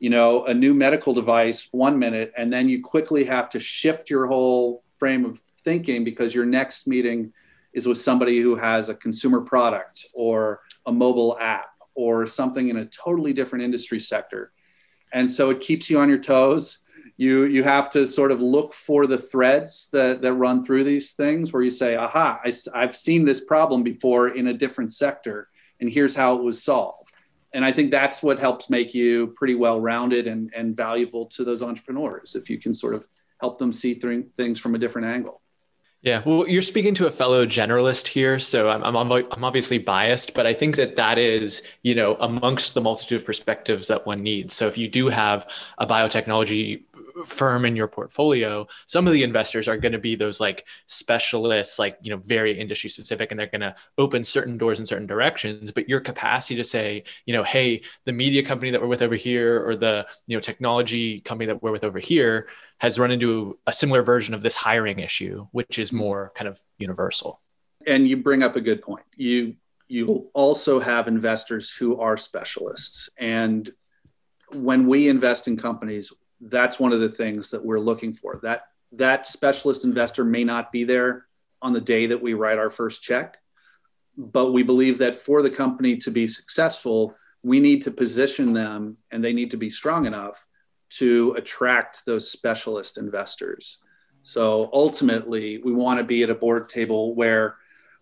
you 0.00 0.10
know 0.10 0.44
a 0.46 0.52
new 0.52 0.74
medical 0.74 1.14
device 1.14 1.68
one 1.70 1.96
minute 1.96 2.32
and 2.36 2.52
then 2.52 2.68
you 2.68 2.82
quickly 2.82 3.22
have 3.22 3.48
to 3.48 3.60
shift 3.60 4.10
your 4.10 4.26
whole 4.26 4.82
frame 4.98 5.24
of 5.24 5.40
thinking 5.60 6.02
because 6.02 6.34
your 6.34 6.44
next 6.44 6.88
meeting 6.88 7.32
is 7.72 7.86
with 7.86 7.98
somebody 7.98 8.40
who 8.40 8.56
has 8.56 8.88
a 8.88 8.94
consumer 8.94 9.42
product 9.42 10.06
or 10.12 10.60
a 10.86 10.92
mobile 10.92 11.38
app 11.38 11.75
or 11.96 12.26
something 12.26 12.68
in 12.68 12.76
a 12.76 12.86
totally 12.86 13.32
different 13.32 13.64
industry 13.64 13.98
sector. 13.98 14.52
And 15.12 15.30
so 15.30 15.50
it 15.50 15.60
keeps 15.60 15.90
you 15.90 15.98
on 15.98 16.08
your 16.08 16.18
toes. 16.18 16.80
You 17.16 17.44
you 17.44 17.62
have 17.62 17.88
to 17.90 18.06
sort 18.06 18.30
of 18.30 18.42
look 18.42 18.74
for 18.74 19.06
the 19.06 19.16
threads 19.16 19.88
that 19.92 20.20
that 20.20 20.34
run 20.34 20.62
through 20.62 20.84
these 20.84 21.12
things 21.12 21.52
where 21.52 21.62
you 21.62 21.70
say 21.70 21.96
aha 21.96 22.40
I, 22.44 22.52
i've 22.74 22.94
seen 22.94 23.24
this 23.24 23.42
problem 23.42 23.82
before 23.82 24.28
in 24.28 24.48
a 24.48 24.52
different 24.52 24.92
sector 24.92 25.48
and 25.80 25.88
here's 25.88 26.14
how 26.14 26.36
it 26.36 26.42
was 26.42 26.62
solved. 26.62 27.12
And 27.54 27.64
i 27.64 27.72
think 27.72 27.90
that's 27.90 28.22
what 28.22 28.38
helps 28.38 28.68
make 28.68 28.92
you 28.92 29.28
pretty 29.28 29.54
well 29.54 29.80
rounded 29.80 30.26
and, 30.26 30.52
and 30.54 30.76
valuable 30.76 31.24
to 31.26 31.42
those 31.42 31.62
entrepreneurs 31.62 32.36
if 32.36 32.50
you 32.50 32.58
can 32.58 32.74
sort 32.74 32.94
of 32.94 33.06
help 33.40 33.56
them 33.56 33.72
see 33.72 33.94
th- 33.94 34.26
things 34.26 34.60
from 34.60 34.74
a 34.74 34.78
different 34.78 35.06
angle 35.06 35.40
yeah, 36.06 36.22
well, 36.24 36.46
you're 36.46 36.62
speaking 36.62 36.94
to 36.94 37.08
a 37.08 37.10
fellow 37.10 37.44
generalist 37.44 38.06
here, 38.06 38.38
so 38.38 38.70
I'm, 38.70 38.84
I'm, 38.84 39.10
I'm 39.10 39.42
obviously 39.42 39.78
biased, 39.78 40.34
but 40.34 40.46
I 40.46 40.54
think 40.54 40.76
that 40.76 40.94
that 40.94 41.18
is, 41.18 41.62
you 41.82 41.96
know, 41.96 42.14
amongst 42.20 42.74
the 42.74 42.80
multitude 42.80 43.22
of 43.22 43.26
perspectives 43.26 43.88
that 43.88 44.06
one 44.06 44.22
needs. 44.22 44.54
So 44.54 44.68
if 44.68 44.78
you 44.78 44.86
do 44.86 45.08
have 45.08 45.48
a 45.78 45.86
biotechnology 45.86 46.82
firm 47.24 47.64
in 47.64 47.76
your 47.76 47.88
portfolio, 47.88 48.66
some 48.86 49.06
of 49.06 49.12
the 49.12 49.22
investors 49.22 49.68
are 49.68 49.76
going 49.76 49.92
to 49.92 49.98
be 49.98 50.14
those 50.14 50.40
like 50.40 50.66
specialists, 50.86 51.78
like, 51.78 51.98
you 52.02 52.10
know, 52.10 52.18
very 52.18 52.58
industry 52.58 52.90
specific, 52.90 53.30
and 53.30 53.40
they're 53.40 53.46
going 53.46 53.60
to 53.60 53.74
open 53.96 54.24
certain 54.24 54.58
doors 54.58 54.80
in 54.80 54.86
certain 54.86 55.06
directions. 55.06 55.72
But 55.72 55.88
your 55.88 56.00
capacity 56.00 56.56
to 56.56 56.64
say, 56.64 57.04
you 57.24 57.32
know, 57.32 57.42
hey, 57.42 57.82
the 58.04 58.12
media 58.12 58.42
company 58.42 58.70
that 58.70 58.80
we're 58.80 58.86
with 58.88 59.02
over 59.02 59.14
here 59.14 59.66
or 59.66 59.76
the, 59.76 60.06
you 60.26 60.36
know, 60.36 60.40
technology 60.40 61.20
company 61.20 61.46
that 61.46 61.62
we're 61.62 61.72
with 61.72 61.84
over 61.84 61.98
here 61.98 62.48
has 62.78 62.98
run 62.98 63.10
into 63.10 63.58
a 63.66 63.72
similar 63.72 64.02
version 64.02 64.34
of 64.34 64.42
this 64.42 64.54
hiring 64.54 64.98
issue, 64.98 65.46
which 65.52 65.78
is 65.78 65.88
mm-hmm. 65.88 65.98
more 65.98 66.32
kind 66.34 66.48
of 66.48 66.60
universal. 66.78 67.40
And 67.86 68.06
you 68.06 68.16
bring 68.16 68.42
up 68.42 68.56
a 68.56 68.60
good 68.60 68.82
point. 68.82 69.04
You 69.16 69.54
you 69.88 70.28
also 70.34 70.80
have 70.80 71.06
investors 71.06 71.70
who 71.70 72.00
are 72.00 72.16
specialists 72.16 73.08
and 73.18 73.70
when 74.52 74.86
we 74.86 75.08
invest 75.08 75.48
in 75.48 75.56
companies 75.56 76.12
that's 76.40 76.78
one 76.78 76.92
of 76.92 77.00
the 77.00 77.08
things 77.08 77.50
that 77.50 77.64
we're 77.64 77.80
looking 77.80 78.12
for. 78.12 78.38
That 78.42 78.64
that 78.92 79.26
specialist 79.26 79.84
investor 79.84 80.24
may 80.24 80.44
not 80.44 80.72
be 80.72 80.84
there 80.84 81.26
on 81.62 81.72
the 81.72 81.80
day 81.80 82.06
that 82.06 82.22
we 82.22 82.34
write 82.34 82.58
our 82.58 82.70
first 82.70 83.02
check, 83.02 83.38
but 84.16 84.52
we 84.52 84.62
believe 84.62 84.98
that 84.98 85.16
for 85.16 85.42
the 85.42 85.50
company 85.50 85.96
to 85.98 86.10
be 86.10 86.28
successful, 86.28 87.14
we 87.42 87.60
need 87.60 87.82
to 87.82 87.90
position 87.90 88.52
them 88.52 88.96
and 89.10 89.22
they 89.22 89.32
need 89.32 89.50
to 89.50 89.56
be 89.56 89.70
strong 89.70 90.06
enough 90.06 90.46
to 90.88 91.34
attract 91.36 92.04
those 92.06 92.30
specialist 92.30 92.98
investors. 92.98 93.78
So 94.22 94.70
ultimately, 94.72 95.58
we 95.58 95.72
want 95.72 95.98
to 95.98 96.04
be 96.04 96.22
at 96.22 96.30
a 96.30 96.34
board 96.34 96.68
table 96.68 97.14
where 97.14 97.56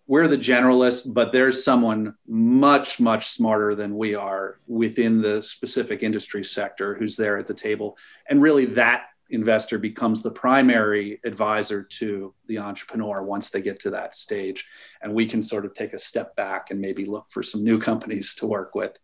we're 0.07 0.27
the 0.27 0.37
generalist, 0.37 1.13
but 1.13 1.31
there's 1.31 1.63
someone 1.63 2.15
much, 2.27 2.99
much 2.99 3.27
smarter 3.27 3.73
than 3.73 3.97
we 3.97 4.13
are 4.13 4.59
within 4.67 5.21
the 5.21 5.41
specific 5.41 6.03
industry 6.03 6.43
sector 6.43 6.95
who's 6.95 7.17
there 7.17 7.37
at 7.37 7.47
the 7.47 7.53
table. 7.53 7.97
And 8.29 8.41
really, 8.41 8.65
that 8.65 9.05
investor 9.31 9.79
becomes 9.79 10.21
the 10.21 10.31
primary 10.31 11.19
advisor 11.25 11.81
to 11.81 12.33
the 12.47 12.59
entrepreneur 12.59 13.23
once 13.23 13.49
they 13.49 13.61
get 13.61 13.79
to 13.79 13.89
that 13.89 14.15
stage. 14.15 14.67
And 15.01 15.13
we 15.13 15.25
can 15.25 15.41
sort 15.41 15.65
of 15.65 15.73
take 15.73 15.93
a 15.93 15.99
step 15.99 16.35
back 16.35 16.69
and 16.69 16.79
maybe 16.79 17.05
look 17.05 17.25
for 17.29 17.41
some 17.41 17.63
new 17.63 17.79
companies 17.79 18.35
to 18.35 18.45
work 18.45 18.75
with 18.75 18.99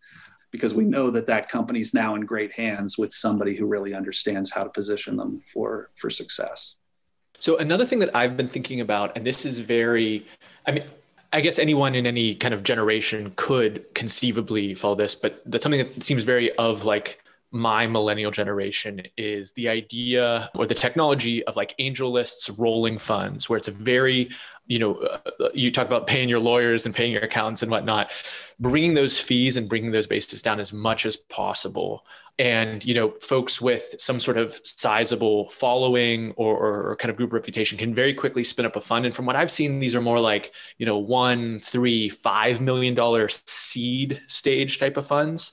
because 0.51 0.75
we 0.75 0.85
know 0.85 1.09
that 1.09 1.27
that 1.27 1.49
company's 1.49 1.93
now 1.93 2.13
in 2.15 2.21
great 2.21 2.53
hands 2.53 2.97
with 2.97 3.13
somebody 3.13 3.55
who 3.55 3.65
really 3.65 3.93
understands 3.93 4.51
how 4.51 4.61
to 4.61 4.69
position 4.69 5.15
them 5.15 5.39
for, 5.39 5.89
for 5.95 6.09
success. 6.09 6.75
So 7.39 7.57
another 7.57 7.85
thing 7.87 7.99
that 7.99 8.15
I've 8.15 8.37
been 8.37 8.49
thinking 8.49 8.81
about, 8.81 9.17
and 9.17 9.25
this 9.25 9.45
is 9.45 9.57
very, 9.57 10.27
I 10.67 10.71
mean, 10.73 10.83
I 11.33 11.41
guess 11.41 11.59
anyone 11.59 11.95
in 11.95 12.05
any 12.05 12.35
kind 12.35 12.53
of 12.53 12.63
generation 12.63 13.33
could 13.35 13.85
conceivably 13.95 14.75
follow 14.75 14.95
this, 14.95 15.15
but 15.15 15.41
that's 15.45 15.63
something 15.63 15.79
that 15.79 16.03
seems 16.03 16.23
very 16.23 16.53
of 16.57 16.83
like 16.83 17.21
my 17.51 17.85
millennial 17.85 18.31
generation 18.31 19.01
is 19.17 19.51
the 19.53 19.67
idea 19.67 20.49
or 20.55 20.65
the 20.65 20.73
technology 20.73 21.43
of 21.45 21.55
like 21.57 21.75
AngelList's 21.79 22.49
rolling 22.51 22.97
funds 22.97 23.49
where 23.49 23.57
it's 23.57 23.67
a 23.67 23.71
very 23.71 24.29
you 24.71 24.79
know 24.79 24.93
uh, 24.95 25.49
you 25.53 25.69
talk 25.69 25.85
about 25.85 26.07
paying 26.07 26.29
your 26.29 26.39
lawyers 26.39 26.85
and 26.85 26.95
paying 26.95 27.11
your 27.11 27.21
accountants 27.21 27.61
and 27.61 27.69
whatnot 27.69 28.09
bringing 28.61 28.93
those 28.93 29.19
fees 29.19 29.57
and 29.57 29.67
bringing 29.67 29.91
those 29.91 30.07
bases 30.07 30.41
down 30.43 30.59
as 30.59 30.71
much 30.71 31.05
as 31.05 31.17
possible. 31.17 32.05
And 32.39 32.83
you 32.85 32.93
know 32.93 33.11
folks 33.21 33.59
with 33.59 33.95
some 33.99 34.19
sort 34.19 34.37
of 34.37 34.59
sizable 34.63 35.49
following 35.49 36.31
or, 36.37 36.91
or, 36.91 36.95
kind 36.95 37.11
of 37.11 37.17
group 37.17 37.33
reputation 37.33 37.77
can 37.77 37.93
very 37.93 38.13
quickly 38.13 38.43
spin 38.43 38.65
up 38.65 38.75
a 38.75 38.81
fund. 38.81 39.05
And 39.05 39.13
from 39.13 39.25
what 39.25 39.35
i've 39.35 39.51
seen 39.51 39.79
these 39.79 39.93
are 39.93 40.01
more 40.01 40.19
like 40.19 40.53
you 40.77 40.85
know 40.85 40.97
one 40.97 41.59
three 41.59 42.07
five 42.07 42.61
million 42.61 42.95
dollar 42.95 43.27
seed 43.29 44.21
stage 44.27 44.79
type 44.79 44.95
of 44.95 45.05
funds. 45.05 45.51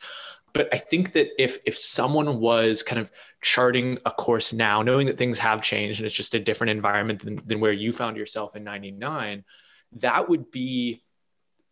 But 0.53 0.69
I 0.73 0.79
think 0.79 1.13
that 1.13 1.29
if 1.43 1.59
if 1.67 1.77
someone 1.77 2.39
was 2.39 2.83
kind 2.83 3.01
of 3.01 3.11
charting 3.41 3.99
a 4.05 4.11
course 4.11 4.53
now, 4.53 4.83
knowing 4.83 5.07
that 5.07 5.19
things 5.19 5.39
have 5.39 5.63
changed 5.63 6.01
and 6.01 6.07
it's 6.07 6.15
just 6.15 6.35
a 6.35 6.41
different 6.41 6.71
environment 6.71 7.25
than, 7.25 7.41
than 7.47 7.61
where 7.61 7.73
you 7.73 7.93
found 7.93 8.17
yourself 8.17 8.57
in 8.57 8.65
99, 8.65 9.45
that 9.93 10.29
would 10.29 10.51
be 10.51 11.03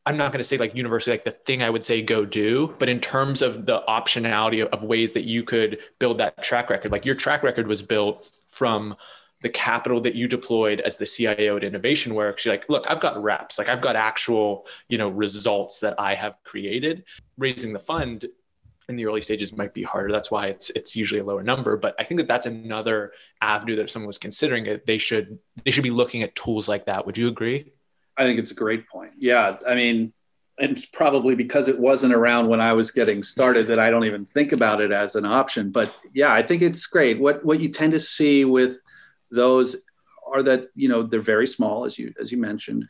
I'm 0.06 0.16
not 0.16 0.30
going 0.30 0.38
to 0.38 0.44
say 0.44 0.56
like 0.56 0.76
universally 0.76 1.14
like 1.14 1.24
the 1.24 1.32
thing 1.32 1.64
I 1.64 1.68
would 1.68 1.82
say 1.82 2.00
go 2.00 2.24
do, 2.24 2.72
but 2.78 2.88
in 2.88 3.00
terms 3.00 3.42
of 3.42 3.66
the 3.66 3.82
optionality 3.88 4.64
of, 4.64 4.72
of 4.72 4.84
ways 4.84 5.12
that 5.14 5.24
you 5.24 5.42
could 5.42 5.80
build 5.98 6.18
that 6.18 6.44
track 6.44 6.70
record, 6.70 6.92
like 6.92 7.04
your 7.04 7.16
track 7.16 7.42
record 7.42 7.66
was 7.66 7.82
built 7.82 8.30
from 8.46 8.94
the 9.42 9.48
capital 9.48 10.00
that 10.00 10.14
you 10.14 10.28
deployed 10.28 10.80
as 10.80 10.96
the 10.96 11.04
CIO 11.06 11.56
at 11.56 11.64
Innovation 11.64 12.14
Works. 12.14 12.44
You're 12.44 12.54
like, 12.54 12.68
look, 12.68 12.88
I've 12.88 13.00
got 13.00 13.20
reps, 13.20 13.58
like 13.58 13.68
I've 13.68 13.80
got 13.80 13.96
actual, 13.96 14.66
you 14.88 14.96
know, 14.96 15.08
results 15.08 15.80
that 15.80 15.98
I 15.98 16.14
have 16.14 16.36
created. 16.44 17.04
Raising 17.36 17.72
the 17.72 17.80
fund 17.80 18.26
in 18.88 18.96
the 18.96 19.06
early 19.06 19.22
stages 19.22 19.56
might 19.56 19.74
be 19.74 19.82
harder. 19.82 20.12
That's 20.12 20.30
why 20.30 20.46
it's 20.46 20.70
it's 20.70 20.94
usually 20.94 21.20
a 21.20 21.24
lower 21.24 21.42
number. 21.42 21.76
But 21.76 21.94
I 21.98 22.04
think 22.04 22.18
that 22.18 22.28
that's 22.28 22.46
another 22.46 23.12
avenue 23.40 23.76
that 23.76 23.82
if 23.82 23.90
someone 23.90 24.06
was 24.06 24.18
considering 24.18 24.66
it, 24.66 24.86
they 24.86 24.98
should 24.98 25.38
they 25.64 25.70
should 25.70 25.84
be 25.84 25.90
looking 25.90 26.22
at 26.22 26.34
tools 26.36 26.68
like 26.68 26.86
that. 26.86 27.04
Would 27.06 27.18
you 27.18 27.28
agree? 27.28 27.72
I 28.16 28.24
think 28.24 28.38
it's 28.38 28.50
a 28.50 28.54
great 28.54 28.88
point. 28.88 29.12
Yeah, 29.18 29.58
I 29.66 29.74
mean, 29.74 30.12
it's 30.58 30.86
probably 30.86 31.34
because 31.34 31.68
it 31.68 31.78
wasn't 31.78 32.14
around 32.14 32.48
when 32.48 32.60
I 32.60 32.72
was 32.72 32.90
getting 32.90 33.22
started 33.22 33.68
that 33.68 33.78
I 33.78 33.90
don't 33.90 34.04
even 34.04 34.24
think 34.24 34.52
about 34.52 34.80
it 34.80 34.92
as 34.92 35.16
an 35.16 35.26
option. 35.26 35.70
But 35.70 35.94
yeah, 36.14 36.32
I 36.32 36.42
think 36.42 36.62
it's 36.62 36.86
great. 36.86 37.18
What 37.18 37.44
what 37.44 37.60
you 37.60 37.68
tend 37.68 37.92
to 37.92 38.00
see 38.00 38.44
with 38.44 38.80
those 39.30 39.76
are 40.32 40.42
that 40.44 40.68
you 40.74 40.88
know 40.88 41.02
they're 41.02 41.20
very 41.20 41.46
small, 41.48 41.84
as 41.84 41.98
you 41.98 42.14
as 42.20 42.30
you 42.30 42.38
mentioned, 42.38 42.86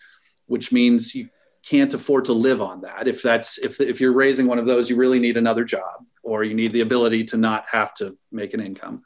which 0.46 0.72
means 0.72 1.14
you 1.14 1.30
can't 1.66 1.92
afford 1.94 2.26
to 2.26 2.32
live 2.32 2.62
on 2.62 2.82
that. 2.82 3.08
If 3.08 3.22
that's 3.22 3.58
if 3.58 3.80
if 3.80 4.00
you're 4.00 4.12
raising 4.12 4.46
one 4.46 4.58
of 4.58 4.66
those, 4.66 4.88
you 4.88 4.96
really 4.96 5.18
need 5.18 5.36
another 5.36 5.64
job, 5.64 6.06
or 6.22 6.44
you 6.44 6.54
need 6.54 6.72
the 6.72 6.80
ability 6.82 7.24
to 7.24 7.36
not 7.36 7.66
have 7.68 7.92
to 7.94 8.16
make 8.30 8.54
an 8.54 8.60
income. 8.60 9.02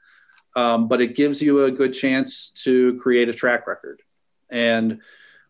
Um, 0.54 0.88
but 0.88 1.00
it 1.00 1.16
gives 1.16 1.40
you 1.40 1.64
a 1.64 1.70
good 1.70 1.94
chance 1.94 2.50
to 2.64 2.98
create 2.98 3.28
a 3.28 3.32
track 3.32 3.66
record. 3.66 4.02
And 4.50 5.00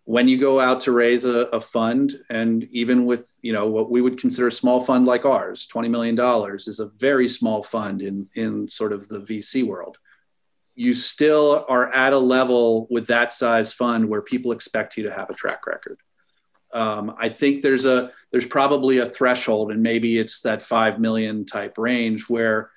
when 0.04 0.28
you 0.28 0.38
go 0.38 0.60
out 0.60 0.80
to 0.82 0.92
raise 0.92 1.24
a, 1.24 1.46
a 1.52 1.60
fund, 1.60 2.14
and 2.28 2.64
even 2.70 3.06
with 3.06 3.36
you 3.42 3.52
know 3.52 3.66
what 3.66 3.90
we 3.90 4.00
would 4.00 4.18
consider 4.18 4.46
a 4.46 4.52
small 4.52 4.80
fund 4.80 5.04
like 5.04 5.24
ours, 5.24 5.66
twenty 5.66 5.88
million 5.88 6.14
dollars 6.14 6.68
is 6.68 6.78
a 6.78 6.90
very 6.90 7.28
small 7.28 7.62
fund 7.62 8.02
in 8.02 8.28
in 8.34 8.68
sort 8.68 8.92
of 8.92 9.08
the 9.08 9.20
VC 9.20 9.66
world. 9.66 9.98
You 10.76 10.94
still 10.94 11.66
are 11.68 11.92
at 11.92 12.12
a 12.12 12.18
level 12.18 12.86
with 12.88 13.08
that 13.08 13.32
size 13.32 13.72
fund 13.72 14.08
where 14.08 14.22
people 14.22 14.52
expect 14.52 14.96
you 14.96 15.02
to 15.04 15.12
have 15.12 15.28
a 15.28 15.34
track 15.34 15.66
record 15.66 15.98
um, 16.72 17.14
I 17.18 17.28
think 17.28 17.62
there's 17.62 17.84
a 17.84 18.12
there's 18.30 18.46
probably 18.46 18.98
a 18.98 19.06
threshold, 19.06 19.72
and 19.72 19.82
maybe 19.82 20.18
it's 20.18 20.42
that 20.42 20.62
five 20.62 21.00
million 21.00 21.44
type 21.44 21.78
range 21.78 22.28
where 22.28 22.70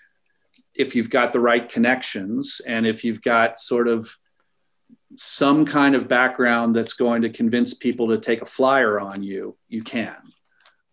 if 0.74 0.96
you've 0.96 1.10
got 1.10 1.34
the 1.34 1.40
right 1.40 1.70
connections 1.70 2.60
and 2.66 2.88
if 2.88 3.04
you've 3.04 3.22
got 3.22 3.60
sort 3.60 3.88
of 3.88 4.18
some 5.18 5.66
kind 5.66 5.94
of 5.94 6.08
background 6.08 6.76
that's 6.76 6.94
going 6.94 7.22
to 7.22 7.30
convince 7.30 7.76
people 7.76 8.08
to 8.08 8.18
take 8.18 8.42
a 8.42 8.48
flyer 8.48 9.00
on 9.00 9.22
you, 9.22 9.56
you 9.68 9.84
can. 9.84 10.18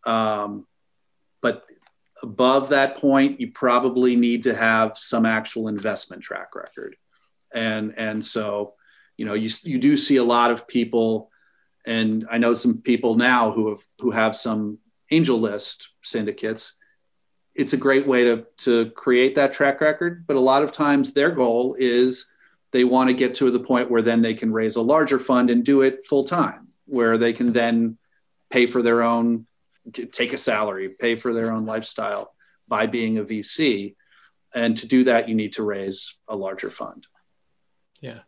Um, 0.05 0.67
but 1.41 1.65
above 2.23 2.69
that 2.69 2.97
point, 2.97 3.41
you 3.41 3.51
probably 3.51 4.17
need 4.17 4.43
to 4.43 4.55
have 4.55 4.99
some 4.99 5.25
actual 5.25 5.69
investment 5.69 6.23
track 6.23 6.55
record, 6.55 6.97
and 7.53 7.95
and 7.97 8.23
so 8.23 8.75
you 9.17 9.25
know 9.25 9.35
you 9.35 9.49
you 9.63 9.79
do 9.79 9.97
see 9.97 10.17
a 10.17 10.25
lot 10.25 10.51
of 10.51 10.69
people 10.69 11.31
and 11.87 12.27
I 12.31 12.39
know 12.39 12.55
some 12.55 12.79
people 12.79 13.17
now 13.17 13.51
who 13.51 13.71
have 13.71 13.83
who 13.99 14.11
have 14.11 14.37
some 14.37 14.79
AngelList 15.11 15.89
syndicates. 16.03 16.75
It's 17.55 17.73
a 17.73 17.79
great 17.79 18.07
way 18.07 18.25
to 18.25 18.47
to 18.59 18.91
create 18.91 19.35
that 19.35 19.53
track 19.53 19.81
record, 19.81 20.27
but 20.27 20.37
a 20.37 20.41
lot 20.41 20.63
of 20.63 20.73
times 20.73 21.13
their 21.13 21.31
goal 21.31 21.77
is 21.79 22.27
they 22.73 22.85
want 22.85 23.09
to 23.09 23.15
get 23.15 23.35
to 23.37 23.51
the 23.51 23.61
point 23.61 23.91
where 23.91 24.03
then 24.03 24.23
they 24.23 24.35
can 24.35 24.53
raise 24.53 24.77
a 24.77 24.83
larger 24.83 25.19
fund 25.19 25.51
and 25.51 25.65
do 25.65 25.83
it 25.83 26.07
full 26.07 26.25
time, 26.25 26.69
where 26.87 27.19
they 27.19 27.33
can 27.33 27.53
then 27.53 27.99
pay 28.51 28.67
for 28.67 28.83
their 28.83 29.03
own, 29.03 29.47
take 30.13 30.33
a 30.33 30.39
salary, 30.39 30.89
pay 30.89 31.17
for 31.17 31.33
their 31.33 31.53
own 31.53 31.67
lifestyle 31.67 32.33
by 32.69 32.87
being 32.87 33.19
a 33.19 33.25
VC. 33.25 33.97
And 34.55 34.77
to 34.79 34.87
do 34.87 35.05
that, 35.05 35.29
you 35.29 35.35
need 35.35 35.55
to 35.55 35.63
raise 35.63 36.17
a 36.29 36.37
larger 36.37 36.71
fund. 36.71 37.07
Yeah. 38.01 38.21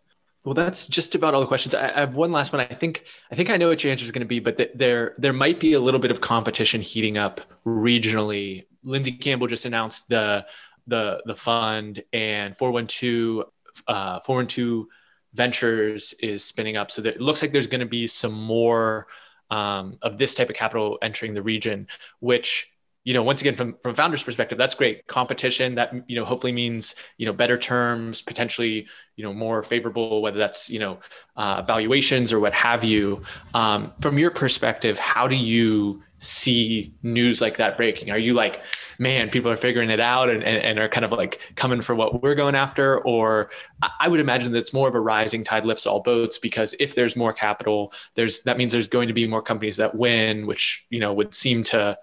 Well, 0.45 0.55
that's 0.55 0.89
just 0.89 1.15
about 1.15 1.35
all 1.35 1.41
the 1.41 1.47
questions. 1.47 1.75
I, 1.75 2.01
have 2.01 2.15
one 2.15 2.33
last 2.33 2.53
one. 2.53 2.61
I 2.61 2.75
think 2.75 3.05
I 3.31 3.37
think 3.37 3.49
I 3.49 3.57
know 3.57 3.69
what 3.69 3.85
your 3.85 3.93
answer 3.93 4.05
is 4.05 4.11
going 4.11 4.23
to 4.23 4.27
be, 4.29 4.41
but 4.41 4.59
th- 4.59 4.73
there 4.75 5.15
there 5.19 5.33
might 5.33 5.61
be 5.61 5.75
a 5.75 5.81
little 5.81 6.01
bit 6.01 6.11
of 6.11 6.21
competition 6.21 6.81
heating 6.81 7.17
up 7.17 7.41
regionally. 7.65 8.67
Lindsay 8.83 9.13
Campbell 9.13 9.47
just 9.47 9.67
announced 9.67 10.09
the 10.09 10.45
the 10.89 11.23
the 11.27 11.37
fund, 11.37 12.03
and 12.13 12.57
412 12.57 13.47
uh, 13.87 14.21
412 14.21 14.87
Ventures 15.35 16.13
is 16.21 16.45
spinning 16.45 16.77
up. 16.77 16.91
So 16.91 17.03
it 17.03 17.21
looks 17.21 17.41
like 17.41 17.53
there's 17.53 17.67
going 17.67 17.81
to 17.81 17.87
be 17.87 18.07
some 18.07 18.33
more 18.33 19.07
um, 19.51 19.97
of 20.03 20.19
this 20.19 20.35
type 20.35 20.51
of 20.51 20.57
capital 20.57 20.99
entering 21.03 21.35
the 21.35 21.43
region, 21.43 21.87
which 22.21 22.72
you 23.05 23.15
know, 23.15 23.23
once 23.23 23.41
again, 23.41 23.57
from 23.57 23.77
from 23.83 23.97
founder's 23.97 24.23
perspective, 24.23 24.57
that's 24.57 24.75
great. 24.75 25.07
Competition 25.09 25.75
that 25.75 25.93
you 26.07 26.15
know 26.15 26.25
hopefully 26.25 26.53
means 26.53 26.95
you 27.19 27.27
know 27.27 27.33
better 27.33 27.59
terms, 27.59 28.23
potentially 28.23 28.87
you 29.17 29.25
know 29.25 29.33
more 29.33 29.63
favorable, 29.65 30.23
whether 30.23 30.39
that's 30.39 30.71
you 30.71 30.79
know 30.79 31.01
uh, 31.37 31.63
valuations 31.63 32.33
or 32.33 32.39
what 32.39 32.55
have 32.55 32.85
you. 32.85 33.21
Um, 33.55 33.93
from 34.01 34.19
your 34.19 34.31
perspective, 34.31 34.99
how 34.99 35.27
do 35.27 35.35
you 35.35 36.01
see 36.19 36.95
news 37.03 37.41
like 37.41 37.57
that 37.57 37.77
breaking? 37.77 38.13
Are 38.13 38.19
you 38.19 38.35
like, 38.35 38.63
man, 39.01 39.29
people 39.31 39.51
are 39.51 39.57
figuring 39.57 39.91
it 39.91 39.99
out 39.99 40.31
and, 40.31 40.45
and, 40.45 40.63
and 40.63 40.79
are 40.79 40.89
kind 40.89 41.05
of 41.05 41.11
like 41.11 41.41
coming 41.57 41.81
for 41.81 41.97
what 41.97 42.23
we're 42.23 42.37
going 42.37 42.55
after? 42.55 43.01
Or 43.01 43.51
I 43.99 44.07
would 44.07 44.21
imagine 44.21 44.53
that 44.53 44.59
it's 44.59 44.73
more 44.73 44.87
of 44.87 44.95
a 44.95 45.01
rising 45.01 45.43
tide 45.43 45.65
lifts 45.65 45.87
all 45.87 45.99
boats 45.99 46.39
because 46.39 46.77
if 46.79 46.95
there's 46.95 47.17
more 47.17 47.33
capital, 47.33 47.93
there's 48.15 48.45
that 48.45 48.59
means 48.59 48.71
there's 48.71 48.87
going 48.87 49.09
to 49.09 49.15
be 49.15 49.27
more 49.27 49.43
companies 49.43 49.77
that 49.79 49.97
win, 49.97 50.47
which 50.47 50.87
you 50.89 51.01
know 51.01 51.13
would 51.13 51.35
seem 51.35 51.65
to 51.65 51.99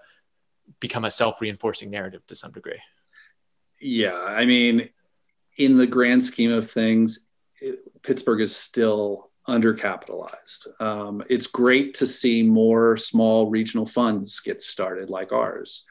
become 0.78 1.04
a 1.04 1.10
self-reinforcing 1.10 1.90
narrative 1.90 2.26
to 2.28 2.34
some 2.34 2.52
degree. 2.52 2.80
Yeah, 3.80 4.22
I 4.22 4.44
mean, 4.44 4.90
in 5.56 5.76
the 5.76 5.86
grand 5.86 6.22
scheme 6.22 6.52
of 6.52 6.70
things, 6.70 7.26
it, 7.60 7.80
Pittsburgh 8.02 8.42
is 8.42 8.54
still 8.54 9.30
undercapitalized. 9.48 10.80
Um, 10.80 11.22
it's 11.28 11.46
great 11.46 11.94
to 11.94 12.06
see 12.06 12.42
more 12.42 12.96
small 12.96 13.50
regional 13.50 13.86
funds 13.86 14.40
get 14.40 14.60
started 14.60 15.10
like 15.10 15.32
ours. 15.32 15.84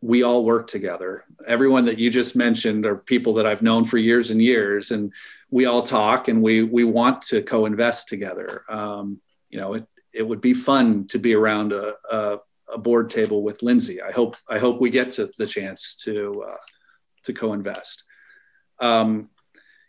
We 0.00 0.22
all 0.22 0.44
work 0.44 0.68
together. 0.68 1.24
Everyone 1.46 1.84
that 1.86 1.98
you 1.98 2.10
just 2.10 2.36
mentioned 2.36 2.86
are 2.86 2.96
people 2.96 3.34
that 3.34 3.46
I've 3.46 3.62
known 3.62 3.84
for 3.84 3.98
years 3.98 4.30
and 4.30 4.40
years, 4.40 4.90
and 4.90 5.12
we 5.50 5.66
all 5.66 5.82
talk 5.82 6.28
and 6.28 6.42
we 6.42 6.62
we 6.62 6.84
want 6.84 7.22
to 7.22 7.42
co-invest 7.42 8.08
together. 8.08 8.64
Um, 8.68 9.20
you 9.50 9.58
know, 9.58 9.74
it 9.74 9.86
it 10.12 10.26
would 10.26 10.40
be 10.40 10.54
fun 10.54 11.06
to 11.08 11.18
be 11.18 11.34
around 11.34 11.72
a, 11.72 11.94
a 12.10 12.38
a 12.72 12.78
board 12.78 13.10
table 13.10 13.42
with 13.42 13.62
Lindsay. 13.62 14.02
I 14.02 14.12
hope 14.12 14.36
I 14.48 14.58
hope 14.58 14.80
we 14.80 14.90
get 14.90 15.10
to 15.12 15.30
the 15.38 15.46
chance 15.46 15.96
to 16.04 16.44
uh, 16.50 16.56
to 17.24 17.32
co-invest. 17.32 18.04
Um, 18.80 19.30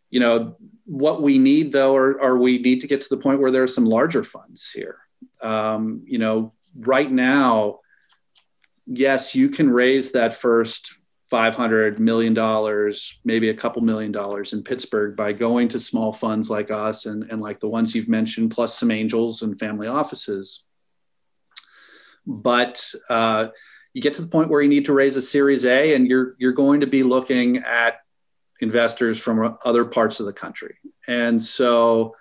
you 0.09 0.19
know 0.19 0.55
what 0.85 1.21
we 1.21 1.37
need 1.37 1.71
though, 1.71 1.95
or, 1.95 2.19
or 2.19 2.37
we 2.37 2.57
need 2.57 2.81
to 2.81 2.87
get 2.87 3.01
to 3.01 3.09
the 3.09 3.17
point 3.17 3.39
where 3.39 3.51
there 3.51 3.63
are 3.63 3.67
some 3.67 3.85
larger 3.85 4.23
funds 4.23 4.71
here. 4.71 4.97
Um, 5.41 6.03
you 6.05 6.17
know, 6.17 6.53
right 6.75 7.11
now, 7.11 7.79
yes, 8.87 9.35
you 9.35 9.49
can 9.49 9.69
raise 9.69 10.11
that 10.13 10.33
first 10.33 10.91
$500 11.31 11.99
million, 11.99 12.33
maybe 13.23 13.49
a 13.49 13.53
couple 13.53 13.83
million 13.83 14.11
dollars 14.11 14.53
in 14.53 14.63
Pittsburgh 14.63 15.15
by 15.15 15.31
going 15.31 15.67
to 15.69 15.79
small 15.79 16.11
funds 16.11 16.49
like 16.49 16.71
us 16.71 17.05
and, 17.05 17.23
and 17.29 17.39
like 17.39 17.59
the 17.59 17.67
ones 17.67 17.93
you've 17.93 18.09
mentioned, 18.09 18.49
plus 18.49 18.77
some 18.77 18.89
angels 18.89 19.43
and 19.43 19.59
family 19.59 19.87
offices 19.87 20.63
but 22.29 22.93
uh, 23.09 23.47
you 23.93 24.01
get 24.01 24.13
to 24.13 24.21
the 24.21 24.27
point 24.27 24.49
where 24.49 24.61
you 24.61 24.69
need 24.69 24.85
to 24.85 24.93
raise 24.93 25.15
a 25.15 25.21
Series 25.21 25.65
A, 25.65 25.95
and 25.95 26.07
you're 26.07 26.35
you're 26.37 26.53
going 26.53 26.81
to 26.81 26.87
be 26.87 27.01
looking 27.01 27.57
at 27.57 27.95
investors 28.61 29.19
from 29.19 29.57
other 29.65 29.83
parts 29.83 30.19
of 30.19 30.27
the 30.27 30.33
country, 30.33 30.77
and 31.07 31.41
so 31.41 32.15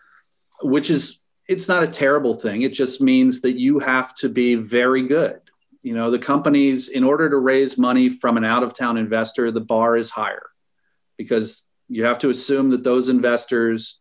which 0.63 0.89
is 0.89 1.21
it's 1.47 1.69
not 1.69 1.83
a 1.83 1.89
terrible 1.89 2.35
thing. 2.35 2.63
It 2.63 2.73
just 2.73 3.01
means 3.01 3.43
that 3.43 3.59
you 3.59 3.79
have 3.79 4.15
to 4.17 4.29
be 4.29 4.55
very 4.55 5.07
good 5.07 5.41
You 5.83 5.95
know, 5.95 6.11
the 6.11 6.19
companies, 6.19 6.89
in 6.89 7.05
order 7.05 7.31
to 7.31 7.39
raise 7.39 7.79
money 7.79 8.09
from 8.09 8.37
an 8.37 8.45
out 8.45 8.63
of 8.63 8.75
town 8.75 8.99
investor, 8.99 9.51
the 9.51 9.61
bar 9.61 9.97
is 9.97 10.11
higher 10.11 10.51
because 11.17 11.63
you 11.89 12.05
have 12.05 12.19
to 12.19 12.31
assume 12.31 12.71
that 12.71 12.85
those 12.85 13.09
investors 13.09 14.01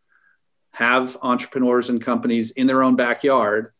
have 0.72 1.16
entrepreneurs 1.22 1.88
and 1.88 2.02
companies 2.02 2.50
in 2.52 2.66
their 2.66 2.82
own 2.82 2.96
backyard 2.96 3.72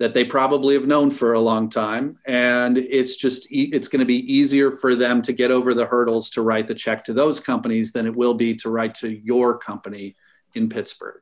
that 0.00 0.14
they 0.14 0.24
probably 0.24 0.72
have 0.74 0.86
known 0.86 1.10
for 1.10 1.34
a 1.34 1.40
long 1.40 1.68
time. 1.68 2.18
And 2.24 2.78
it's 2.78 3.16
just 3.16 3.46
it's 3.50 3.86
going 3.86 4.00
to 4.00 4.06
be 4.06 4.32
easier 4.32 4.72
for 4.72 4.96
them 4.96 5.20
to 5.22 5.32
get 5.34 5.50
over 5.50 5.74
the 5.74 5.84
hurdles 5.84 6.30
to 6.30 6.42
write 6.42 6.66
the 6.66 6.74
check 6.74 7.04
to 7.04 7.12
those 7.12 7.38
companies 7.38 7.92
than 7.92 8.06
it 8.06 8.16
will 8.16 8.32
be 8.32 8.56
to 8.56 8.70
write 8.70 8.94
to 8.96 9.10
your 9.10 9.58
company 9.58 10.16
in 10.54 10.70
pittsburgh. 10.70 11.20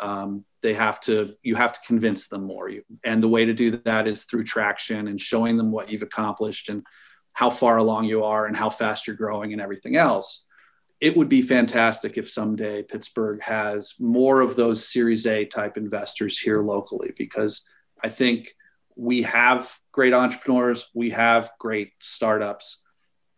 Um, 0.00 0.46
they 0.62 0.72
have 0.72 0.98
to 1.00 1.36
you 1.42 1.56
have 1.56 1.74
to 1.74 1.80
convince 1.86 2.28
them 2.28 2.44
more. 2.44 2.70
And 3.04 3.22
the 3.22 3.28
way 3.28 3.44
to 3.44 3.52
do 3.52 3.72
that 3.84 4.08
is 4.08 4.24
through 4.24 4.44
traction 4.44 5.08
and 5.08 5.20
showing 5.20 5.58
them 5.58 5.70
what 5.70 5.90
you've 5.90 6.02
accomplished 6.02 6.70
and 6.70 6.86
how 7.34 7.50
far 7.50 7.76
along 7.76 8.06
you 8.06 8.24
are 8.24 8.46
and 8.46 8.56
how 8.56 8.70
fast 8.70 9.06
you're 9.06 9.14
growing 9.14 9.52
and 9.52 9.60
everything 9.60 9.96
else. 9.96 10.46
It 11.02 11.14
would 11.18 11.28
be 11.28 11.42
fantastic 11.42 12.16
if 12.16 12.30
someday 12.30 12.82
pittsburgh 12.82 13.42
has 13.42 13.92
more 14.00 14.40
of 14.40 14.56
those 14.56 14.88
series 14.88 15.26
a 15.26 15.44
type 15.44 15.76
investors 15.76 16.38
here 16.38 16.62
locally 16.62 17.12
because 17.18 17.60
i 18.02 18.08
think 18.08 18.54
we 18.96 19.22
have 19.22 19.70
great 19.92 20.14
entrepreneurs 20.14 20.88
we 20.94 21.10
have 21.10 21.50
great 21.58 21.92
startups. 22.00 22.78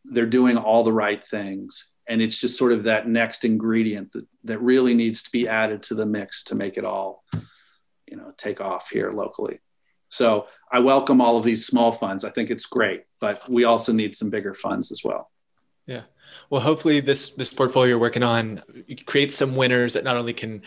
They're 0.05 0.27
doing 0.27 0.57
all 0.57 0.85
the 0.85 0.93
right 0.93 1.23
things. 1.23 1.91
And 2.09 2.23
it's 2.23 2.41
just 2.41 2.57
sort 2.57 2.73
of 2.73 2.85
that 2.85 3.07
next 3.07 3.45
ingredient 3.45 4.13
that, 4.13 4.27
that 4.45 4.59
really 4.61 4.95
needs 4.95 5.23
to 5.25 5.31
be 5.31 5.47
added 5.47 5.83
to 5.85 5.95
the 5.95 6.07
mix 6.07 6.45
to 6.45 6.55
make 6.55 6.79
it 6.79 6.85
all 6.85 7.25
you 8.07 8.17
know 8.17 8.33
take 8.39 8.61
off 8.61 8.89
here 8.91 9.11
locally. 9.11 9.61
So 10.09 10.47
i 10.73 10.79
welcome 10.79 11.21
all 11.21 11.37
of 11.37 11.45
these 11.45 11.67
small 11.67 11.93
funds. 11.93 12.25
I 12.25 12.31
think 12.31 12.51
it's 12.51 12.67
great 12.67 13.03
but 13.21 13.49
we 13.49 13.65
also 13.65 13.93
need 13.93 14.17
some 14.17 14.31
bigger 14.31 14.55
funds 14.55 14.91
as 14.93 15.03
well. 15.05 15.31
Yeah. 15.87 16.03
Well 16.51 16.63
hopefully 16.63 17.01
this 17.01 17.31
this 17.31 17.53
portfolio 17.53 17.91
you're 17.91 17.99
working 17.99 18.23
on 18.23 18.63
creates 19.07 19.35
some 19.35 19.57
winners 19.57 19.95
that 19.95 20.05
not 20.05 20.17
only 20.17 20.33
can 20.33 20.63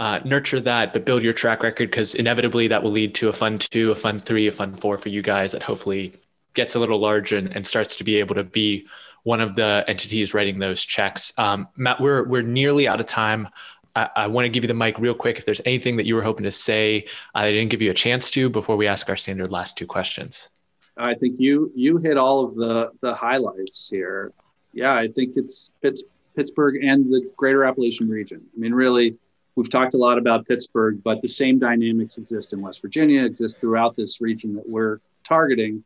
uh, 0.00 0.18
nurture 0.24 0.60
that 0.60 0.92
but 0.92 1.04
build 1.04 1.22
your 1.22 1.32
track 1.32 1.62
record 1.62 1.90
because 1.90 2.14
inevitably 2.14 2.66
that 2.66 2.82
will 2.82 2.90
lead 2.90 3.14
to 3.14 3.28
a 3.28 3.32
fund 3.32 3.60
two 3.70 3.90
a 3.92 3.94
fund 3.94 4.24
three 4.24 4.46
a 4.48 4.52
fund 4.52 4.80
four 4.80 4.98
for 4.98 5.10
you 5.10 5.22
guys 5.22 5.52
that 5.52 5.62
hopefully 5.62 6.12
gets 6.54 6.74
a 6.74 6.80
little 6.80 6.98
larger 6.98 7.36
and, 7.36 7.54
and 7.54 7.66
starts 7.66 7.94
to 7.94 8.02
be 8.02 8.16
able 8.16 8.34
to 8.34 8.42
be 8.42 8.86
one 9.22 9.40
of 9.40 9.54
the 9.54 9.84
entities 9.86 10.32
writing 10.32 10.58
those 10.58 10.82
checks. 10.82 11.32
Um, 11.36 11.68
Matt, 11.76 12.00
we're 12.00 12.26
we're 12.26 12.42
nearly 12.42 12.88
out 12.88 13.00
of 13.00 13.06
time. 13.06 13.48
I, 13.94 14.08
I 14.16 14.26
want 14.28 14.46
to 14.46 14.48
give 14.48 14.64
you 14.64 14.68
the 14.68 14.74
mic 14.74 14.98
real 14.98 15.14
quick. 15.14 15.38
If 15.38 15.44
there's 15.44 15.60
anything 15.66 15.96
that 15.96 16.06
you 16.06 16.14
were 16.14 16.22
hoping 16.22 16.44
to 16.44 16.50
say, 16.50 17.06
I 17.34 17.50
didn't 17.50 17.70
give 17.70 17.82
you 17.82 17.90
a 17.90 17.94
chance 17.94 18.30
to 18.32 18.48
before 18.48 18.76
we 18.76 18.86
ask 18.86 19.08
our 19.08 19.16
standard 19.16 19.50
last 19.50 19.76
two 19.76 19.86
questions. 19.86 20.48
I 20.96 21.14
think 21.14 21.38
you 21.38 21.70
you 21.74 21.98
hit 21.98 22.16
all 22.16 22.44
of 22.44 22.54
the 22.54 22.90
the 23.00 23.14
highlights 23.14 23.90
here. 23.90 24.32
Yeah, 24.72 24.94
I 24.94 25.08
think 25.08 25.36
it's 25.36 25.72
Pitts, 25.82 26.04
Pittsburgh 26.36 26.82
and 26.82 27.12
the 27.12 27.28
Greater 27.36 27.64
Appalachian 27.64 28.08
region. 28.08 28.40
I 28.56 28.58
mean, 28.58 28.72
really, 28.72 29.16
we've 29.60 29.68
talked 29.68 29.92
a 29.92 29.98
lot 29.98 30.16
about 30.16 30.46
Pittsburgh, 30.46 31.02
but 31.04 31.20
the 31.20 31.28
same 31.28 31.58
dynamics 31.58 32.16
exist 32.16 32.54
in 32.54 32.62
West 32.62 32.80
Virginia, 32.80 33.22
exist 33.22 33.60
throughout 33.60 33.94
this 33.94 34.18
region 34.18 34.54
that 34.54 34.66
we're 34.66 35.00
targeting. 35.22 35.84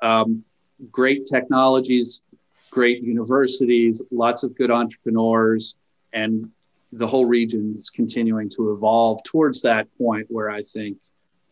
Um, 0.00 0.42
great 0.90 1.26
technologies, 1.26 2.22
great 2.70 3.02
universities, 3.02 4.02
lots 4.10 4.44
of 4.44 4.56
good 4.56 4.70
entrepreneurs, 4.70 5.76
and 6.14 6.50
the 6.90 7.06
whole 7.06 7.26
region 7.26 7.74
is 7.76 7.90
continuing 7.90 8.48
to 8.48 8.72
evolve 8.72 9.22
towards 9.24 9.60
that 9.60 9.86
point 9.98 10.26
where 10.30 10.50
I 10.50 10.62
think, 10.62 10.96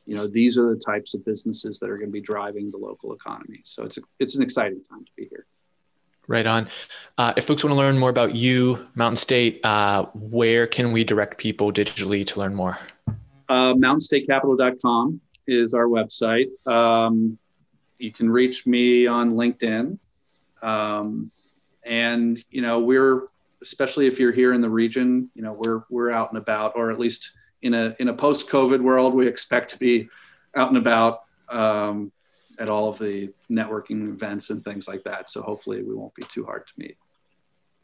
you 0.07 0.17
know, 0.17 0.27
these 0.27 0.57
are 0.57 0.71
the 0.71 0.81
types 0.81 1.13
of 1.13 1.23
businesses 1.27 1.79
that 1.81 1.91
are 1.91 1.99
going 1.99 2.09
to 2.09 2.13
be 2.13 2.23
driving 2.23 2.71
the 2.71 2.79
local 2.79 3.13
economy. 3.13 3.61
So 3.65 3.85
it's 3.85 3.99
a, 3.99 4.01
it's 4.19 4.35
an 4.35 4.43
exciting 4.43 4.83
time 4.83 5.05
to 5.05 5.13
be 5.15 5.27
here. 5.29 5.45
Right 6.31 6.47
on. 6.47 6.69
Uh, 7.19 7.33
if 7.37 7.47
folks 7.47 7.65
want 7.65 7.73
to 7.73 7.77
learn 7.77 7.99
more 7.99 8.09
about 8.09 8.37
you, 8.37 8.87
Mountain 8.95 9.17
State, 9.17 9.61
uh, 9.65 10.05
where 10.15 10.69
can 10.69 10.93
we 10.93 11.03
direct 11.03 11.39
people 11.39 11.73
digitally 11.73 12.25
to 12.29 12.39
learn 12.39 12.55
more? 12.55 12.79
Uh, 13.49 13.75
mountainstatecapital.com 13.75 15.21
is 15.49 15.75
our 15.75 15.87
website. 15.87 16.47
Um, 16.69 17.37
you 17.99 18.13
can 18.13 18.31
reach 18.31 18.65
me 18.65 19.09
on 19.09 19.33
LinkedIn 19.33 19.99
um, 20.63 21.33
and 21.85 22.43
you 22.51 22.63
know, 22.63 22.79
we're 22.79 23.25
especially 23.61 24.07
if 24.07 24.21
you're 24.21 24.33
here 24.33 24.53
in 24.53 24.61
the 24.61 24.71
region, 24.71 25.31
you 25.35 25.43
know, 25.43 25.55
we're 25.59 25.83
we're 25.91 26.13
out 26.13 26.31
and 26.31 26.39
about, 26.39 26.75
or 26.77 26.93
at 26.93 27.01
least 27.01 27.33
in 27.63 27.75
a 27.75 27.97
in 27.99 28.07
a 28.07 28.15
post-COVID 28.15 28.81
world, 28.81 29.15
we 29.15 29.27
expect 29.27 29.71
to 29.71 29.79
be 29.79 30.09
out 30.55 30.69
and 30.69 30.79
about 30.79 31.23
um, 31.49 32.13
at 32.61 32.71
all 32.71 32.89
of 32.89 32.99
the 32.99 33.33
networking 33.51 34.09
events 34.09 34.51
and 34.51 34.63
things 34.63 34.87
like 34.87 35.03
that. 35.05 35.29
So 35.29 35.43
hopefully, 35.43 35.83
we 35.83 35.95
won't 35.95 36.15
be 36.15 36.23
too 36.23 36.45
hard 36.45 36.67
to 36.69 36.73
meet. 36.77 36.97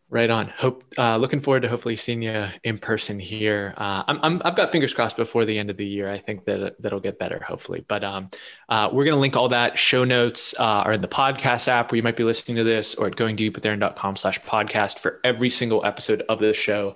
Right 0.09 0.31
on. 0.31 0.47
Hope 0.51 0.85
uh, 0.97 1.16
looking 1.16 1.41
forward 1.41 1.62
to 1.62 1.68
hopefully 1.68 1.97
seeing 1.97 2.22
you 2.22 2.47
in 2.62 2.79
person 2.79 3.18
here. 3.18 3.74
Uh, 3.77 4.05
I'm, 4.07 4.20
I'm 4.22 4.43
I've 4.45 4.55
got 4.55 4.70
fingers 4.70 4.95
crossed 4.95 5.16
before 5.16 5.45
the 5.45 5.59
end 5.59 5.68
of 5.68 5.77
the 5.77 5.85
year. 5.85 6.09
I 6.09 6.18
think 6.18 6.45
that 6.45 6.81
that'll 6.81 7.01
get 7.01 7.18
better 7.18 7.43
hopefully. 7.43 7.85
But 7.89 8.05
um, 8.05 8.31
uh, 8.68 8.89
we're 8.93 9.05
gonna 9.05 9.16
link 9.16 9.35
all 9.35 9.49
that. 9.49 9.77
Show 9.77 10.05
notes 10.05 10.55
uh, 10.61 10.62
are 10.62 10.93
in 10.93 11.01
the 11.01 11.09
podcast 11.09 11.66
app 11.66 11.91
where 11.91 11.97
you 11.97 12.05
might 12.05 12.16
be 12.16 12.22
listening 12.22 12.57
to 12.59 12.62
this, 12.62 12.95
or 12.95 13.09
at 13.09 13.16
goingdeepwithaaron.com/slash 13.16 14.43
podcast 14.43 15.01
for 15.01 15.20
every 15.24 15.51
single 15.51 15.85
episode 15.85 16.22
of 16.29 16.39
the 16.39 16.55
show. 16.55 16.95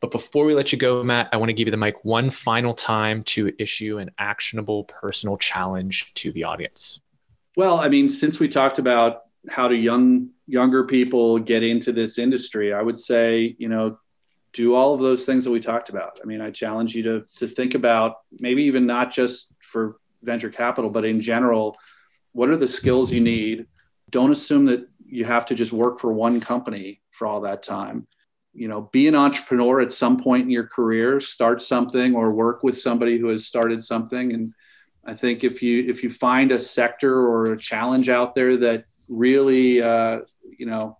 But 0.00 0.12
before 0.12 0.44
we 0.44 0.54
let 0.54 0.70
you 0.70 0.78
go, 0.78 1.02
Matt, 1.02 1.30
I 1.32 1.38
want 1.38 1.48
to 1.48 1.54
give 1.54 1.66
you 1.66 1.72
the 1.72 1.76
mic 1.76 2.04
one 2.04 2.30
final 2.30 2.74
time 2.74 3.24
to 3.24 3.52
issue 3.58 3.98
an 3.98 4.12
actionable 4.16 4.84
personal 4.84 5.38
challenge 5.38 6.14
to 6.14 6.30
the 6.30 6.44
audience. 6.44 7.00
Well, 7.56 7.78
I 7.78 7.88
mean, 7.88 8.08
since 8.08 8.40
we 8.40 8.48
talked 8.48 8.78
about 8.78 9.22
how 9.48 9.68
do 9.68 9.74
young 9.74 10.30
younger 10.46 10.84
people 10.84 11.38
get 11.38 11.62
into 11.62 11.92
this 11.92 12.18
industry 12.18 12.72
i 12.72 12.82
would 12.82 12.98
say 12.98 13.54
you 13.58 13.68
know 13.68 13.98
do 14.52 14.74
all 14.74 14.94
of 14.94 15.00
those 15.00 15.26
things 15.26 15.42
that 15.42 15.50
we 15.50 15.58
talked 15.58 15.88
about. 15.88 16.20
I 16.22 16.26
mean 16.26 16.40
i 16.40 16.50
challenge 16.50 16.94
you 16.94 17.02
to 17.02 17.24
to 17.36 17.48
think 17.48 17.74
about 17.74 18.16
maybe 18.38 18.62
even 18.64 18.86
not 18.86 19.10
just 19.10 19.52
for 19.60 19.96
venture 20.22 20.50
capital 20.50 20.90
but 20.90 21.04
in 21.04 21.20
general 21.20 21.76
what 22.32 22.48
are 22.48 22.56
the 22.56 22.66
skills 22.66 23.12
you 23.12 23.20
need? 23.20 23.66
Don't 24.10 24.32
assume 24.32 24.64
that 24.66 24.88
you 25.06 25.24
have 25.24 25.46
to 25.46 25.54
just 25.54 25.72
work 25.72 26.00
for 26.00 26.12
one 26.12 26.40
company 26.40 27.00
for 27.12 27.28
all 27.28 27.42
that 27.42 27.62
time. 27.62 28.06
You 28.52 28.68
know 28.68 28.82
be 28.92 29.08
an 29.08 29.16
entrepreneur 29.16 29.80
at 29.80 29.92
some 29.92 30.16
point 30.16 30.44
in 30.44 30.50
your 30.50 30.68
career 30.68 31.20
start 31.20 31.60
something 31.60 32.14
or 32.14 32.32
work 32.32 32.62
with 32.62 32.76
somebody 32.76 33.18
who 33.18 33.28
has 33.28 33.46
started 33.46 33.82
something 33.82 34.32
and 34.32 34.54
i 35.06 35.14
think 35.14 35.44
if 35.44 35.62
you 35.62 35.84
if 35.88 36.02
you 36.02 36.10
find 36.10 36.52
a 36.52 36.58
sector 36.58 37.20
or 37.20 37.52
a 37.52 37.58
challenge 37.58 38.08
out 38.08 38.34
there 38.34 38.56
that 38.56 38.84
really, 39.08 39.82
uh, 39.82 40.20
you 40.58 40.66
know, 40.66 40.98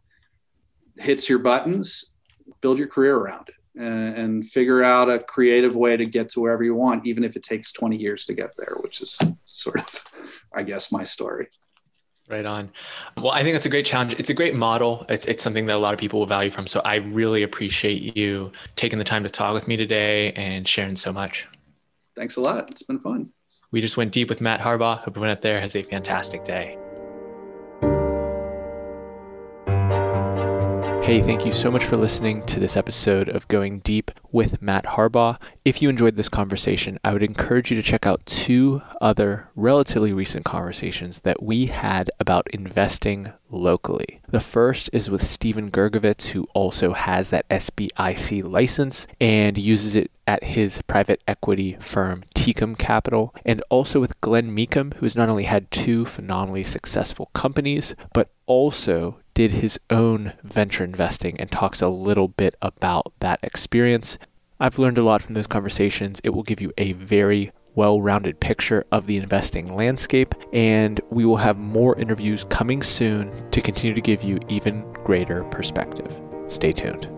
hits 0.96 1.28
your 1.28 1.38
buttons, 1.38 2.12
build 2.60 2.78
your 2.78 2.86
career 2.86 3.16
around 3.16 3.48
it 3.48 3.80
and, 3.80 4.16
and, 4.16 4.48
figure 4.48 4.82
out 4.82 5.10
a 5.10 5.18
creative 5.18 5.74
way 5.74 5.96
to 5.96 6.04
get 6.04 6.28
to 6.30 6.40
wherever 6.40 6.62
you 6.62 6.74
want, 6.74 7.06
even 7.06 7.24
if 7.24 7.36
it 7.36 7.42
takes 7.42 7.72
20 7.72 7.96
years 7.96 8.24
to 8.24 8.34
get 8.34 8.54
there, 8.56 8.76
which 8.80 9.00
is 9.00 9.18
sort 9.46 9.80
of, 9.80 10.04
I 10.54 10.62
guess, 10.62 10.92
my 10.92 11.04
story. 11.04 11.48
Right 12.28 12.46
on. 12.46 12.70
Well, 13.16 13.32
I 13.32 13.42
think 13.42 13.54
that's 13.54 13.66
a 13.66 13.70
great 13.70 13.84
challenge. 13.84 14.14
It's 14.18 14.30
a 14.30 14.34
great 14.34 14.54
model. 14.54 15.04
It's, 15.08 15.26
it's 15.26 15.42
something 15.42 15.66
that 15.66 15.76
a 15.76 15.78
lot 15.78 15.92
of 15.92 16.00
people 16.00 16.20
will 16.20 16.26
value 16.26 16.50
from. 16.50 16.66
So 16.66 16.80
I 16.80 16.96
really 16.96 17.42
appreciate 17.42 18.16
you 18.16 18.50
taking 18.76 18.98
the 18.98 19.04
time 19.04 19.24
to 19.24 19.30
talk 19.30 19.52
with 19.52 19.68
me 19.68 19.76
today 19.76 20.32
and 20.32 20.66
sharing 20.66 20.96
so 20.96 21.12
much. 21.12 21.46
Thanks 22.16 22.36
a 22.36 22.40
lot. 22.40 22.70
It's 22.70 22.82
been 22.82 23.00
fun. 23.00 23.32
We 23.74 23.80
just 23.80 23.96
went 23.96 24.12
deep 24.12 24.28
with 24.28 24.40
Matt 24.40 24.60
Harbaugh. 24.60 24.98
Hope 24.98 25.08
everyone 25.08 25.30
out 25.30 25.42
there 25.42 25.60
has 25.60 25.74
a 25.74 25.82
fantastic 25.82 26.44
day. 26.44 26.78
Hey, 31.04 31.20
thank 31.20 31.44
you 31.44 31.52
so 31.52 31.70
much 31.70 31.84
for 31.84 31.98
listening 31.98 32.40
to 32.46 32.58
this 32.58 32.78
episode 32.78 33.28
of 33.28 33.46
Going 33.48 33.80
Deep 33.80 34.10
with 34.32 34.62
Matt 34.62 34.86
Harbaugh. 34.86 35.38
If 35.62 35.82
you 35.82 35.90
enjoyed 35.90 36.16
this 36.16 36.30
conversation, 36.30 36.98
I 37.04 37.12
would 37.12 37.22
encourage 37.22 37.70
you 37.70 37.76
to 37.76 37.82
check 37.82 38.06
out 38.06 38.24
two 38.24 38.80
other 39.02 39.50
relatively 39.54 40.14
recent 40.14 40.46
conversations 40.46 41.20
that 41.20 41.42
we 41.42 41.66
had 41.66 42.10
about 42.18 42.48
investing 42.54 43.34
locally. 43.50 44.22
The 44.30 44.40
first 44.40 44.88
is 44.94 45.10
with 45.10 45.22
Steven 45.22 45.70
Gurgovits, 45.70 46.28
who 46.28 46.48
also 46.54 46.94
has 46.94 47.28
that 47.28 47.46
SBIC 47.50 48.42
license 48.42 49.06
and 49.20 49.58
uses 49.58 49.94
it 49.94 50.10
at 50.26 50.42
his 50.42 50.80
private 50.86 51.22
equity 51.28 51.76
firm, 51.80 52.24
Tecum 52.34 52.78
Capital, 52.78 53.34
and 53.44 53.62
also 53.68 54.00
with 54.00 54.18
Glenn 54.22 54.56
Meakem, 54.56 54.94
who 54.94 55.04
has 55.04 55.14
not 55.14 55.28
only 55.28 55.44
had 55.44 55.70
two 55.70 56.06
phenomenally 56.06 56.62
successful 56.62 57.28
companies, 57.34 57.94
but 58.14 58.30
also 58.46 59.18
did 59.34 59.50
his 59.50 59.78
own 59.90 60.32
venture 60.42 60.84
investing 60.84 61.38
and 61.40 61.50
talks 61.50 61.82
a 61.82 61.88
little 61.88 62.28
bit 62.28 62.56
about 62.62 63.12
that 63.20 63.40
experience. 63.42 64.16
I've 64.60 64.78
learned 64.78 64.98
a 64.98 65.02
lot 65.02 65.22
from 65.22 65.34
those 65.34 65.48
conversations. 65.48 66.20
It 66.24 66.30
will 66.30 66.44
give 66.44 66.60
you 66.60 66.72
a 66.78 66.92
very 66.92 67.52
well 67.74 68.00
rounded 68.00 68.38
picture 68.38 68.84
of 68.92 69.06
the 69.06 69.16
investing 69.16 69.74
landscape, 69.74 70.34
and 70.52 71.00
we 71.10 71.24
will 71.24 71.38
have 71.38 71.58
more 71.58 71.98
interviews 71.98 72.44
coming 72.44 72.82
soon 72.82 73.50
to 73.50 73.60
continue 73.60 73.94
to 73.94 74.00
give 74.00 74.22
you 74.22 74.38
even 74.48 74.84
greater 75.04 75.42
perspective. 75.44 76.20
Stay 76.48 76.72
tuned. 76.72 77.10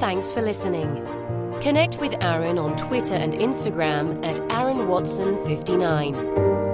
Thanks 0.00 0.32
for 0.32 0.42
listening. 0.42 1.06
Connect 1.60 1.98
with 2.00 2.14
Aaron 2.20 2.58
on 2.58 2.76
Twitter 2.76 3.14
and 3.14 3.32
Instagram 3.34 4.24
at 4.26 4.40
Aaron 4.50 4.88
Watson 4.88 5.38
59 5.46 6.65